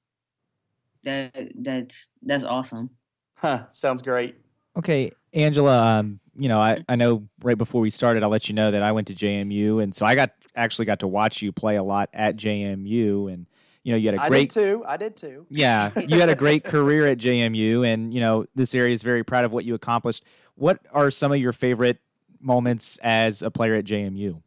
That 1.04 1.52
that's 1.56 2.08
that's 2.24 2.44
awesome. 2.44 2.90
Huh. 3.36 3.66
Sounds 3.70 4.02
great. 4.02 4.36
Okay, 4.78 5.12
Angela. 5.34 6.00
Um, 6.00 6.20
you 6.38 6.50
know, 6.50 6.60
I, 6.60 6.84
I 6.90 6.96
know 6.96 7.28
right 7.44 7.58
before 7.58 7.82
we 7.82 7.90
started, 7.90 8.24
I'll 8.24 8.30
let 8.30 8.50
you 8.50 8.56
know 8.56 8.72
that 8.72 8.84
I 8.84 8.92
went 8.92 9.08
to 9.08 9.14
JMU, 9.14 9.82
and 9.84 9.94
so 9.94 10.06
I 10.06 10.16
got 10.16 10.32
actually 10.56 10.86
got 10.86 11.00
to 11.00 11.08
watch 11.08 11.42
you 11.42 11.52
play 11.52 11.76
a 11.76 11.84
lot 11.84 12.10
at 12.14 12.36
JMU, 12.36 13.32
and 13.32 13.46
you 13.84 13.92
know, 13.92 13.98
you 13.98 14.10
had 14.10 14.16
a 14.16 14.28
great 14.28 14.50
did 14.52 14.62
too. 14.62 14.84
I 14.88 14.98
did 14.98 15.16
too. 15.16 15.46
yeah, 15.50 15.92
you 16.08 16.20
had 16.20 16.30
a 16.30 16.36
great 16.36 16.64
career 16.64 17.08
at 17.08 17.20
JMU, 17.20 17.88
and 17.88 18.14
you 18.14 18.20
know, 18.20 18.46
this 18.56 18.74
area 18.74 18.94
is 18.94 19.04
very 19.04 19.24
proud 19.24 19.46
of 19.46 19.52
what 19.52 19.64
you 19.64 19.76
accomplished. 19.76 20.24
What 20.56 20.80
are 20.92 21.12
some 21.12 21.32
of 21.32 21.38
your 21.38 21.54
favorite 21.54 22.00
moments 22.42 22.98
as 23.04 23.44
a 23.44 23.52
player 23.52 23.76
at 23.76 23.86
JMU? 23.86 24.42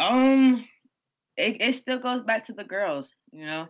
Um, 0.00 0.64
it, 1.36 1.60
it 1.60 1.74
still 1.76 1.98
goes 1.98 2.22
back 2.22 2.46
to 2.46 2.52
the 2.52 2.64
girls, 2.64 3.14
you 3.32 3.44
know. 3.44 3.68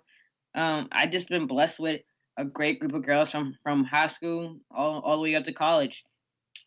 Um, 0.54 0.88
I 0.92 1.06
just 1.06 1.28
been 1.28 1.46
blessed 1.46 1.78
with 1.78 2.00
a 2.36 2.44
great 2.44 2.80
group 2.80 2.94
of 2.94 3.04
girls 3.04 3.30
from 3.30 3.56
from 3.62 3.84
high 3.84 4.06
school 4.06 4.58
all, 4.70 5.00
all 5.00 5.16
the 5.16 5.22
way 5.22 5.34
up 5.34 5.44
to 5.44 5.52
college. 5.52 6.04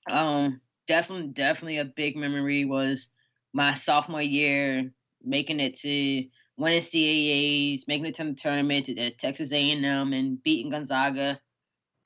Um, 0.09 0.61
definitely, 0.87 1.29
definitely 1.29 1.77
a 1.77 1.85
big 1.85 2.15
memory 2.15 2.65
was 2.65 3.09
my 3.53 3.73
sophomore 3.73 4.21
year 4.21 4.91
making 5.23 5.59
it 5.59 5.75
to 5.79 6.25
winning 6.57 6.81
CAAs, 6.81 7.87
making 7.87 8.05
it 8.05 8.15
to 8.15 8.25
the 8.25 8.33
tournament 8.33 8.89
at 8.89 9.17
Texas 9.17 9.53
A&M, 9.53 10.13
and 10.13 10.43
beating 10.43 10.71
Gonzaga. 10.71 11.39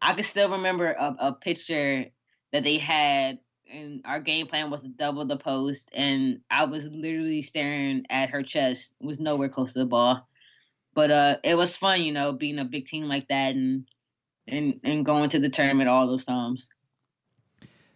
I 0.01 0.13
can 0.13 0.23
still 0.23 0.49
remember 0.49 0.91
a, 0.91 1.15
a 1.19 1.33
picture 1.33 2.05
that 2.53 2.63
they 2.63 2.77
had, 2.77 3.39
and 3.71 4.01
our 4.05 4.19
game 4.19 4.47
plan 4.47 4.69
was 4.69 4.81
to 4.81 4.89
double 4.89 5.25
the 5.25 5.37
post, 5.37 5.89
and 5.93 6.39
I 6.49 6.65
was 6.65 6.85
literally 6.85 7.41
staring 7.41 8.03
at 8.09 8.29
her 8.29 8.43
chest. 8.43 8.95
Was 9.01 9.19
nowhere 9.19 9.49
close 9.49 9.73
to 9.73 9.79
the 9.79 9.85
ball, 9.85 10.27
but 10.93 11.11
uh, 11.11 11.37
it 11.43 11.55
was 11.55 11.77
fun, 11.77 12.01
you 12.01 12.11
know, 12.11 12.31
being 12.31 12.59
a 12.59 12.65
big 12.65 12.85
team 12.85 13.05
like 13.05 13.27
that, 13.27 13.55
and 13.55 13.85
and 14.47 14.79
and 14.83 15.05
going 15.05 15.29
to 15.29 15.39
the 15.39 15.49
tournament 15.49 15.89
all 15.89 16.07
those 16.07 16.25
times. 16.25 16.69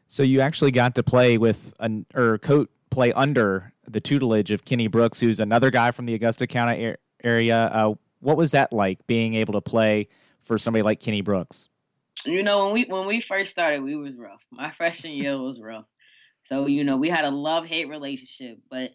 So 0.07 0.23
you 0.23 0.41
actually 0.41 0.71
got 0.71 0.95
to 0.95 1.03
play 1.03 1.37
with 1.37 1.73
an 1.79 2.05
or 2.13 2.37
coat 2.37 2.69
play 2.89 3.13
under 3.13 3.73
the 3.87 4.01
tutelage 4.01 4.51
of 4.51 4.65
Kenny 4.65 4.87
Brooks, 4.87 5.19
who's 5.19 5.39
another 5.39 5.71
guy 5.71 5.91
from 5.91 6.05
the 6.05 6.13
Augusta 6.13 6.47
County 6.47 6.95
area. 7.23 7.57
Uh, 7.57 7.93
what 8.19 8.37
was 8.37 8.51
that 8.51 8.71
like 8.71 9.05
being 9.07 9.33
able 9.35 9.53
to 9.53 9.61
play 9.61 10.07
for 10.39 10.57
somebody 10.57 10.83
like 10.83 10.99
Kenny 10.99 11.21
Brooks? 11.21 11.69
You 12.25 12.43
know, 12.43 12.65
when 12.65 12.73
we 12.73 12.85
when 12.85 13.07
we 13.07 13.21
first 13.21 13.51
started, 13.51 13.83
we 13.83 13.95
was 13.95 14.15
rough. 14.15 14.41
My 14.51 14.71
freshman 14.77 15.13
year 15.13 15.37
was 15.37 15.59
rough. 15.59 15.85
So 16.45 16.67
you 16.67 16.83
know, 16.83 16.97
we 16.97 17.09
had 17.09 17.25
a 17.25 17.31
love 17.31 17.65
hate 17.65 17.89
relationship. 17.89 18.59
But 18.69 18.91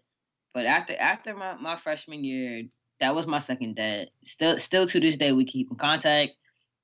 but 0.55 0.67
after 0.67 0.97
after 0.99 1.35
my, 1.35 1.55
my 1.57 1.77
freshman 1.77 2.25
year, 2.25 2.65
that 3.01 3.15
was 3.15 3.27
my 3.27 3.39
second 3.39 3.77
dad. 3.77 4.11
Still 4.23 4.59
still 4.59 4.87
to 4.87 5.01
this 5.01 5.17
day, 5.17 5.33
we 5.33 5.45
keep 5.45 5.71
in 5.71 5.77
contact. 5.77 6.33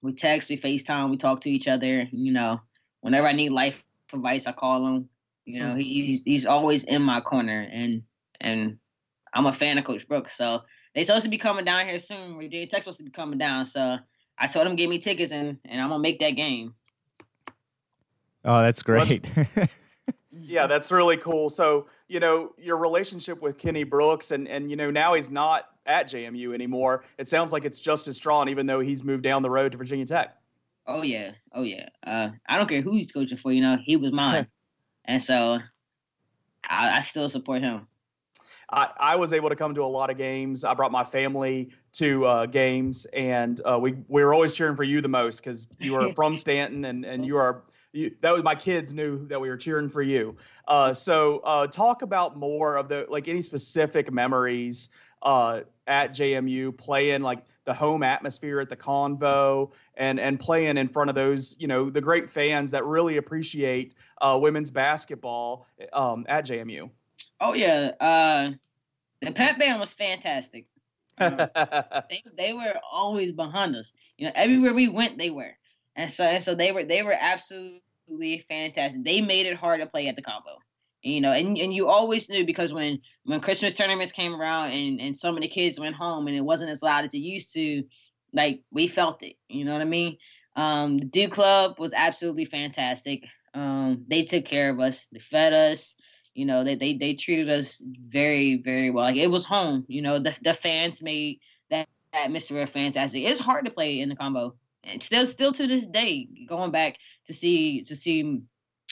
We 0.02 0.12
text, 0.12 0.50
we 0.50 0.56
FaceTime, 0.56 1.10
we 1.10 1.16
talk 1.16 1.42
to 1.42 1.50
each 1.50 1.68
other. 1.68 2.08
You 2.10 2.32
know, 2.32 2.60
whenever 3.02 3.28
I 3.28 3.32
need 3.32 3.50
life 3.50 3.82
advice, 4.12 4.46
I 4.46 4.52
call 4.52 4.86
him. 4.86 5.08
You 5.44 5.60
know, 5.60 5.74
he, 5.74 6.06
he's 6.06 6.22
he's 6.22 6.46
always 6.46 6.84
in 6.84 7.02
my 7.02 7.20
corner, 7.20 7.68
and 7.72 8.02
and 8.40 8.78
I'm 9.34 9.46
a 9.46 9.52
fan 9.52 9.78
of 9.78 9.84
Coach 9.84 10.06
Brooks. 10.06 10.36
So 10.36 10.62
they 10.94 11.04
supposed 11.04 11.24
to 11.24 11.30
be 11.30 11.38
coming 11.38 11.64
down 11.64 11.88
here 11.88 11.98
soon. 11.98 12.36
Virginia 12.36 12.66
Tech 12.66 12.82
supposed 12.82 12.98
to 12.98 13.04
be 13.04 13.10
coming 13.10 13.38
down. 13.38 13.66
So 13.66 13.98
I 14.38 14.46
told 14.46 14.66
him 14.66 14.76
give 14.76 14.90
me 14.90 14.98
tickets, 14.98 15.32
and 15.32 15.58
and 15.64 15.80
I'm 15.80 15.88
gonna 15.88 16.02
make 16.02 16.20
that 16.20 16.30
game. 16.30 16.74
Oh, 18.44 18.60
that's 18.62 18.82
great. 18.82 19.28
yeah, 20.32 20.66
that's 20.66 20.90
really 20.90 21.16
cool. 21.16 21.48
So 21.48 21.86
you 22.08 22.20
know 22.20 22.52
your 22.58 22.76
relationship 22.76 23.40
with 23.40 23.58
Kenny 23.58 23.84
Brooks, 23.84 24.30
and 24.30 24.48
and 24.48 24.70
you 24.70 24.76
know 24.76 24.90
now 24.90 25.14
he's 25.14 25.30
not 25.30 25.70
at 25.86 26.08
JMU 26.08 26.54
anymore. 26.54 27.04
It 27.18 27.28
sounds 27.28 27.52
like 27.52 27.64
it's 27.64 27.80
just 27.80 28.08
as 28.08 28.16
strong, 28.16 28.48
even 28.48 28.66
though 28.66 28.80
he's 28.80 29.04
moved 29.04 29.22
down 29.22 29.42
the 29.42 29.50
road 29.50 29.72
to 29.72 29.78
Virginia 29.78 30.06
Tech. 30.06 30.36
Oh 30.86 31.02
yeah, 31.02 31.32
oh 31.52 31.62
yeah. 31.62 31.88
Uh, 32.04 32.30
I 32.46 32.58
don't 32.58 32.68
care 32.68 32.82
who 32.82 32.92
he's 32.92 33.12
coaching 33.12 33.38
for. 33.38 33.52
You 33.52 33.62
know, 33.62 33.78
he 33.82 33.96
was 33.96 34.12
mine, 34.12 34.46
and 35.04 35.22
so 35.22 35.60
I, 36.68 36.96
I 36.96 37.00
still 37.00 37.28
support 37.28 37.62
him. 37.62 37.86
I, 38.72 38.88
I, 38.98 39.16
was 39.16 39.32
able 39.32 39.48
to 39.50 39.56
come 39.56 39.74
to 39.74 39.84
a 39.84 39.86
lot 39.86 40.08
of 40.08 40.16
games. 40.16 40.64
I 40.64 40.72
brought 40.74 40.92
my 40.92 41.04
family 41.04 41.70
to 41.94 42.24
uh, 42.24 42.46
games, 42.46 43.04
and 43.12 43.60
uh, 43.64 43.78
we 43.78 43.92
we 44.08 44.24
were 44.24 44.32
always 44.32 44.54
cheering 44.54 44.76
for 44.76 44.84
you 44.84 45.00
the 45.00 45.08
most 45.08 45.38
because 45.38 45.68
you 45.78 45.92
were 45.92 46.12
from 46.14 46.34
Staunton, 46.34 46.86
and 46.86 47.04
and 47.04 47.26
you 47.26 47.36
are 47.36 47.62
you, 47.92 48.14
that 48.22 48.32
was 48.32 48.42
my 48.42 48.54
kids 48.54 48.94
knew 48.94 49.26
that 49.28 49.40
we 49.40 49.48
were 49.48 49.56
cheering 49.56 49.88
for 49.88 50.02
you. 50.02 50.36
Uh, 50.68 50.92
so 50.92 51.40
uh, 51.40 51.66
talk 51.66 52.02
about 52.02 52.36
more 52.36 52.76
of 52.76 52.88
the 52.88 53.06
like 53.08 53.28
any 53.28 53.42
specific 53.42 54.10
memories 54.10 54.90
uh, 55.22 55.60
at 55.86 56.12
JMU 56.12 56.76
playing 56.76 57.22
like 57.22 57.44
the 57.64 57.74
home 57.74 58.02
atmosphere 58.02 58.60
at 58.60 58.68
the 58.68 58.76
Convo 58.76 59.70
and 59.96 60.18
and 60.18 60.40
playing 60.40 60.78
in 60.78 60.88
front 60.88 61.10
of 61.10 61.14
those 61.14 61.54
you 61.58 61.68
know 61.68 61.90
the 61.90 62.00
great 62.00 62.28
fans 62.28 62.70
that 62.70 62.84
really 62.84 63.18
appreciate 63.18 63.94
uh, 64.20 64.38
women's 64.40 64.70
basketball 64.70 65.66
um, 65.92 66.24
at 66.28 66.46
JMU. 66.46 66.88
Oh 67.40 67.54
yeah, 67.54 67.92
uh, 68.00 68.50
the 69.20 69.32
pep 69.32 69.58
band 69.58 69.80
was 69.80 69.92
fantastic. 69.92 70.66
Um, 71.18 71.36
they 72.10 72.22
they 72.36 72.52
were 72.52 72.74
always 72.90 73.32
behind 73.32 73.76
us. 73.76 73.92
You 74.18 74.26
know, 74.26 74.32
everywhere 74.34 74.74
we 74.74 74.88
went, 74.88 75.18
they 75.18 75.30
were, 75.30 75.56
and 75.96 76.10
so 76.10 76.24
and 76.24 76.42
so 76.42 76.54
they 76.54 76.72
were 76.72 76.84
they 76.84 77.02
were 77.02 77.16
absolutely 77.18 78.44
fantastic. 78.48 79.04
They 79.04 79.20
made 79.20 79.46
it 79.46 79.56
hard 79.56 79.80
to 79.80 79.86
play 79.86 80.08
at 80.08 80.16
the 80.16 80.22
Convo. 80.22 80.56
You 81.02 81.20
know, 81.20 81.32
and, 81.32 81.58
and 81.58 81.74
you 81.74 81.88
always 81.88 82.28
knew 82.28 82.46
because 82.46 82.72
when 82.72 83.00
when 83.24 83.40
Christmas 83.40 83.74
tournaments 83.74 84.12
came 84.12 84.34
around 84.34 84.70
and, 84.70 85.00
and 85.00 85.16
some 85.16 85.34
of 85.36 85.42
the 85.42 85.48
kids 85.48 85.80
went 85.80 85.96
home 85.96 86.28
and 86.28 86.36
it 86.36 86.44
wasn't 86.44 86.70
as 86.70 86.82
loud 86.82 87.04
as 87.04 87.12
it 87.12 87.18
used 87.18 87.52
to, 87.54 87.82
like 88.32 88.62
we 88.70 88.86
felt 88.86 89.22
it. 89.22 89.34
You 89.48 89.64
know 89.64 89.72
what 89.72 89.82
I 89.82 89.86
mean? 89.86 90.16
Um, 90.54 90.98
the 90.98 91.06
Duke 91.06 91.32
Club 91.32 91.78
was 91.78 91.92
absolutely 91.92 92.44
fantastic. 92.44 93.24
Um, 93.54 94.04
they 94.08 94.22
took 94.22 94.44
care 94.44 94.70
of 94.70 94.80
us. 94.80 95.06
They 95.12 95.18
fed 95.18 95.52
us. 95.52 95.96
You 96.34 96.46
know, 96.46 96.64
they 96.64 96.74
they 96.74 96.94
they 96.94 97.14
treated 97.14 97.50
us 97.50 97.82
very 97.84 98.56
very 98.56 98.90
well. 98.90 99.04
Like 99.04 99.16
it 99.16 99.30
was 99.30 99.44
home. 99.44 99.84
You 99.88 100.02
know, 100.02 100.18
the 100.18 100.34
the 100.42 100.54
fans 100.54 101.02
made 101.02 101.40
that 101.70 101.88
atmosphere 102.14 102.66
fantastic. 102.66 103.24
It's 103.24 103.40
hard 103.40 103.66
to 103.66 103.70
play 103.70 104.00
in 104.00 104.08
the 104.08 104.16
Convo, 104.16 104.54
and 104.84 105.02
still 105.02 105.26
still 105.26 105.52
to 105.52 105.66
this 105.66 105.86
day, 105.86 106.28
going 106.48 106.70
back 106.70 106.96
to 107.26 107.34
see 107.34 107.82
to 107.84 107.94
see 107.94 108.42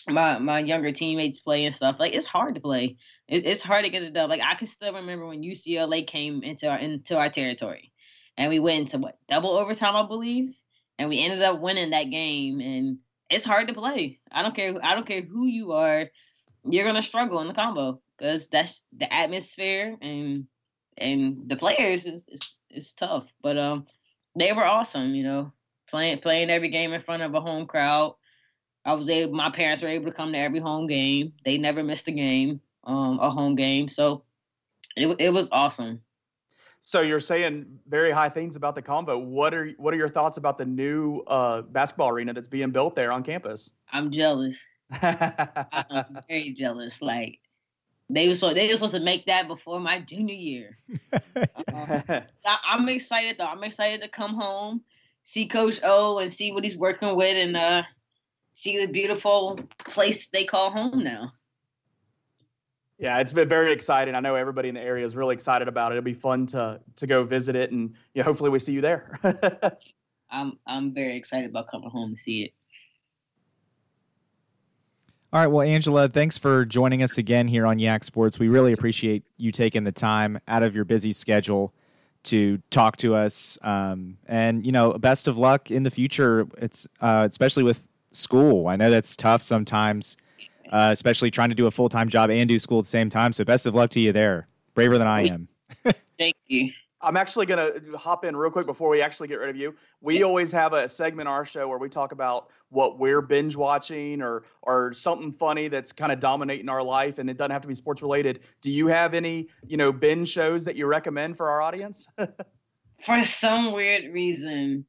my 0.08 0.38
my 0.38 0.58
younger 0.60 0.92
teammates 0.92 1.40
play 1.40 1.64
and 1.64 1.74
stuff. 1.74 1.98
Like 1.98 2.14
it's 2.14 2.26
hard 2.26 2.54
to 2.56 2.60
play. 2.60 2.96
It, 3.26 3.46
it's 3.46 3.62
hard 3.62 3.84
to 3.84 3.90
get 3.90 4.02
it 4.02 4.12
done. 4.12 4.28
Like 4.28 4.42
I 4.42 4.54
can 4.54 4.66
still 4.66 4.92
remember 4.92 5.26
when 5.26 5.42
UCLA 5.42 6.06
came 6.06 6.42
into 6.42 6.68
our 6.68 6.78
into 6.78 7.16
our 7.18 7.30
territory, 7.30 7.92
and 8.36 8.50
we 8.50 8.58
went 8.58 8.80
into 8.80 8.98
what 8.98 9.18
double 9.28 9.50
overtime, 9.50 9.96
I 9.96 10.06
believe, 10.06 10.54
and 10.98 11.08
we 11.08 11.24
ended 11.24 11.42
up 11.42 11.60
winning 11.60 11.90
that 11.90 12.10
game. 12.10 12.60
And 12.60 12.98
it's 13.30 13.44
hard 13.44 13.68
to 13.68 13.74
play. 13.74 14.20
I 14.30 14.42
don't 14.42 14.54
care. 14.54 14.74
I 14.82 14.94
don't 14.94 15.06
care 15.06 15.22
who 15.22 15.46
you 15.46 15.72
are 15.72 16.10
you're 16.64 16.84
gonna 16.84 17.02
struggle 17.02 17.40
in 17.40 17.48
the 17.48 17.54
Convo 17.54 17.98
because 18.16 18.48
that's 18.48 18.84
the 18.96 19.12
atmosphere 19.12 19.96
and 20.00 20.46
and 20.98 21.48
the 21.48 21.56
players 21.56 22.06
is, 22.06 22.24
is, 22.28 22.54
is 22.70 22.92
tough. 22.92 23.26
But 23.42 23.56
um, 23.56 23.86
they 24.36 24.52
were 24.52 24.64
awesome. 24.64 25.14
You 25.14 25.22
know, 25.22 25.52
playing 25.88 26.18
playing 26.18 26.50
every 26.50 26.68
game 26.68 26.92
in 26.92 27.00
front 27.00 27.22
of 27.22 27.34
a 27.34 27.40
home 27.40 27.66
crowd. 27.66 28.14
I 28.84 28.94
was 28.94 29.08
able. 29.08 29.34
My 29.34 29.50
parents 29.50 29.82
were 29.82 29.88
able 29.88 30.06
to 30.06 30.12
come 30.12 30.32
to 30.32 30.38
every 30.38 30.60
home 30.60 30.86
game. 30.86 31.32
They 31.44 31.58
never 31.58 31.82
missed 31.82 32.08
a 32.08 32.12
game, 32.12 32.60
um, 32.84 33.18
a 33.20 33.30
home 33.30 33.54
game. 33.54 33.88
So 33.88 34.24
it 34.96 35.08
it 35.18 35.32
was 35.32 35.50
awesome. 35.52 36.00
So 36.82 37.02
you're 37.02 37.20
saying 37.20 37.66
very 37.88 38.10
high 38.10 38.30
things 38.30 38.56
about 38.56 38.74
the 38.74 38.82
Convo. 38.82 39.22
What 39.22 39.52
are 39.52 39.70
what 39.76 39.92
are 39.92 39.98
your 39.98 40.08
thoughts 40.08 40.38
about 40.38 40.56
the 40.56 40.64
new 40.64 41.20
uh, 41.26 41.62
basketball 41.62 42.08
arena 42.08 42.32
that's 42.32 42.48
being 42.48 42.70
built 42.70 42.94
there 42.94 43.12
on 43.12 43.22
campus? 43.22 43.72
I'm 43.92 44.10
jealous. 44.10 44.62
I'm 45.02 46.22
very 46.28 46.52
jealous. 46.52 47.02
Like 47.02 47.38
They 48.08 48.28
was 48.28 48.40
they 48.40 48.68
were 48.68 48.76
supposed 48.76 48.94
to 48.94 49.00
make 49.00 49.26
that 49.26 49.48
before 49.48 49.80
my 49.80 50.00
junior 50.00 50.34
year. 50.34 50.78
uh, 51.12 52.00
I, 52.46 52.58
I'm 52.64 52.88
excited 52.88 53.38
though. 53.38 53.46
I'm 53.46 53.64
excited 53.64 54.02
to 54.02 54.08
come 54.08 54.34
home, 54.34 54.82
see 55.24 55.46
Coach 55.46 55.80
O, 55.84 56.18
and 56.18 56.32
see 56.32 56.52
what 56.52 56.64
he's 56.64 56.76
working 56.76 57.16
with, 57.16 57.36
and 57.36 57.56
uh, 57.56 57.82
see 58.52 58.84
the 58.84 58.90
beautiful 58.90 59.60
place 59.88 60.28
they 60.28 60.44
call 60.44 60.70
home 60.70 61.04
now. 61.04 61.32
Yeah, 62.98 63.18
it's 63.18 63.32
been 63.32 63.48
very 63.48 63.72
exciting. 63.72 64.14
I 64.14 64.20
know 64.20 64.34
everybody 64.34 64.68
in 64.68 64.74
the 64.74 64.82
area 64.82 65.06
is 65.06 65.16
really 65.16 65.32
excited 65.34 65.68
about 65.68 65.92
it. 65.92 65.96
It'll 65.96 66.04
be 66.04 66.12
fun 66.12 66.46
to 66.48 66.80
to 66.96 67.06
go 67.06 67.22
visit 67.22 67.56
it, 67.56 67.70
and 67.72 67.94
yeah, 68.12 68.24
hopefully 68.24 68.50
we 68.50 68.58
see 68.58 68.72
you 68.72 68.82
there. 68.82 69.18
I'm 70.30 70.58
I'm 70.66 70.92
very 70.92 71.16
excited 71.16 71.48
about 71.50 71.68
coming 71.68 71.90
home 71.90 72.14
to 72.14 72.20
see 72.20 72.42
it. 72.42 72.52
All 75.32 75.40
right, 75.40 75.46
well, 75.46 75.62
Angela, 75.64 76.08
thanks 76.08 76.36
for 76.38 76.64
joining 76.64 77.04
us 77.04 77.16
again 77.16 77.46
here 77.46 77.64
on 77.64 77.78
Yak 77.78 78.02
Sports. 78.02 78.40
We 78.40 78.48
really 78.48 78.72
appreciate 78.72 79.22
you 79.36 79.52
taking 79.52 79.84
the 79.84 79.92
time 79.92 80.40
out 80.48 80.64
of 80.64 80.74
your 80.74 80.84
busy 80.84 81.12
schedule 81.12 81.72
to 82.24 82.60
talk 82.70 82.96
to 82.96 83.14
us. 83.14 83.56
Um, 83.62 84.18
and 84.26 84.66
you 84.66 84.72
know, 84.72 84.92
best 84.94 85.28
of 85.28 85.38
luck 85.38 85.70
in 85.70 85.84
the 85.84 85.90
future. 85.90 86.48
It's 86.58 86.88
uh, 87.00 87.28
especially 87.30 87.62
with 87.62 87.86
school. 88.10 88.66
I 88.66 88.74
know 88.74 88.90
that's 88.90 89.14
tough 89.14 89.44
sometimes, 89.44 90.16
uh, 90.72 90.88
especially 90.90 91.30
trying 91.30 91.50
to 91.50 91.54
do 91.54 91.66
a 91.66 91.70
full 91.70 91.88
time 91.88 92.08
job 92.08 92.28
and 92.30 92.48
do 92.48 92.58
school 92.58 92.80
at 92.80 92.86
the 92.86 92.90
same 92.90 93.08
time. 93.08 93.32
So 93.32 93.44
best 93.44 93.66
of 93.66 93.74
luck 93.74 93.90
to 93.90 94.00
you 94.00 94.12
there. 94.12 94.48
Braver 94.74 94.98
than 94.98 95.06
I 95.06 95.28
am. 95.28 95.48
Thank 96.18 96.34
you. 96.48 96.72
I'm 97.02 97.16
actually 97.16 97.46
going 97.46 97.72
to 97.72 97.96
hop 97.96 98.24
in 98.24 98.36
real 98.36 98.50
quick 98.50 98.66
before 98.66 98.90
we 98.90 99.00
actually 99.00 99.28
get 99.28 99.36
rid 99.36 99.48
of 99.48 99.56
you. 99.56 99.74
We 100.02 100.22
always 100.22 100.52
have 100.52 100.74
a 100.74 100.86
segment 100.86 101.28
on 101.28 101.34
our 101.34 101.46
show 101.46 101.66
where 101.66 101.78
we 101.78 101.88
talk 101.88 102.12
about 102.12 102.50
what 102.68 102.98
we're 102.98 103.22
binge 103.22 103.56
watching 103.56 104.20
or 104.20 104.44
or 104.62 104.92
something 104.92 105.32
funny 105.32 105.68
that's 105.68 105.92
kind 105.92 106.12
of 106.12 106.20
dominating 106.20 106.68
our 106.68 106.82
life 106.82 107.18
and 107.18 107.28
it 107.30 107.36
doesn't 107.36 107.50
have 107.50 107.62
to 107.62 107.68
be 107.68 107.74
sports 107.74 108.02
related. 108.02 108.40
Do 108.60 108.70
you 108.70 108.86
have 108.88 109.14
any, 109.14 109.48
you 109.66 109.76
know, 109.76 109.92
binge 109.92 110.28
shows 110.28 110.64
that 110.66 110.76
you 110.76 110.86
recommend 110.86 111.36
for 111.36 111.48
our 111.48 111.62
audience? 111.62 112.08
for 113.04 113.22
some 113.22 113.72
weird 113.72 114.12
reason, 114.12 114.84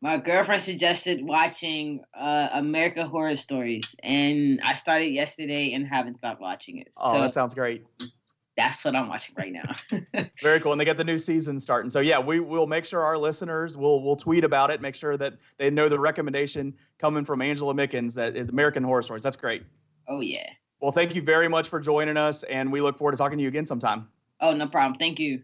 my 0.00 0.18
girlfriend 0.18 0.62
suggested 0.62 1.20
watching 1.22 2.02
uh, 2.14 2.50
American 2.52 3.06
Horror 3.06 3.34
Stories, 3.34 3.96
and 4.04 4.60
I 4.62 4.74
started 4.74 5.08
yesterday 5.08 5.72
and 5.72 5.88
haven't 5.88 6.18
stopped 6.18 6.40
watching 6.40 6.78
it. 6.78 6.88
Oh, 6.98 7.14
so, 7.14 7.22
that 7.22 7.32
sounds 7.32 7.54
great 7.54 7.84
that's 8.58 8.84
what 8.84 8.96
I'm 8.96 9.08
watching 9.08 9.36
right 9.38 9.52
now. 9.52 9.76
Very 10.42 10.58
cool. 10.58 10.72
And 10.72 10.80
they 10.80 10.84
got 10.84 10.96
the 10.96 11.04
new 11.04 11.16
season 11.16 11.60
starting. 11.60 11.88
So 11.88 12.00
yeah, 12.00 12.18
we 12.18 12.40
will 12.40 12.66
make 12.66 12.84
sure 12.84 13.02
our 13.02 13.16
listeners 13.16 13.76
will 13.76 14.02
will 14.02 14.16
tweet 14.16 14.42
about 14.42 14.70
it, 14.70 14.80
make 14.80 14.96
sure 14.96 15.16
that 15.16 15.34
they 15.58 15.70
know 15.70 15.88
the 15.88 15.98
recommendation 15.98 16.74
coming 16.98 17.24
from 17.24 17.40
Angela 17.40 17.72
Mickens 17.72 18.14
that 18.16 18.34
is 18.36 18.48
American 18.48 18.82
Horror 18.82 19.02
Stories. 19.02 19.22
That's 19.22 19.36
great. 19.36 19.62
Oh 20.08 20.20
yeah. 20.20 20.50
Well, 20.80 20.90
thank 20.90 21.14
you 21.14 21.22
very 21.22 21.46
much 21.46 21.68
for 21.68 21.78
joining 21.78 22.16
us 22.16 22.42
and 22.44 22.72
we 22.72 22.80
look 22.80 22.98
forward 22.98 23.12
to 23.12 23.16
talking 23.16 23.38
to 23.38 23.42
you 23.42 23.48
again 23.48 23.64
sometime. 23.64 24.08
Oh, 24.40 24.52
no 24.52 24.66
problem. 24.66 24.98
Thank 24.98 25.20
you. 25.20 25.42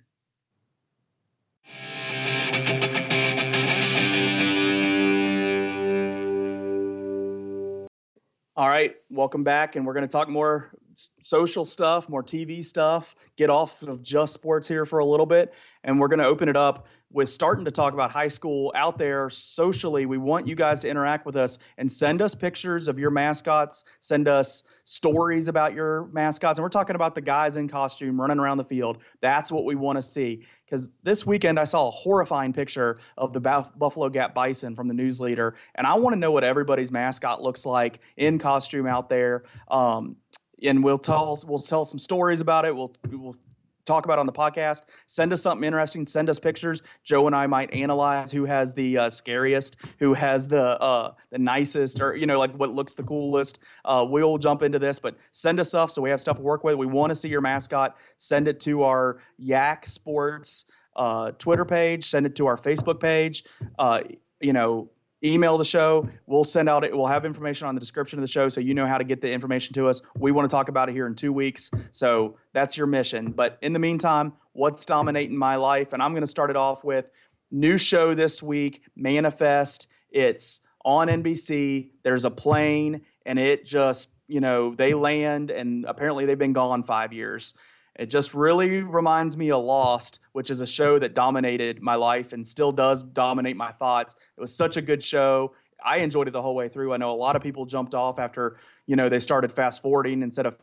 All 8.57 8.69
right, 8.69 8.95
welcome 9.11 9.43
back, 9.43 9.75
and 9.75 9.85
we're 9.85 9.95
going 9.95 10.07
to 10.07 10.13
talk 10.13 10.29
more 10.29 10.71
social 10.95 11.65
stuff, 11.65 12.09
more 12.09 12.23
TV 12.23 12.65
stuff, 12.65 13.15
get 13.37 13.51
off 13.51 13.83
of 13.83 14.03
just 14.03 14.35
sports 14.35 14.69
here 14.69 14.85
for 14.85 14.99
a 14.99 15.05
little 15.05 15.27
bit. 15.27 15.53
And 15.83 16.01
we're 16.01 16.09
going 16.09 16.21
to 16.21 16.27
open 16.27 16.49
it 16.49 16.57
up 16.57 16.87
with 17.15 17.29
starting 17.29 17.65
to 17.65 17.71
talk 17.71 17.95
about 17.95 18.11
high 18.11 18.29
school 18.29 18.73
out 18.75 18.99
there 18.99 19.31
socially. 19.31 20.05
We 20.05 20.19
want 20.19 20.49
you 20.49 20.57
guys 20.57 20.81
to 20.81 20.89
interact 20.89 21.25
with 21.25 21.37
us 21.37 21.59
and 21.79 21.89
send 21.89 22.21
us 22.21 22.35
pictures 22.35 22.89
of 22.89 22.99
your 22.99 23.13
mascots, 23.13 23.85
send 24.01 24.27
us 24.27 24.65
stories 24.83 25.47
about 25.47 25.75
your 25.75 26.07
mascots. 26.13 26.59
And 26.59 26.65
we're 26.65 26.71
talking 26.71 26.97
about 26.97 27.15
the 27.15 27.21
guys 27.21 27.57
in 27.57 27.69
costume 27.69 28.21
running 28.21 28.41
around 28.41 28.59
the 28.59 28.65
field. 28.65 28.99
That's 29.21 29.53
what 29.53 29.65
we 29.65 29.77
want 29.77 29.97
to 29.97 30.03
see. 30.03 30.45
Because 30.65 30.91
this 31.05 31.25
weekend 31.25 31.61
I 31.61 31.65
saw 31.65 31.87
a 31.87 31.91
horrifying 31.91 32.53
picture 32.53 32.99
of 33.17 33.33
the 33.33 33.41
Buffalo 33.41 34.09
Gap 34.09 34.35
Bison 34.35 34.75
from 34.75 34.89
the 34.89 34.95
news 34.95 35.21
leader. 35.21 35.55
And 35.77 35.87
I 35.87 35.95
want 35.95 36.15
to 36.15 36.19
know 36.19 36.33
what 36.33 36.43
everybody's 36.43 36.91
mascot 36.91 37.41
looks 37.41 37.65
like 37.65 38.01
in 38.17 38.41
costume 38.41 38.89
out 38.89 39.09
there. 39.09 39.45
Um, 39.69 40.17
and 40.63 40.83
we'll 40.83 40.99
tell 40.99 41.39
we'll 41.47 41.59
tell 41.59 41.85
some 41.85 41.99
stories 41.99 42.41
about 42.41 42.65
it. 42.65 42.75
We'll 42.75 42.93
we'll 43.11 43.37
talk 43.85 44.05
about 44.05 44.19
on 44.19 44.27
the 44.27 44.33
podcast. 44.33 44.83
Send 45.07 45.33
us 45.33 45.43
something 45.43 45.65
interesting. 45.65 46.07
Send 46.07 46.31
us 46.31 46.39
pictures. 46.39 46.83
Joe 47.03 47.27
and 47.27 47.37
I 47.37 47.47
might 47.47 47.73
analyze 47.73 48.33
who 48.33 48.45
has 48.45 48.75
the 48.75 48.99
uh, 48.99 49.11
scariest, 49.11 49.77
who 49.99 50.15
has 50.15 50.49
the 50.49 50.81
uh, 50.81 51.13
the 51.31 51.39
nicest, 51.39 52.01
or 52.01 52.15
you 52.17 52.27
know, 52.27 52.39
like 52.39 52.53
what 52.53 52.73
looks 52.73 52.95
the 52.95 53.03
coolest. 53.03 53.61
Uh, 53.85 54.05
we'll 54.09 54.39
jump 54.39 54.63
into 54.63 54.79
this, 54.79 54.99
but 54.99 55.17
send 55.33 55.61
us 55.61 55.69
stuff 55.69 55.91
so 55.91 56.03
we 56.03 56.11
have 56.11 56.21
stuff 56.21 56.37
to 56.37 56.43
work 56.43 56.65
with. 56.65 56.77
We 56.77 56.87
want 56.87 57.11
to 57.11 57.15
see 57.15 57.29
your 57.29 57.41
mascot. 57.41 57.97
Send 58.17 58.49
it 58.49 58.61
to 58.61 58.85
our 58.85 59.19
Yak 59.39 59.87
Sports 59.87 60.67
uh, 60.97 61.33
Twitter 61.33 61.65
page. 61.65 62.05
Send 62.05 62.27
it 62.27 62.37
to 62.37 62.47
our 62.47 62.57
Facebook 62.57 63.01
page. 63.01 63.45
Uh, 63.79 64.03
you 64.41 64.53
know, 64.53 64.91
email 65.25 65.57
the 65.57 65.65
show. 65.65 66.09
We'll 66.27 66.45
send 66.45 66.69
out 66.69 66.85
it. 66.85 66.97
We'll 66.97 67.07
have 67.07 67.25
information 67.25 67.67
on 67.67 67.75
the 67.75 67.81
description 67.81 68.19
of 68.19 68.23
the 68.23 68.29
show 68.29 68.49
so 68.49 68.61
you 68.61 68.75
know 68.75 68.87
how 68.87 68.99
to 68.99 69.05
get 69.05 69.21
the 69.21 69.31
information 69.33 69.75
to 69.75 69.89
us. 69.89 70.03
We 70.19 70.33
want 70.33 70.49
to 70.49 70.55
talk 70.55 70.69
about 70.69 70.89
it 70.89 70.93
here 70.93 71.07
in 71.07 71.15
two 71.15 71.33
weeks. 71.33 71.71
So 71.93 72.37
that's 72.53 72.77
your 72.77 72.87
mission. 72.87 73.33
But 73.33 73.59
in 73.63 73.73
the 73.73 73.79
meantime, 73.79 74.35
what's 74.53 74.85
dominating 74.85 75.37
my 75.37 75.57
life? 75.57 75.93
And 75.93 76.03
I'm 76.03 76.13
going 76.13 76.23
to 76.23 76.29
start 76.29 76.51
it 76.51 76.57
off 76.57 76.85
with 76.85 77.11
new 77.51 77.79
show 77.79 78.15
this 78.15 78.43
week, 78.43 78.83
Manifest. 78.97 79.89
It's 80.11 80.61
on 80.85 81.09
NBC. 81.09 81.91
There's 82.03 82.25
a 82.25 82.31
plane 82.31 83.03
and 83.25 83.39
it 83.39 83.65
just, 83.65 84.11
you 84.29 84.41
know, 84.41 84.75
they 84.75 84.95
land 84.95 85.51
and 85.51 85.87
apparently 85.87 86.27
they've 86.27 86.39
been 86.39 86.53
gone 86.53 86.83
five 86.83 87.13
years. 87.13 87.55
It 87.97 88.07
just 88.07 88.35
really 88.35 88.81
reminds 88.83 89.37
me 89.37 89.53
of 89.53 89.65
Lost, 89.65 90.21
which 90.33 90.51
is 90.51 90.61
a 90.61 90.67
show 90.67 90.99
that 90.99 91.15
dominated 91.15 91.81
my 91.81 91.95
life 91.95 92.33
and 92.33 92.47
still 92.47 92.73
does 92.73 93.03
dominate 93.03 93.57
my 93.57 93.71
thoughts. 93.73 94.15
It 94.37 94.41
was 94.41 94.55
such 94.55 94.77
a 94.77 94.83
good 94.83 95.03
show. 95.03 95.55
I 95.85 95.99
enjoyed 95.99 96.29
it 96.29 96.33
the 96.33 96.43
whole 96.43 96.55
way 96.55 96.69
through. 96.69 96.93
I 96.93 96.97
know 96.97 97.13
a 97.13 97.17
lot 97.17 97.37
of 97.37 97.43
people 97.43 97.67
jumped 97.67 97.95
off 97.95 98.19
after, 98.19 98.59
you 98.87 98.97
know, 98.97 99.09
they 99.09 99.19
started 99.19 99.53
fast 99.53 99.83
forwarding 99.83 100.23
instead 100.23 100.47
of 100.47 100.59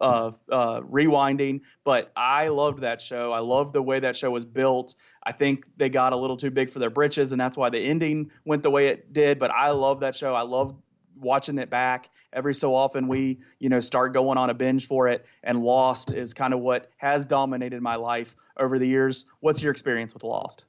uh, 0.00 0.30
uh, 0.50 0.80
rewinding, 0.80 1.60
but 1.84 2.10
I 2.16 2.48
loved 2.48 2.80
that 2.80 3.02
show. 3.02 3.32
I 3.32 3.40
loved 3.40 3.74
the 3.74 3.82
way 3.82 4.00
that 4.00 4.16
show 4.16 4.30
was 4.30 4.46
built. 4.46 4.94
I 5.22 5.32
think 5.32 5.66
they 5.76 5.90
got 5.90 6.14
a 6.14 6.16
little 6.16 6.36
too 6.36 6.50
big 6.50 6.70
for 6.70 6.78
their 6.78 6.90
britches, 6.90 7.32
and 7.32 7.40
that's 7.40 7.56
why 7.56 7.68
the 7.68 7.78
ending 7.78 8.30
went 8.46 8.62
the 8.62 8.70
way 8.70 8.88
it 8.88 9.12
did. 9.12 9.38
But 9.38 9.50
I 9.50 9.70
love 9.70 10.00
that 10.00 10.16
show. 10.16 10.34
I 10.34 10.42
love 10.42 10.74
watching 11.20 11.58
it 11.58 11.70
back 11.70 12.08
every 12.32 12.54
so 12.54 12.74
often 12.74 13.08
we 13.08 13.38
you 13.58 13.68
know 13.68 13.80
start 13.80 14.12
going 14.12 14.38
on 14.38 14.50
a 14.50 14.54
binge 14.54 14.86
for 14.86 15.08
it 15.08 15.26
and 15.42 15.62
lost 15.62 16.12
is 16.12 16.34
kind 16.34 16.54
of 16.54 16.60
what 16.60 16.90
has 16.96 17.26
dominated 17.26 17.80
my 17.80 17.96
life 17.96 18.34
over 18.56 18.78
the 18.78 18.86
years 18.86 19.26
what's 19.40 19.62
your 19.62 19.72
experience 19.72 20.14
with 20.14 20.24
lost 20.24 20.64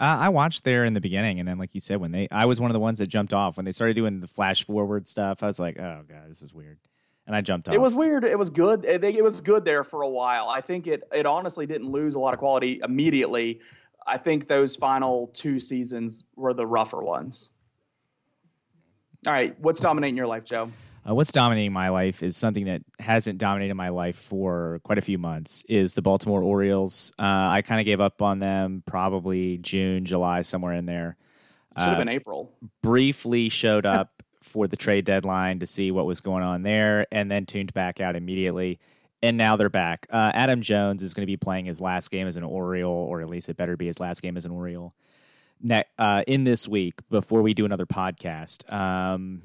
uh, 0.00 0.18
I 0.18 0.30
watched 0.30 0.64
there 0.64 0.84
in 0.84 0.94
the 0.94 1.00
beginning, 1.00 1.38
and 1.38 1.48
then, 1.48 1.58
like 1.58 1.76
you 1.76 1.80
said, 1.80 2.00
when 2.00 2.10
they, 2.10 2.26
I 2.32 2.46
was 2.46 2.58
one 2.58 2.70
of 2.70 2.72
the 2.72 2.80
ones 2.80 2.98
that 2.98 3.06
jumped 3.06 3.32
off 3.32 3.56
when 3.56 3.64
they 3.64 3.70
started 3.70 3.94
doing 3.94 4.18
the 4.18 4.26
flash 4.26 4.64
forward 4.64 5.06
stuff. 5.06 5.44
I 5.44 5.46
was 5.46 5.60
like, 5.60 5.78
"Oh 5.78 6.02
god, 6.08 6.28
this 6.28 6.42
is 6.42 6.52
weird," 6.52 6.78
and 7.24 7.36
I 7.36 7.40
jumped 7.40 7.68
off. 7.68 7.74
It 7.76 7.80
was 7.80 7.94
weird. 7.94 8.24
It 8.24 8.36
was 8.36 8.50
good. 8.50 8.84
It, 8.84 9.04
it 9.04 9.22
was 9.22 9.40
good 9.42 9.64
there 9.64 9.84
for 9.84 10.02
a 10.02 10.08
while. 10.08 10.48
I 10.48 10.60
think 10.60 10.88
it, 10.88 11.04
it 11.12 11.24
honestly 11.24 11.66
didn't 11.66 11.88
lose 11.88 12.16
a 12.16 12.18
lot 12.18 12.34
of 12.34 12.40
quality 12.40 12.80
immediately. 12.82 13.60
I 14.04 14.18
think 14.18 14.48
those 14.48 14.74
final 14.74 15.28
two 15.28 15.60
seasons 15.60 16.24
were 16.34 16.52
the 16.52 16.66
rougher 16.66 17.00
ones. 17.00 17.48
All 19.26 19.32
right, 19.32 19.58
what's 19.60 19.78
dominating 19.78 20.16
your 20.16 20.26
life, 20.26 20.44
Joe? 20.44 20.70
Uh, 21.08 21.14
what's 21.14 21.30
dominating 21.30 21.72
my 21.72 21.90
life 21.90 22.24
is 22.24 22.36
something 22.36 22.64
that 22.64 22.82
hasn't 22.98 23.38
dominated 23.38 23.74
my 23.74 23.88
life 23.88 24.16
for 24.16 24.80
quite 24.82 24.98
a 24.98 25.02
few 25.02 25.16
months. 25.16 25.64
Is 25.68 25.94
the 25.94 26.02
Baltimore 26.02 26.42
Orioles? 26.42 27.12
Uh, 27.18 27.22
I 27.50 27.62
kind 27.64 27.80
of 27.80 27.84
gave 27.84 28.00
up 28.00 28.20
on 28.20 28.40
them 28.40 28.82
probably 28.84 29.58
June, 29.58 30.04
July, 30.04 30.42
somewhere 30.42 30.74
in 30.74 30.86
there. 30.86 31.16
Should 31.78 31.88
have 31.88 31.94
uh, 31.94 31.98
been 31.98 32.08
April. 32.08 32.52
Briefly 32.82 33.48
showed 33.48 33.86
up 33.86 34.22
for 34.42 34.66
the 34.66 34.76
trade 34.76 35.04
deadline 35.04 35.60
to 35.60 35.66
see 35.66 35.92
what 35.92 36.04
was 36.04 36.20
going 36.20 36.42
on 36.42 36.62
there, 36.62 37.06
and 37.12 37.30
then 37.30 37.46
tuned 37.46 37.72
back 37.72 38.00
out 38.00 38.16
immediately. 38.16 38.80
And 39.22 39.36
now 39.36 39.54
they're 39.54 39.68
back. 39.68 40.08
Uh, 40.10 40.32
Adam 40.34 40.62
Jones 40.62 41.00
is 41.00 41.14
going 41.14 41.22
to 41.22 41.30
be 41.30 41.36
playing 41.36 41.66
his 41.66 41.80
last 41.80 42.10
game 42.10 42.26
as 42.26 42.36
an 42.36 42.42
Oriole, 42.42 42.90
or 42.90 43.20
at 43.20 43.28
least 43.28 43.48
it 43.48 43.56
better 43.56 43.76
be 43.76 43.86
his 43.86 44.00
last 44.00 44.20
game 44.20 44.36
as 44.36 44.44
an 44.44 44.50
Oriole 44.50 44.92
ne- 45.62 45.84
uh, 45.98 46.24
in 46.26 46.44
this 46.44 46.68
week 46.68 46.94
before 47.10 47.42
we 47.42 47.54
do 47.54 47.64
another 47.64 47.86
podcast. 47.86 48.70
Um, 48.72 49.42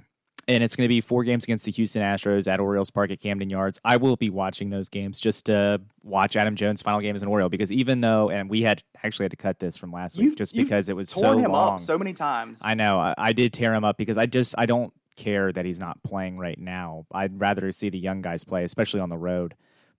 and 0.49 0.63
it's 0.63 0.77
going 0.77 0.85
to 0.85 0.89
be 0.89 1.01
four 1.01 1.23
games 1.25 1.43
against 1.43 1.65
the 1.65 1.71
Houston 1.73 2.01
Astros 2.01 2.49
at 2.49 2.59
Orioles 2.59 2.89
Park 2.89 3.11
at 3.11 3.19
Camden 3.19 3.49
Yards. 3.49 3.81
I 3.83 3.97
will 3.97 4.15
be 4.15 4.29
watching 4.29 4.69
those 4.69 4.87
games 4.87 5.19
just 5.19 5.45
to 5.47 5.81
watch 6.03 6.37
Adam 6.37 6.55
Jones' 6.55 6.81
final 6.81 7.01
game 7.01 7.15
as 7.15 7.21
an 7.21 7.27
Oriole 7.27 7.49
because 7.49 7.71
even 7.71 7.99
though, 7.99 8.29
and 8.29 8.49
we 8.49 8.61
had 8.61 8.81
actually 9.03 9.25
had 9.25 9.31
to 9.31 9.37
cut 9.37 9.59
this 9.59 9.75
from 9.75 9.91
last 9.91 10.17
you've, 10.17 10.31
week 10.31 10.37
just 10.37 10.55
because 10.55 10.87
it 10.87 10.95
was 10.95 11.09
so 11.09 11.37
him 11.37 11.51
long. 11.51 11.73
Up 11.73 11.79
so 11.81 11.97
many 11.97 12.13
times. 12.13 12.61
I 12.63 12.75
know. 12.75 12.97
I, 12.97 13.13
I 13.17 13.33
did 13.33 13.51
tear 13.51 13.73
him 13.73 13.83
up 13.83 13.97
because 13.97 14.17
I 14.17 14.25
just 14.25 14.55
I 14.57 14.65
don't 14.65 14.93
care 15.17 15.51
that 15.51 15.65
he's 15.65 15.79
not 15.79 16.01
playing 16.03 16.37
right 16.37 16.57
now. 16.57 17.05
I'd 17.11 17.37
rather 17.41 17.69
see 17.73 17.89
the 17.89 17.99
young 17.99 18.21
guys 18.21 18.45
play, 18.45 18.63
especially 18.63 19.01
on 19.01 19.09
the 19.09 19.17
road. 19.17 19.53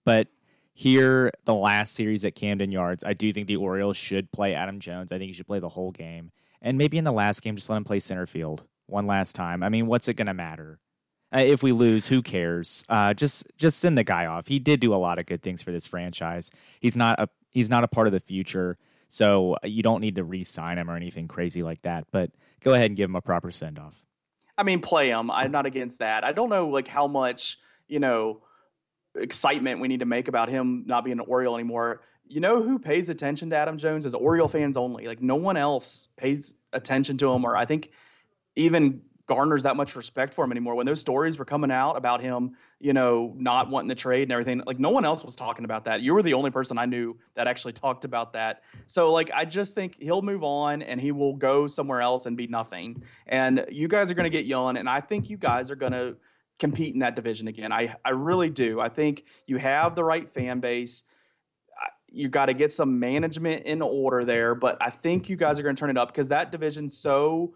But 0.05 0.29
here, 0.79 1.33
the 1.45 1.55
last 1.57 1.97
series 1.97 2.25
at 2.25 2.37
Camden 2.37 2.71
Yards, 2.71 3.03
I 3.03 3.13
do 3.13 3.33
think 3.33 3.49
the 3.49 3.57
Orioles 3.57 3.97
should 3.97 4.31
play 4.31 4.55
Adam 4.55 4.79
Jones. 4.79 5.11
I 5.11 5.19
think 5.19 5.27
he 5.27 5.33
should 5.33 5.49
play 5.49 5.59
the 5.59 5.69
whole 5.69 5.91
game. 5.91 6.31
And 6.63 6.79
maybe 6.79 6.99
in 6.99 7.03
the 7.03 7.11
last 7.11 7.43
game, 7.43 7.57
just 7.57 7.69
let 7.69 7.79
him 7.79 7.83
play 7.83 7.99
center 7.99 8.27
field 8.27 8.65
one 8.87 9.05
last 9.05 9.35
time. 9.35 9.65
I 9.65 9.71
mean, 9.71 9.89
what's 9.89 10.07
it 10.07 10.15
going 10.15 10.29
to 10.29 10.35
matter? 10.35 10.79
Uh, 11.35 11.41
if 11.41 11.65
we 11.65 11.73
lose, 11.73 12.07
who 12.07 12.23
cares? 12.23 12.85
Uh, 12.89 13.13
just 13.13 13.45
just 13.57 13.81
send 13.81 13.99
the 13.99 14.05
guy 14.05 14.27
off. 14.27 14.47
He 14.47 14.61
did 14.61 14.79
do 14.79 14.95
a 14.95 14.97
lot 14.97 15.19
of 15.19 15.27
good 15.27 15.43
things 15.43 15.63
for 15.63 15.73
this 15.73 15.85
franchise. 15.85 16.49
He's 16.79 16.97
not 16.97 17.19
a 17.19 17.29
he's 17.51 17.69
not 17.69 17.83
a 17.83 17.89
part 17.89 18.07
of 18.07 18.13
the 18.13 18.21
future, 18.21 18.79
so 19.09 19.57
you 19.65 19.83
don't 19.83 20.01
need 20.01 20.15
to 20.15 20.23
re-sign 20.23 20.79
him 20.79 20.89
or 20.89 20.95
anything 20.95 21.27
crazy 21.27 21.65
like 21.65 21.83
that. 21.83 22.07
But 22.13 22.31
go 22.61 22.73
ahead 22.73 22.87
and 22.87 22.97
give 22.97 23.11
him 23.11 23.17
a 23.17 23.21
proper 23.21 23.51
send 23.51 23.81
off. 23.81 24.05
I 24.57 24.63
mean, 24.63 24.81
play 24.81 25.11
him. 25.11 25.29
I'm 25.29 25.51
not 25.51 25.67
against 25.67 25.99
that. 25.99 26.23
I 26.23 26.31
don't 26.31 26.51
know 26.51 26.69
like 26.69 26.87
how 26.87 27.09
much 27.09 27.59
you 27.89 27.99
know 27.99 28.43
excitement 29.15 29.81
we 29.81 29.89
need 29.89 30.01
to 30.01 30.07
make 30.07 30.29
about 30.29 30.49
him 30.49 30.85
not 30.87 31.05
being 31.05 31.19
an 31.19 31.27
Oriole 31.27 31.55
anymore. 31.55 32.03
You 32.27 32.41
know 32.41 32.63
who 32.63 32.79
pays 32.79 33.09
attention 33.09 33.51
to 33.51 33.57
Adam 33.57 33.79
Jones 33.79 34.05
is 34.05 34.15
Oriole 34.15 34.49
fans 34.49 34.77
only. 34.77 35.07
Like 35.07 35.23
no 35.23 35.37
one 35.37 35.57
else 35.57 36.09
pays 36.17 36.55
attention 36.73 37.17
to 37.19 37.33
him, 37.33 37.45
or 37.45 37.57
I 37.57 37.65
think 37.65 37.91
even 38.57 39.03
garners 39.29 39.63
that 39.65 39.77
much 39.77 39.95
respect 39.95 40.35
for 40.35 40.45
him 40.45 40.51
anymore. 40.51 40.75
When 40.75 40.87
those 40.87 41.01
stories 41.01 41.39
were 41.39 41.45
coming 41.45 41.71
out 41.71 41.97
about 41.97 42.21
him, 42.21 42.57
you 42.81 42.95
know, 42.95 43.35
not 43.37 43.69
wanting 43.69 43.89
the 43.89 43.95
trade 43.95 44.23
and 44.23 44.33
everything, 44.33 44.63
like 44.67 44.81
no 44.81 44.91
one 44.91 45.05
else 45.05 45.23
was 45.23 45.37
talking 45.37 45.65
about 45.65 45.85
that. 45.85 46.01
You 46.01 46.15
were 46.15 46.23
the 46.23 46.35
only 46.35 46.51
person 46.51 46.79
I 46.79 46.87
knew 46.87 47.17
that 47.35 47.47
actually 47.47 47.75
talked 47.75 48.05
about 48.07 48.33
that. 48.33 48.63
So 48.87 49.13
like 49.13 49.31
I 49.33 49.45
just 49.45 49.75
think 49.75 50.01
he'll 50.01 50.23
move 50.23 50.43
on 50.43 50.83
and 50.83 51.01
he 51.01 51.13
will 51.13 51.35
go 51.37 51.67
somewhere 51.67 52.01
else 52.01 52.25
and 52.25 52.37
be 52.37 52.47
nothing. 52.47 53.03
And 53.27 53.67
you 53.71 53.87
guys 53.87 54.11
are 54.11 54.15
to 54.25 54.31
get 54.31 54.47
young 54.47 54.79
and 54.79 54.89
I 54.89 55.01
think 55.01 55.29
you 55.29 55.37
guys 55.37 55.71
are 55.71 55.77
to 55.93 56.17
compete 56.59 56.95
in 56.95 57.01
that 57.01 57.15
division 57.15 57.49
again. 57.49 57.73
I 57.73 57.95
I 58.05 58.11
really 58.11 58.51
do. 58.51 58.81
I 58.81 58.89
think 58.89 59.25
you 59.47 59.57
have 59.59 59.95
the 59.95 60.05
right 60.05 60.29
fan 60.29 60.61
base. 60.61 61.05
You 62.11 62.29
got 62.29 62.47
to 62.47 62.55
get 62.55 62.73
some 62.73 62.99
management 63.01 63.67
in 63.67 63.83
order 63.83 64.25
there, 64.25 64.55
but 64.55 64.79
I 64.81 64.91
think 64.91 65.29
you 65.29 65.37
guys 65.37 65.61
are 65.61 65.63
going 65.63 65.77
to 65.77 65.81
turn 65.81 65.91
it 65.91 65.99
up 65.99 66.09
because 66.09 66.31
that 66.31 66.51
division's 66.51 66.97
so 66.97 67.55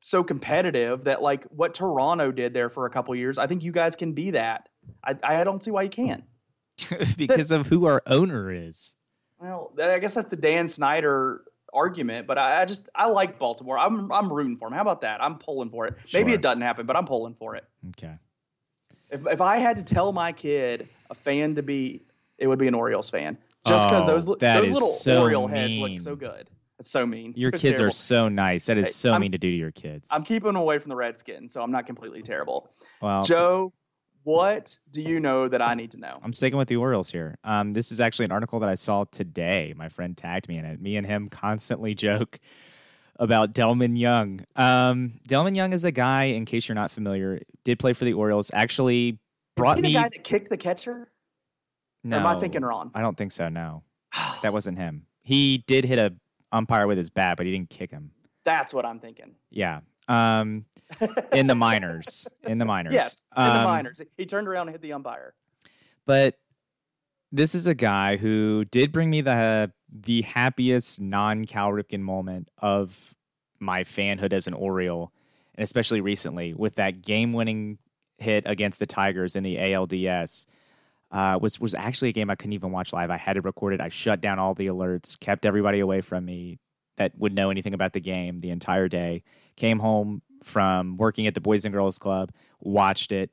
so 0.00 0.22
competitive 0.22 1.04
that 1.04 1.22
like 1.22 1.44
what 1.46 1.74
Toronto 1.74 2.30
did 2.30 2.54
there 2.54 2.68
for 2.68 2.86
a 2.86 2.90
couple 2.90 3.14
years, 3.16 3.36
I 3.36 3.46
think 3.46 3.64
you 3.64 3.72
guys 3.72 3.96
can 3.96 4.12
be 4.12 4.32
that. 4.32 4.68
I 5.02 5.16
I 5.22 5.44
don't 5.44 5.62
see 5.62 5.70
why 5.70 5.82
you 5.82 5.90
can't. 5.90 6.24
because 7.16 7.50
of 7.50 7.66
who 7.66 7.86
our 7.86 8.02
owner 8.06 8.52
is. 8.52 8.96
Well, 9.40 9.72
I 9.80 9.98
guess 9.98 10.14
that's 10.14 10.28
the 10.28 10.36
Dan 10.36 10.68
Snyder 10.68 11.42
argument, 11.78 12.26
but 12.26 12.38
I, 12.38 12.62
I, 12.62 12.64
just 12.64 12.88
I 12.94 13.06
like 13.06 13.38
Baltimore. 13.38 13.78
I'm 13.78 14.10
I'm 14.12 14.32
rooting 14.32 14.56
for 14.56 14.68
him. 14.68 14.74
How 14.74 14.82
about 14.82 15.00
that? 15.02 15.22
I'm 15.22 15.38
pulling 15.38 15.70
for 15.70 15.86
it. 15.86 15.94
Sure. 16.04 16.20
Maybe 16.20 16.32
it 16.32 16.42
doesn't 16.42 16.62
happen, 16.62 16.86
but 16.86 16.96
I'm 16.96 17.06
pulling 17.06 17.34
for 17.34 17.54
it. 17.54 17.64
Okay. 17.90 18.14
If 19.10 19.26
if 19.26 19.40
I 19.40 19.58
had 19.58 19.76
to 19.76 19.84
tell 19.84 20.12
my 20.12 20.32
kid 20.32 20.88
a 21.10 21.14
fan 21.14 21.54
to 21.54 21.62
be, 21.62 22.02
it 22.36 22.46
would 22.46 22.58
be 22.58 22.68
an 22.68 22.74
Orioles 22.74 23.08
fan, 23.08 23.38
just 23.66 23.88
because 23.88 24.08
oh, 24.08 24.12
those 24.12 24.26
those 24.26 24.72
little 24.72 24.88
so 24.88 25.22
Oriole 25.22 25.48
mean. 25.48 25.56
heads 25.56 25.76
look 25.76 26.00
so 26.00 26.16
good. 26.16 26.50
It's 26.78 26.90
so 26.90 27.06
mean. 27.06 27.34
Your 27.36 27.50
so 27.52 27.58
kids 27.58 27.78
terrible. 27.78 27.88
are 27.88 27.90
so 27.90 28.28
nice. 28.28 28.66
That 28.66 28.78
is 28.78 28.94
so 28.94 29.12
I'm, 29.12 29.20
mean 29.20 29.32
to 29.32 29.38
do 29.38 29.50
to 29.50 29.56
your 29.56 29.72
kids. 29.72 30.08
I'm 30.12 30.22
keeping 30.22 30.48
them 30.48 30.56
away 30.56 30.78
from 30.78 30.90
the 30.90 30.96
Redskins, 30.96 31.52
so 31.52 31.62
I'm 31.62 31.72
not 31.72 31.86
completely 31.86 32.22
terrible. 32.22 32.70
Well, 33.02 33.24
Joe, 33.24 33.72
what 34.24 34.76
do 34.90 35.02
you 35.02 35.20
know 35.20 35.48
that 35.48 35.62
I 35.62 35.74
need 35.74 35.90
to 35.92 35.98
know? 35.98 36.12
I'm 36.22 36.32
sticking 36.32 36.58
with 36.58 36.68
the 36.68 36.76
Orioles 36.76 37.10
here. 37.10 37.38
Um, 37.44 37.72
this 37.72 37.92
is 37.92 38.00
actually 38.00 38.26
an 38.26 38.32
article 38.32 38.60
that 38.60 38.68
I 38.68 38.74
saw 38.74 39.04
today. 39.04 39.72
My 39.76 39.88
friend 39.88 40.16
tagged 40.16 40.48
me 40.48 40.58
in 40.58 40.64
it. 40.64 40.80
Me 40.80 40.96
and 40.96 41.06
him 41.06 41.28
constantly 41.28 41.94
joke 41.96 42.38
about 43.18 43.54
Delmon 43.54 43.98
Young. 43.98 44.44
Um, 44.56 45.12
Delmon 45.28 45.56
Young 45.56 45.72
is 45.72 45.84
a 45.84 45.92
guy, 45.92 46.24
in 46.24 46.44
case 46.44 46.68
you're 46.68 46.74
not 46.74 46.90
familiar, 46.90 47.40
did 47.64 47.78
play 47.78 47.92
for 47.92 48.04
the 48.04 48.12
Orioles. 48.12 48.50
Actually, 48.54 49.18
brought 49.56 49.78
is 49.78 49.82
me 49.82 49.88
the 49.88 49.94
guy 49.94 50.08
that 50.08 50.24
kicked 50.24 50.50
the 50.50 50.56
catcher. 50.56 51.10
No, 52.04 52.16
or 52.16 52.20
am 52.20 52.26
I 52.26 52.40
thinking 52.40 52.62
wrong? 52.62 52.90
I 52.94 53.00
don't 53.00 53.16
think 53.16 53.32
so. 53.32 53.48
No, 53.48 53.82
that 54.42 54.52
wasn't 54.52 54.78
him. 54.78 55.06
He 55.22 55.64
did 55.66 55.84
hit 55.84 55.98
a 55.98 56.14
umpire 56.52 56.86
with 56.86 56.96
his 56.96 57.10
bat, 57.10 57.36
but 57.36 57.46
he 57.46 57.52
didn't 57.52 57.70
kick 57.70 57.90
him. 57.90 58.12
That's 58.44 58.72
what 58.72 58.86
I'm 58.86 59.00
thinking. 59.00 59.34
Yeah. 59.50 59.80
Um, 60.08 60.64
in 61.32 61.46
the 61.46 61.54
minors, 61.54 62.28
in 62.44 62.58
the 62.58 62.64
minors. 62.64 62.94
Yes, 62.94 63.26
in 63.36 63.42
um, 63.42 63.58
the 63.58 63.64
minors. 63.64 64.02
He 64.16 64.26
turned 64.26 64.48
around 64.48 64.68
and 64.68 64.74
hit 64.74 64.82
the 64.82 64.94
umpire. 64.94 65.34
But 66.06 66.38
this 67.30 67.54
is 67.54 67.66
a 67.66 67.74
guy 67.74 68.16
who 68.16 68.64
did 68.64 68.92
bring 68.92 69.10
me 69.10 69.20
the 69.20 69.70
the 69.90 70.22
happiest 70.22 71.00
non 71.00 71.44
Cal 71.44 71.70
Ripken 71.70 72.00
moment 72.00 72.48
of 72.58 73.14
my 73.58 73.84
fanhood 73.84 74.32
as 74.32 74.46
an 74.46 74.54
Oriole, 74.54 75.12
and 75.54 75.64
especially 75.64 76.00
recently 76.00 76.54
with 76.54 76.76
that 76.76 77.02
game 77.02 77.32
winning 77.32 77.78
hit 78.18 78.44
against 78.46 78.78
the 78.78 78.86
Tigers 78.86 79.36
in 79.36 79.42
the 79.42 79.56
ALDS. 79.56 80.46
Uh, 81.10 81.38
was 81.40 81.58
was 81.58 81.74
actually 81.74 82.10
a 82.10 82.12
game 82.12 82.28
I 82.28 82.34
couldn't 82.34 82.52
even 82.52 82.70
watch 82.70 82.92
live. 82.92 83.10
I 83.10 83.16
had 83.16 83.36
it 83.36 83.44
recorded. 83.44 83.80
I 83.80 83.88
shut 83.88 84.20
down 84.20 84.38
all 84.38 84.54
the 84.54 84.66
alerts, 84.66 85.18
kept 85.18 85.46
everybody 85.46 85.80
away 85.80 86.00
from 86.02 86.24
me 86.24 86.58
that 86.98 87.18
would 87.18 87.34
know 87.34 87.50
anything 87.50 87.74
about 87.74 87.92
the 87.92 88.00
game 88.00 88.40
the 88.40 88.50
entire 88.50 88.88
day. 88.88 89.22
Came 89.56 89.78
home 89.78 90.22
from 90.44 90.96
working 90.96 91.26
at 91.26 91.34
the 91.34 91.40
Boys 91.40 91.64
and 91.64 91.72
Girls 91.72 91.98
Club, 91.98 92.30
watched 92.60 93.10
it, 93.12 93.30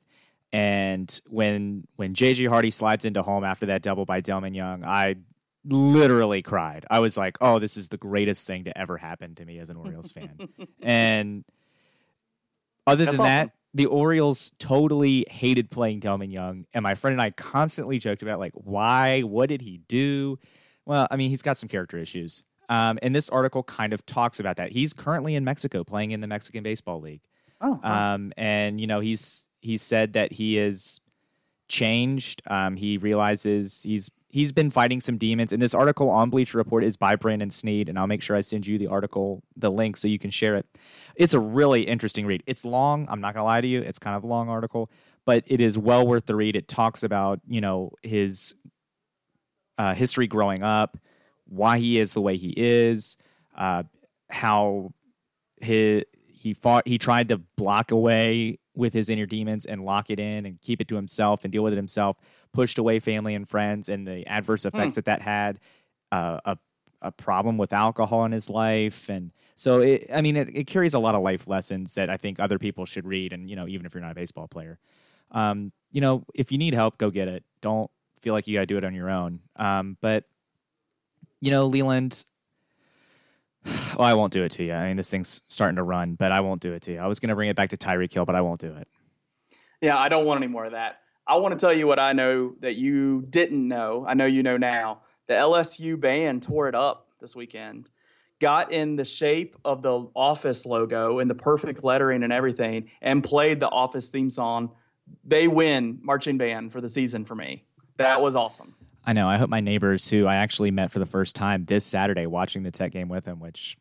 and 0.52 1.20
when 1.28 1.86
when 1.96 2.14
JJ 2.14 2.48
Hardy 2.48 2.70
slides 2.70 3.04
into 3.04 3.22
home 3.22 3.44
after 3.44 3.66
that 3.66 3.82
double 3.82 4.04
by 4.04 4.20
Delmon 4.20 4.54
Young, 4.54 4.84
I 4.84 5.16
literally 5.64 6.42
cried. 6.42 6.86
I 6.90 7.00
was 7.00 7.16
like, 7.16 7.36
"Oh, 7.40 7.58
this 7.58 7.76
is 7.76 7.88
the 7.88 7.96
greatest 7.96 8.46
thing 8.46 8.64
to 8.64 8.76
ever 8.78 8.96
happen 8.96 9.34
to 9.36 9.44
me 9.44 9.58
as 9.58 9.70
an 9.70 9.76
Orioles 9.76 10.12
fan." 10.12 10.36
and 10.82 11.44
other 12.86 13.04
That's 13.04 13.16
than 13.16 13.26
awesome. 13.26 13.46
that, 13.48 13.52
the 13.74 13.86
Orioles 13.86 14.52
totally 14.58 15.26
hated 15.28 15.70
playing 15.70 16.00
Delmon 16.00 16.32
Young, 16.32 16.66
and 16.72 16.82
my 16.82 16.94
friend 16.94 17.12
and 17.12 17.20
I 17.20 17.30
constantly 17.30 17.98
joked 17.98 18.22
about 18.22 18.38
like, 18.38 18.52
why? 18.54 19.20
What 19.20 19.48
did 19.48 19.60
he 19.60 19.78
do? 19.88 20.38
Well, 20.86 21.06
I 21.10 21.16
mean, 21.16 21.28
he's 21.30 21.42
got 21.42 21.56
some 21.56 21.68
character 21.68 21.98
issues. 21.98 22.44
Um, 22.68 22.98
and 23.02 23.14
this 23.14 23.28
article 23.28 23.62
kind 23.62 23.92
of 23.92 24.04
talks 24.06 24.40
about 24.40 24.56
that. 24.56 24.72
He's 24.72 24.92
currently 24.92 25.34
in 25.34 25.44
Mexico 25.44 25.84
playing 25.84 26.10
in 26.10 26.20
the 26.20 26.26
Mexican 26.26 26.62
Baseball 26.62 27.00
League. 27.00 27.22
Oh, 27.60 27.80
wow. 27.82 28.14
Um, 28.14 28.32
and 28.36 28.80
you 28.80 28.86
know, 28.86 29.00
he's 29.00 29.48
he's 29.60 29.82
said 29.82 30.14
that 30.14 30.32
he 30.32 30.58
is 30.58 31.00
changed. 31.68 32.42
Um, 32.46 32.76
he 32.76 32.98
realizes 32.98 33.82
he's 33.82 34.10
he's 34.28 34.52
been 34.52 34.70
fighting 34.70 35.00
some 35.00 35.16
demons. 35.16 35.52
And 35.52 35.62
this 35.62 35.74
article 35.74 36.10
on 36.10 36.30
Bleacher 36.30 36.58
Report 36.58 36.84
is 36.84 36.96
by 36.96 37.16
Brandon 37.16 37.50
Sneed, 37.50 37.88
and 37.88 37.98
I'll 37.98 38.06
make 38.06 38.22
sure 38.22 38.36
I 38.36 38.42
send 38.42 38.66
you 38.66 38.78
the 38.78 38.88
article, 38.88 39.42
the 39.56 39.70
link, 39.70 39.96
so 39.96 40.08
you 40.08 40.18
can 40.18 40.30
share 40.30 40.56
it. 40.56 40.66
It's 41.14 41.34
a 41.34 41.40
really 41.40 41.82
interesting 41.82 42.26
read. 42.26 42.42
It's 42.46 42.64
long. 42.64 43.06
I'm 43.08 43.20
not 43.20 43.34
gonna 43.34 43.44
lie 43.44 43.60
to 43.60 43.68
you. 43.68 43.80
It's 43.80 43.98
kind 43.98 44.16
of 44.16 44.24
a 44.24 44.26
long 44.26 44.48
article, 44.48 44.90
but 45.24 45.44
it 45.46 45.60
is 45.60 45.78
well 45.78 46.06
worth 46.06 46.26
the 46.26 46.36
read. 46.36 46.56
It 46.56 46.68
talks 46.68 47.02
about 47.02 47.40
you 47.46 47.60
know 47.60 47.92
his 48.02 48.54
uh, 49.78 49.94
history 49.94 50.26
growing 50.26 50.62
up, 50.62 50.98
why 51.48 51.78
he 51.78 51.98
is 51.98 52.12
the 52.12 52.20
way 52.20 52.36
he 52.36 52.52
is, 52.56 53.16
uh, 53.56 53.84
how 54.30 54.92
he 55.60 56.04
he 56.28 56.54
fought. 56.54 56.86
He 56.86 56.98
tried 56.98 57.28
to 57.28 57.38
block 57.38 57.90
away 57.90 58.58
with 58.74 58.92
his 58.92 59.08
inner 59.08 59.26
demons 59.26 59.64
and 59.64 59.84
lock 59.84 60.10
it 60.10 60.20
in 60.20 60.44
and 60.46 60.60
keep 60.60 60.80
it 60.80 60.88
to 60.88 60.96
himself 60.96 61.44
and 61.44 61.52
deal 61.52 61.62
with 61.62 61.72
it 61.72 61.76
himself. 61.76 62.18
Pushed 62.52 62.78
away 62.78 62.98
family 63.00 63.34
and 63.34 63.48
friends 63.48 63.88
and 63.88 64.06
the 64.06 64.26
adverse 64.26 64.64
effects 64.64 64.94
that 64.96 65.06
that 65.06 65.22
had. 65.22 65.60
Uh, 66.12 66.38
a 66.44 66.58
a 67.02 67.12
problem 67.12 67.58
with 67.58 67.72
alcohol 67.72 68.24
in 68.24 68.32
his 68.32 68.48
life 68.48 69.08
and 69.08 69.30
so 69.54 69.80
it, 69.80 70.08
i 70.12 70.22
mean 70.22 70.34
it, 70.34 70.48
it 70.56 70.66
carries 70.66 70.94
a 70.94 70.98
lot 70.98 71.14
of 71.14 71.22
life 71.22 71.46
lessons 71.46 71.94
that 71.94 72.08
i 72.08 72.16
think 72.16 72.40
other 72.40 72.58
people 72.58 72.86
should 72.86 73.06
read 73.06 73.32
and 73.32 73.50
you 73.50 73.54
know 73.54 73.68
even 73.68 73.84
if 73.86 73.94
you're 73.94 74.02
not 74.02 74.12
a 74.12 74.14
baseball 74.14 74.48
player 74.48 74.78
um, 75.32 75.72
you 75.92 76.00
know 76.00 76.24
if 76.34 76.50
you 76.50 76.58
need 76.58 76.72
help 76.72 76.98
go 76.98 77.10
get 77.10 77.28
it 77.28 77.44
don't 77.60 77.90
feel 78.20 78.32
like 78.32 78.46
you 78.46 78.54
got 78.54 78.60
to 78.60 78.66
do 78.66 78.78
it 78.78 78.84
on 78.84 78.94
your 78.94 79.10
own 79.10 79.40
um, 79.56 79.96
but 80.00 80.24
you 81.40 81.50
know 81.50 81.66
leland 81.66 82.24
well 83.64 84.06
i 84.08 84.14
won't 84.14 84.32
do 84.32 84.44
it 84.44 84.50
to 84.50 84.64
you 84.64 84.72
i 84.72 84.88
mean 84.88 84.96
this 84.96 85.10
thing's 85.10 85.42
starting 85.48 85.76
to 85.76 85.82
run 85.82 86.14
but 86.14 86.32
i 86.32 86.40
won't 86.40 86.60
do 86.60 86.72
it 86.72 86.82
to 86.82 86.92
you 86.92 86.98
i 86.98 87.06
was 87.06 87.20
going 87.20 87.28
to 87.28 87.34
bring 87.34 87.48
it 87.48 87.56
back 87.56 87.70
to 87.70 87.76
tyreek 87.76 88.12
hill 88.12 88.24
but 88.24 88.34
i 88.34 88.40
won't 88.40 88.60
do 88.60 88.72
it 88.74 88.88
Yeah, 89.80 89.98
I 89.98 90.08
don't 90.08 90.24
want 90.24 90.42
any 90.42 90.50
more 90.50 90.64
of 90.64 90.72
that. 90.72 91.00
I 91.26 91.36
want 91.36 91.58
to 91.58 91.58
tell 91.58 91.72
you 91.72 91.86
what 91.86 91.98
I 91.98 92.12
know 92.12 92.54
that 92.60 92.76
you 92.76 93.24
didn't 93.28 93.66
know. 93.66 94.04
I 94.06 94.14
know 94.14 94.26
you 94.26 94.42
know 94.42 94.56
now. 94.56 95.02
The 95.26 95.34
LSU 95.34 95.98
band 95.98 96.42
tore 96.42 96.68
it 96.68 96.74
up 96.74 97.08
this 97.20 97.34
weekend. 97.34 97.90
Got 98.38 98.72
in 98.72 98.96
the 98.96 99.04
shape 99.04 99.56
of 99.64 99.82
the 99.82 100.08
office 100.14 100.66
logo 100.66 101.18
and 101.18 101.28
the 101.28 101.34
perfect 101.34 101.82
lettering 101.82 102.22
and 102.22 102.32
everything 102.32 102.90
and 103.00 103.24
played 103.24 103.60
the 103.60 103.68
office 103.68 104.10
theme 104.10 104.30
song. 104.30 104.70
They 105.24 105.48
win 105.48 105.98
marching 106.02 106.38
band 106.38 106.72
for 106.72 106.80
the 106.80 106.88
season 106.88 107.24
for 107.24 107.34
me. 107.34 107.64
That 107.96 108.20
was 108.20 108.36
awesome. 108.36 108.74
I 109.06 109.12
know 109.12 109.28
i 109.28 109.36
hope 109.36 109.48
my 109.48 109.60
neighbors 109.60 110.08
who 110.10 110.26
i 110.26 110.36
actually 110.36 110.70
met 110.70 110.90
for 110.90 110.98
the 110.98 111.06
first 111.06 111.34
time 111.36 111.64
this 111.64 111.84
saturday 111.84 112.26
watching 112.26 112.62
the 112.62 112.70
tech 112.70 112.92
game 112.92 113.08
with 113.08 113.24
him 113.24 113.38
which 113.40 113.76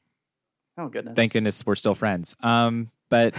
Oh 0.78 0.88
goodness. 0.90 1.14
thank 1.16 1.34
goodness 1.34 1.66
we're 1.66 1.76
still 1.76 1.96
friends 1.96 2.36
um, 2.42 2.92
but 3.10 3.34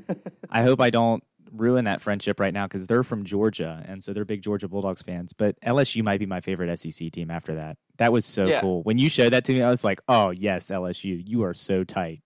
I 0.50 0.62
hope 0.62 0.80
I 0.80 0.90
don't 0.90 1.22
ruin 1.52 1.84
that 1.86 2.00
friendship 2.00 2.40
right 2.40 2.52
now 2.54 2.66
because 2.66 2.86
they're 2.86 3.02
from 3.02 3.24
Georgia, 3.24 3.82
and 3.86 4.02
so 4.02 4.12
they're 4.12 4.24
big 4.24 4.42
Georgia 4.42 4.68
Bulldogs 4.68 5.02
fans. 5.02 5.32
But 5.32 5.60
LSU 5.60 6.02
might 6.02 6.18
be 6.18 6.26
my 6.26 6.40
favorite 6.40 6.74
SEC 6.78 7.10
team 7.10 7.30
after 7.30 7.54
that. 7.56 7.76
That 7.98 8.12
was 8.12 8.24
so 8.24 8.46
Yeah. 8.46 8.60
cool. 8.60 8.82
When 8.84 8.96
you 8.98 9.08
showed 9.08 9.30
that 9.34 9.44
to 9.46 9.52
me, 9.52 9.62
I 9.62 9.68
was 9.70 9.84
like, 9.84 10.00
"Oh 10.08 10.30
yes, 10.30 10.70
LSU, 10.70 11.20
you 11.26 11.42
are 11.44 11.52
so 11.54 11.84
tight." 11.84 12.22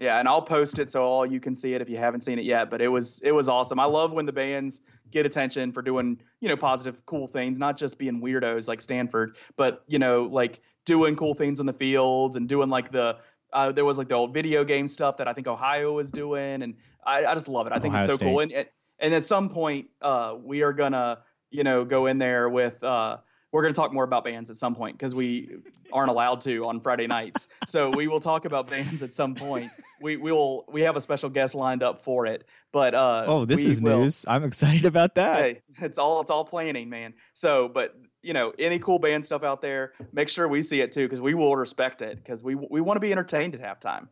Yeah, 0.00 0.18
and 0.20 0.28
I'll 0.28 0.42
post 0.42 0.78
it 0.78 0.90
so 0.90 1.02
all 1.02 1.24
you 1.24 1.40
can 1.40 1.54
see 1.54 1.74
it 1.74 1.80
if 1.80 1.88
you 1.88 1.96
haven't 1.96 2.20
seen 2.20 2.38
it 2.38 2.44
yet. 2.44 2.70
But 2.70 2.80
it 2.82 2.88
was 2.88 3.20
it 3.24 3.32
was 3.32 3.48
awesome. 3.48 3.80
I 3.80 3.86
love 3.86 4.12
when 4.12 4.26
the 4.26 4.32
bands 4.32 4.82
get 5.10 5.26
attention 5.26 5.72
for 5.72 5.82
doing 5.82 6.20
you 6.40 6.48
know 6.48 6.56
positive, 6.56 7.04
cool 7.06 7.26
things, 7.26 7.58
not 7.58 7.76
just 7.76 7.98
being 7.98 8.20
weirdos 8.20 8.68
like 8.68 8.80
Stanford, 8.80 9.36
but 9.56 9.84
you 9.88 9.98
know 9.98 10.24
like 10.24 10.60
doing 10.84 11.16
cool 11.16 11.34
things 11.34 11.60
in 11.60 11.66
the 11.66 11.72
fields 11.72 12.36
and 12.36 12.48
doing 12.48 12.68
like 12.68 12.90
the 12.92 13.18
uh, 13.52 13.72
there 13.72 13.84
was 13.84 13.98
like 13.98 14.08
the 14.08 14.14
old 14.14 14.34
video 14.34 14.64
game 14.64 14.86
stuff 14.86 15.16
that 15.16 15.28
I 15.28 15.32
think 15.32 15.46
Ohio 15.46 15.92
was 15.92 16.10
doing, 16.10 16.62
and 16.62 16.74
I, 17.04 17.24
I 17.24 17.34
just 17.34 17.48
love 17.48 17.66
it. 17.66 17.72
I 17.72 17.78
think 17.78 17.94
Ohio 17.94 18.04
it's 18.04 18.12
so 18.12 18.16
State. 18.16 18.26
cool. 18.26 18.40
And, 18.40 18.66
and 18.98 19.14
at 19.14 19.24
some 19.24 19.48
point, 19.48 19.88
uh, 20.02 20.36
we 20.42 20.62
are 20.62 20.72
gonna, 20.72 21.18
you 21.50 21.64
know, 21.64 21.84
go 21.84 22.06
in 22.06 22.18
there 22.18 22.48
with. 22.48 22.82
Uh, 22.82 23.18
we're 23.56 23.62
going 23.62 23.72
to 23.72 23.80
talk 23.80 23.90
more 23.90 24.04
about 24.04 24.22
bands 24.22 24.50
at 24.50 24.56
some 24.56 24.74
point 24.74 24.98
because 24.98 25.14
we 25.14 25.48
aren't 25.90 26.10
allowed 26.10 26.42
to 26.42 26.66
on 26.66 26.78
Friday 26.78 27.06
nights. 27.06 27.48
So 27.66 27.88
we 27.88 28.06
will 28.06 28.20
talk 28.20 28.44
about 28.44 28.68
bands 28.68 29.02
at 29.02 29.14
some 29.14 29.34
point. 29.34 29.72
We 29.98 30.18
we 30.18 30.30
will 30.30 30.66
we 30.68 30.82
have 30.82 30.94
a 30.94 31.00
special 31.00 31.30
guest 31.30 31.54
lined 31.54 31.82
up 31.82 32.02
for 32.02 32.26
it. 32.26 32.44
But 32.70 32.94
uh, 32.94 33.24
oh, 33.26 33.46
this 33.46 33.64
is 33.64 33.80
will, 33.80 34.00
news. 34.00 34.26
I'm 34.28 34.44
excited 34.44 34.84
about 34.84 35.14
that. 35.14 35.40
Hey, 35.40 35.62
it's 35.80 35.96
all 35.96 36.20
it's 36.20 36.28
all 36.28 36.44
planning, 36.44 36.90
man. 36.90 37.14
So, 37.32 37.66
but 37.66 37.96
you 38.22 38.34
know, 38.34 38.52
any 38.58 38.78
cool 38.78 38.98
band 38.98 39.24
stuff 39.24 39.42
out 39.42 39.62
there, 39.62 39.94
make 40.12 40.28
sure 40.28 40.46
we 40.48 40.60
see 40.60 40.82
it 40.82 40.92
too 40.92 41.06
because 41.06 41.22
we 41.22 41.32
will 41.32 41.56
respect 41.56 42.02
it 42.02 42.16
because 42.18 42.42
we 42.42 42.56
we 42.56 42.82
want 42.82 42.96
to 42.96 43.00
be 43.00 43.10
entertained 43.10 43.54
at 43.54 43.62
halftime. 43.62 44.08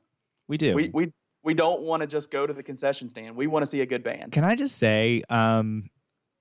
We 0.49 0.57
do. 0.57 0.75
We 0.75 0.89
we 0.89 1.13
we 1.43 1.53
don't 1.53 1.83
want 1.83 2.01
to 2.01 2.07
just 2.07 2.31
go 2.31 2.47
to 2.47 2.55
the 2.55 2.63
concession 2.63 3.11
stand. 3.11 3.37
We 3.37 3.47
want 3.47 3.63
to 3.63 3.71
see 3.71 3.83
a 3.83 3.87
good 3.87 4.03
band. 4.03 4.33
Can 4.33 4.45
I 4.45 4.55
just 4.55 4.79
say, 4.79 5.23
um, 5.29 5.91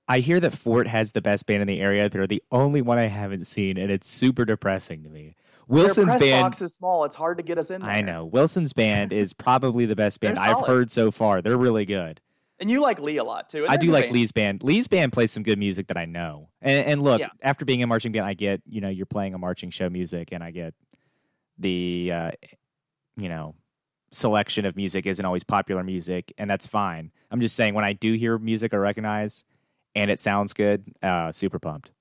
I 0.08 0.20
hear 0.20 0.40
that 0.40 0.54
Fort 0.54 0.88
has 0.88 1.12
the 1.14 1.22
best 1.22 1.46
band 1.46 1.62
in 1.62 1.68
the 1.68 1.80
area. 1.80 2.10
They're 2.10 2.28
the 2.28 2.44
only 2.52 2.82
one 2.82 2.98
I 2.98 3.08
haven't 3.08 3.48
seen, 3.48 3.78
and 3.78 3.90
it's 3.90 4.08
super 4.08 4.44
depressing 4.46 5.04
to 5.04 5.10
me. 5.10 5.36
Wilson's 5.68 5.96
Their 5.96 6.18
press 6.18 6.22
band 6.22 6.44
box 6.44 6.62
is 6.62 6.74
small. 6.76 7.06
It's 7.06 7.16
hard 7.16 7.38
to 7.38 7.44
get 7.44 7.58
us 7.58 7.72
in 7.72 7.82
there. 7.82 7.90
I 7.90 8.02
know. 8.02 8.26
Wilson's 8.26 8.74
band 8.74 9.14
is 9.14 9.34
probably 9.34 9.86
the 9.86 9.96
best 9.96 10.20
band 10.20 10.38
I've 10.38 10.66
heard 10.68 10.92
so 10.92 11.10
far. 11.10 11.42
They're 11.42 11.58
really 11.58 11.86
good. 11.86 12.20
And 12.60 12.70
you 12.70 12.82
like 12.82 13.00
Lee 13.00 13.18
a 13.18 13.24
lot 13.24 13.50
too. 13.50 13.66
I 13.68 13.78
do 13.78 13.92
like 13.92 14.06
band. 14.06 14.14
Lee's 14.14 14.32
band. 14.32 14.64
Lee's 14.64 14.88
band 14.88 15.12
plays 15.14 15.32
some 15.32 15.44
good 15.44 15.58
music 15.58 15.88
that 15.88 15.98
I 15.98 16.06
know. 16.06 16.50
And, 16.62 16.86
and 16.86 17.02
look, 17.02 17.20
Yeah. 17.20 17.30
after 17.42 17.66
being 17.66 17.82
a 17.82 17.88
marching 17.88 18.12
band, 18.12 18.26
I 18.26 18.34
get 18.34 18.62
you 18.68 18.82
know 18.82 18.90
you're 18.90 19.06
playing 19.06 19.34
a 19.34 19.38
marching 19.38 19.70
show 19.70 19.90
music, 19.90 20.32
and 20.32 20.44
I 20.44 20.52
get 20.52 20.74
the 21.58 22.12
uh, 22.14 22.32
you 23.18 23.30
know 23.30 23.56
selection 24.12 24.66
of 24.66 24.76
music 24.76 25.06
isn't 25.08 25.26
always 25.26 25.44
popular 25.44 25.84
music, 25.84 26.32
and 26.38 26.50
that's 26.50 26.68
fine. 26.68 27.12
I'm 27.32 27.42
just 27.42 27.56
saying 27.56 27.74
when 27.74 27.86
I 27.86 27.94
do 27.94 28.14
hear 28.14 28.38
music 28.38 28.74
I 28.74 28.78
recognize 28.78 29.44
and 29.96 30.10
it 30.10 30.20
sounds 30.20 30.54
good, 30.54 30.84
uh, 31.02 31.32
super 31.32 31.60
pumped. 31.60 31.92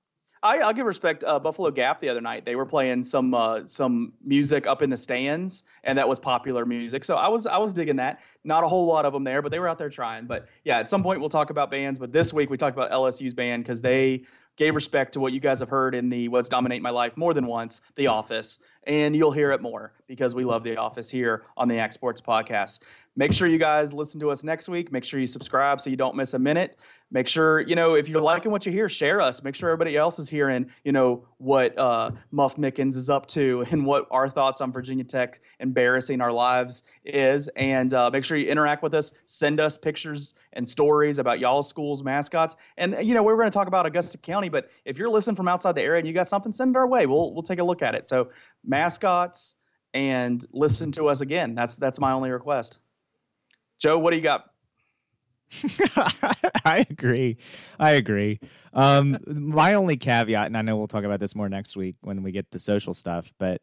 I, 0.44 0.58
I'll 0.58 0.72
give 0.72 0.86
respect. 0.86 1.22
Uh, 1.22 1.38
Buffalo 1.38 1.70
Gap 1.70 2.00
the 2.00 2.08
other 2.08 2.20
night, 2.20 2.44
they 2.44 2.56
were 2.56 2.66
playing 2.66 3.04
some 3.04 3.32
uh, 3.32 3.60
some 3.66 4.12
music 4.24 4.66
up 4.66 4.82
in 4.82 4.90
the 4.90 4.96
stands, 4.96 5.62
and 5.84 5.96
that 5.98 6.08
was 6.08 6.18
popular 6.18 6.66
music. 6.66 7.04
So 7.04 7.16
I 7.16 7.28
was 7.28 7.46
I 7.46 7.58
was 7.58 7.72
digging 7.72 7.96
that. 7.96 8.20
Not 8.42 8.64
a 8.64 8.68
whole 8.68 8.86
lot 8.86 9.04
of 9.04 9.12
them 9.12 9.22
there, 9.22 9.40
but 9.40 9.52
they 9.52 9.60
were 9.60 9.68
out 9.68 9.78
there 9.78 9.90
trying. 9.90 10.26
But 10.26 10.48
yeah, 10.64 10.78
at 10.78 10.90
some 10.90 11.04
point 11.04 11.20
we'll 11.20 11.28
talk 11.28 11.50
about 11.50 11.70
bands. 11.70 12.00
But 12.00 12.12
this 12.12 12.32
week 12.32 12.50
we 12.50 12.56
talked 12.56 12.76
about 12.76 12.90
LSU's 12.90 13.34
band 13.34 13.62
because 13.62 13.80
they 13.80 14.24
gave 14.56 14.74
respect 14.74 15.12
to 15.12 15.20
what 15.20 15.32
you 15.32 15.40
guys 15.40 15.60
have 15.60 15.68
heard 15.68 15.94
in 15.94 16.08
the 16.08 16.28
What's 16.28 16.48
Dominate 16.48 16.82
My 16.82 16.90
Life 16.90 17.16
more 17.16 17.34
than 17.34 17.46
once, 17.46 17.80
The 17.94 18.08
Office, 18.08 18.58
and 18.84 19.14
you'll 19.14 19.32
hear 19.32 19.52
it 19.52 19.60
more 19.60 19.92
because 20.06 20.34
we 20.34 20.44
love 20.44 20.64
The 20.64 20.76
Office 20.76 21.08
here 21.08 21.44
on 21.56 21.68
the 21.68 21.76
Yak 21.76 21.92
Sports 21.92 22.20
Podcast. 22.20 22.80
Make 23.14 23.32
sure 23.32 23.46
you 23.46 23.58
guys 23.58 23.92
listen 23.92 24.20
to 24.20 24.30
us 24.30 24.42
next 24.42 24.70
week. 24.70 24.90
Make 24.90 25.04
sure 25.04 25.20
you 25.20 25.26
subscribe 25.26 25.80
so 25.82 25.90
you 25.90 25.96
don't 25.96 26.16
miss 26.16 26.32
a 26.32 26.38
minute. 26.38 26.78
Make 27.10 27.28
sure, 27.28 27.60
you 27.60 27.76
know, 27.76 27.94
if 27.94 28.08
you're 28.08 28.22
liking 28.22 28.50
what 28.50 28.64
you 28.64 28.72
hear, 28.72 28.88
share 28.88 29.20
us. 29.20 29.42
Make 29.42 29.54
sure 29.54 29.68
everybody 29.68 29.98
else 29.98 30.18
is 30.18 30.30
hearing, 30.30 30.70
you 30.82 30.92
know, 30.92 31.26
what 31.36 31.78
uh, 31.78 32.12
Muff 32.30 32.56
Mickens 32.56 32.96
is 32.96 33.10
up 33.10 33.26
to 33.26 33.66
and 33.70 33.84
what 33.84 34.06
our 34.10 34.30
thoughts 34.30 34.62
on 34.62 34.72
Virginia 34.72 35.04
Tech 35.04 35.40
embarrassing 35.60 36.22
our 36.22 36.32
lives 36.32 36.84
is. 37.04 37.48
And 37.48 37.92
uh, 37.92 38.08
make 38.10 38.24
sure 38.24 38.38
you 38.38 38.48
interact 38.48 38.82
with 38.82 38.94
us. 38.94 39.12
Send 39.26 39.60
us 39.60 39.76
pictures 39.76 40.32
and 40.54 40.66
stories 40.66 41.18
about 41.18 41.38
y'all's 41.38 41.68
schools, 41.68 42.02
mascots. 42.02 42.56
And, 42.78 42.96
you 43.02 43.12
know, 43.12 43.22
we're 43.22 43.36
going 43.36 43.50
to 43.50 43.54
talk 43.54 43.68
about 43.68 43.84
Augusta 43.84 44.16
County, 44.16 44.48
but 44.48 44.70
if 44.86 44.96
you're 44.96 45.10
listening 45.10 45.36
from 45.36 45.48
outside 45.48 45.74
the 45.74 45.82
area 45.82 45.98
and 45.98 46.08
you 46.08 46.14
got 46.14 46.28
something, 46.28 46.50
send 46.50 46.74
it 46.74 46.78
our 46.78 46.86
way. 46.86 47.04
We'll, 47.04 47.34
we'll 47.34 47.42
take 47.42 47.58
a 47.58 47.64
look 47.64 47.82
at 47.82 47.94
it. 47.94 48.06
So, 48.06 48.30
mascots 48.72 49.56
and 49.94 50.44
listen 50.52 50.90
to 50.92 51.08
us 51.08 51.20
again. 51.20 51.54
That's, 51.54 51.76
that's 51.76 52.00
my 52.00 52.12
only 52.12 52.30
request. 52.30 52.78
Joe, 53.78 53.98
what 53.98 54.10
do 54.10 54.16
you 54.16 54.22
got? 54.22 54.46
I 56.64 56.86
agree. 56.88 57.36
I 57.78 57.92
agree. 57.92 58.40
Um, 58.72 59.18
my 59.26 59.74
only 59.74 59.96
caveat, 59.96 60.46
and 60.46 60.56
I 60.56 60.62
know 60.62 60.76
we'll 60.76 60.88
talk 60.88 61.04
about 61.04 61.20
this 61.20 61.34
more 61.34 61.48
next 61.48 61.76
week 61.76 61.96
when 62.00 62.22
we 62.22 62.32
get 62.32 62.50
the 62.50 62.58
social 62.58 62.94
stuff, 62.94 63.32
but 63.38 63.60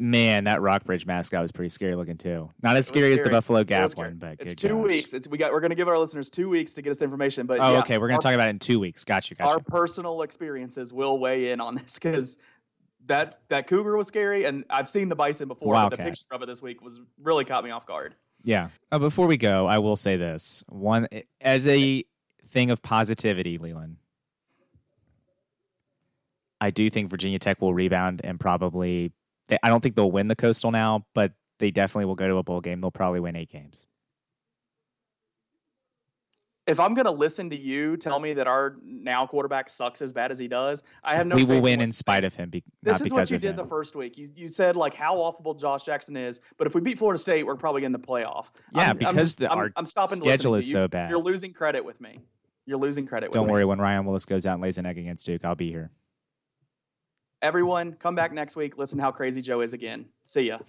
man, 0.00 0.44
that 0.44 0.60
Rockbridge 0.60 1.06
mascot 1.06 1.40
was 1.40 1.52
pretty 1.52 1.68
scary 1.68 1.94
looking 1.94 2.16
too. 2.16 2.50
Not 2.62 2.76
as 2.76 2.90
was 2.90 2.98
scary, 3.00 3.12
as 3.12 3.22
the. 3.22 3.30
Buffalo 3.30 3.62
Gap 3.62 3.90
one, 3.96 4.16
but 4.16 4.36
It's 4.40 4.54
two 4.56 4.68
gosh. 4.70 4.88
weeks. 4.88 5.14
It's 5.14 5.28
we 5.28 5.38
got. 5.38 5.52
We're 5.52 5.60
going 5.60 5.70
to 5.70 5.76
give 5.76 5.86
our 5.88 5.98
listeners 5.98 6.30
two 6.30 6.48
weeks 6.48 6.74
to 6.74 6.82
get 6.82 6.90
us 6.90 7.00
information. 7.00 7.46
But 7.46 7.60
Oh, 7.60 7.72
yeah, 7.72 7.78
okay. 7.80 7.98
We're 7.98 8.08
gonna 8.08 8.16
our, 8.16 8.22
talk 8.22 8.34
about 8.34 8.48
it 8.48 8.50
in 8.50 8.58
two 8.58 8.80
weeks. 8.80 9.04
Got 9.04 9.30
you. 9.30 9.36
Got 9.36 9.48
Our 9.48 9.58
you. 9.58 9.64
personal 9.64 10.22
experiences 10.22 10.92
will 10.92 11.18
weigh 11.20 11.52
in 11.52 11.60
on 11.60 11.76
this 11.76 11.94
because 11.98 12.38
that 13.06 13.38
that 13.48 13.66
cougar 13.66 13.96
was 13.96 14.06
scary, 14.06 14.44
and 14.44 14.64
I've 14.70 14.88
seen 14.88 15.08
the 15.08 15.16
bison 15.16 15.48
before. 15.48 15.74
But 15.74 15.90
the 15.90 15.96
picture 15.96 16.26
of 16.30 16.42
it 16.42 16.46
this 16.46 16.62
week 16.62 16.82
was 16.82 17.00
really 17.22 17.44
caught 17.44 17.64
me 17.64 17.70
off 17.70 17.86
guard. 17.86 18.14
Yeah. 18.42 18.68
Uh, 18.92 18.98
before 18.98 19.26
we 19.26 19.36
go, 19.36 19.66
I 19.66 19.78
will 19.78 19.96
say 19.96 20.16
this 20.16 20.62
one 20.68 21.08
as 21.40 21.66
a 21.66 22.04
thing 22.48 22.70
of 22.70 22.82
positivity, 22.82 23.58
Leland. 23.58 23.96
I 26.60 26.70
do 26.70 26.88
think 26.88 27.10
Virginia 27.10 27.38
Tech 27.38 27.60
will 27.60 27.74
rebound 27.74 28.20
and 28.24 28.38
probably. 28.38 29.12
They, 29.48 29.58
I 29.62 29.68
don't 29.68 29.82
think 29.82 29.94
they'll 29.96 30.10
win 30.10 30.28
the 30.28 30.36
Coastal 30.36 30.70
now, 30.70 31.04
but 31.14 31.32
they 31.58 31.70
definitely 31.70 32.06
will 32.06 32.14
go 32.14 32.28
to 32.28 32.36
a 32.36 32.42
bowl 32.42 32.60
game. 32.60 32.80
They'll 32.80 32.90
probably 32.90 33.20
win 33.20 33.36
eight 33.36 33.50
games. 33.50 33.86
If 36.66 36.80
I'm 36.80 36.94
going 36.94 37.04
to 37.04 37.10
listen 37.10 37.50
to 37.50 37.56
you 37.58 37.96
tell 37.98 38.18
me 38.18 38.32
that 38.32 38.46
our 38.46 38.76
now 38.82 39.26
quarterback 39.26 39.68
sucks 39.68 40.00
as 40.00 40.14
bad 40.14 40.30
as 40.30 40.38
he 40.38 40.48
does, 40.48 40.82
I 41.02 41.14
have 41.14 41.26
no. 41.26 41.36
we 41.36 41.44
will 41.44 41.60
win 41.60 41.82
in 41.82 41.92
spite 41.92 42.24
of 42.24 42.34
him, 42.34 42.48
be, 42.48 42.64
This 42.82 43.02
is 43.02 43.12
what 43.12 43.30
you 43.30 43.36
did 43.38 43.50
him. 43.50 43.56
the 43.56 43.66
first 43.66 43.94
week. 43.94 44.16
You 44.16 44.30
you 44.34 44.48
said 44.48 44.74
like 44.74 44.94
how 44.94 45.16
awful 45.18 45.52
Josh 45.52 45.84
Jackson 45.84 46.16
is, 46.16 46.40
but 46.56 46.66
if 46.66 46.74
we 46.74 46.80
beat 46.80 46.98
Florida 46.98 47.18
State, 47.18 47.44
we're 47.44 47.54
probably 47.56 47.84
in 47.84 47.92
the 47.92 47.98
playoff. 47.98 48.46
Yeah, 48.74 48.80
I'm- 48.80 48.90
I'm 48.92 48.96
because 48.98 49.34
the- 49.34 49.52
I'm, 49.52 49.58
our 49.58 49.72
I'm 49.76 49.84
stopping 49.84 50.16
schedule 50.20 50.54
is 50.54 50.64
to 50.64 50.68
you. 50.68 50.72
so 50.72 50.88
bad. 50.88 51.10
You're 51.10 51.20
losing 51.22 51.52
credit 51.52 51.84
with 51.84 52.00
me. 52.00 52.20
You're 52.64 52.78
losing 52.78 53.06
credit. 53.06 53.30
Don't 53.30 53.46
worry, 53.46 53.60
Me. 53.60 53.66
when 53.66 53.78
Ryan 53.78 54.06
Willis 54.06 54.24
goes 54.24 54.46
out 54.46 54.54
and 54.54 54.62
lays 54.62 54.78
an 54.78 54.86
egg 54.86 54.96
against 54.96 55.26
Duke, 55.26 55.44
I'll 55.44 55.54
be 55.54 55.70
here. 55.70 55.90
Everyone, 57.42 57.92
come 57.92 58.14
back 58.14 58.32
next 58.32 58.56
week. 58.56 58.78
Listen 58.78 58.98
how 58.98 59.10
crazy 59.12 59.42
Joe 59.42 59.60
is 59.60 59.74
again. 59.74 60.06
See 60.24 60.42
ya. 60.48 60.60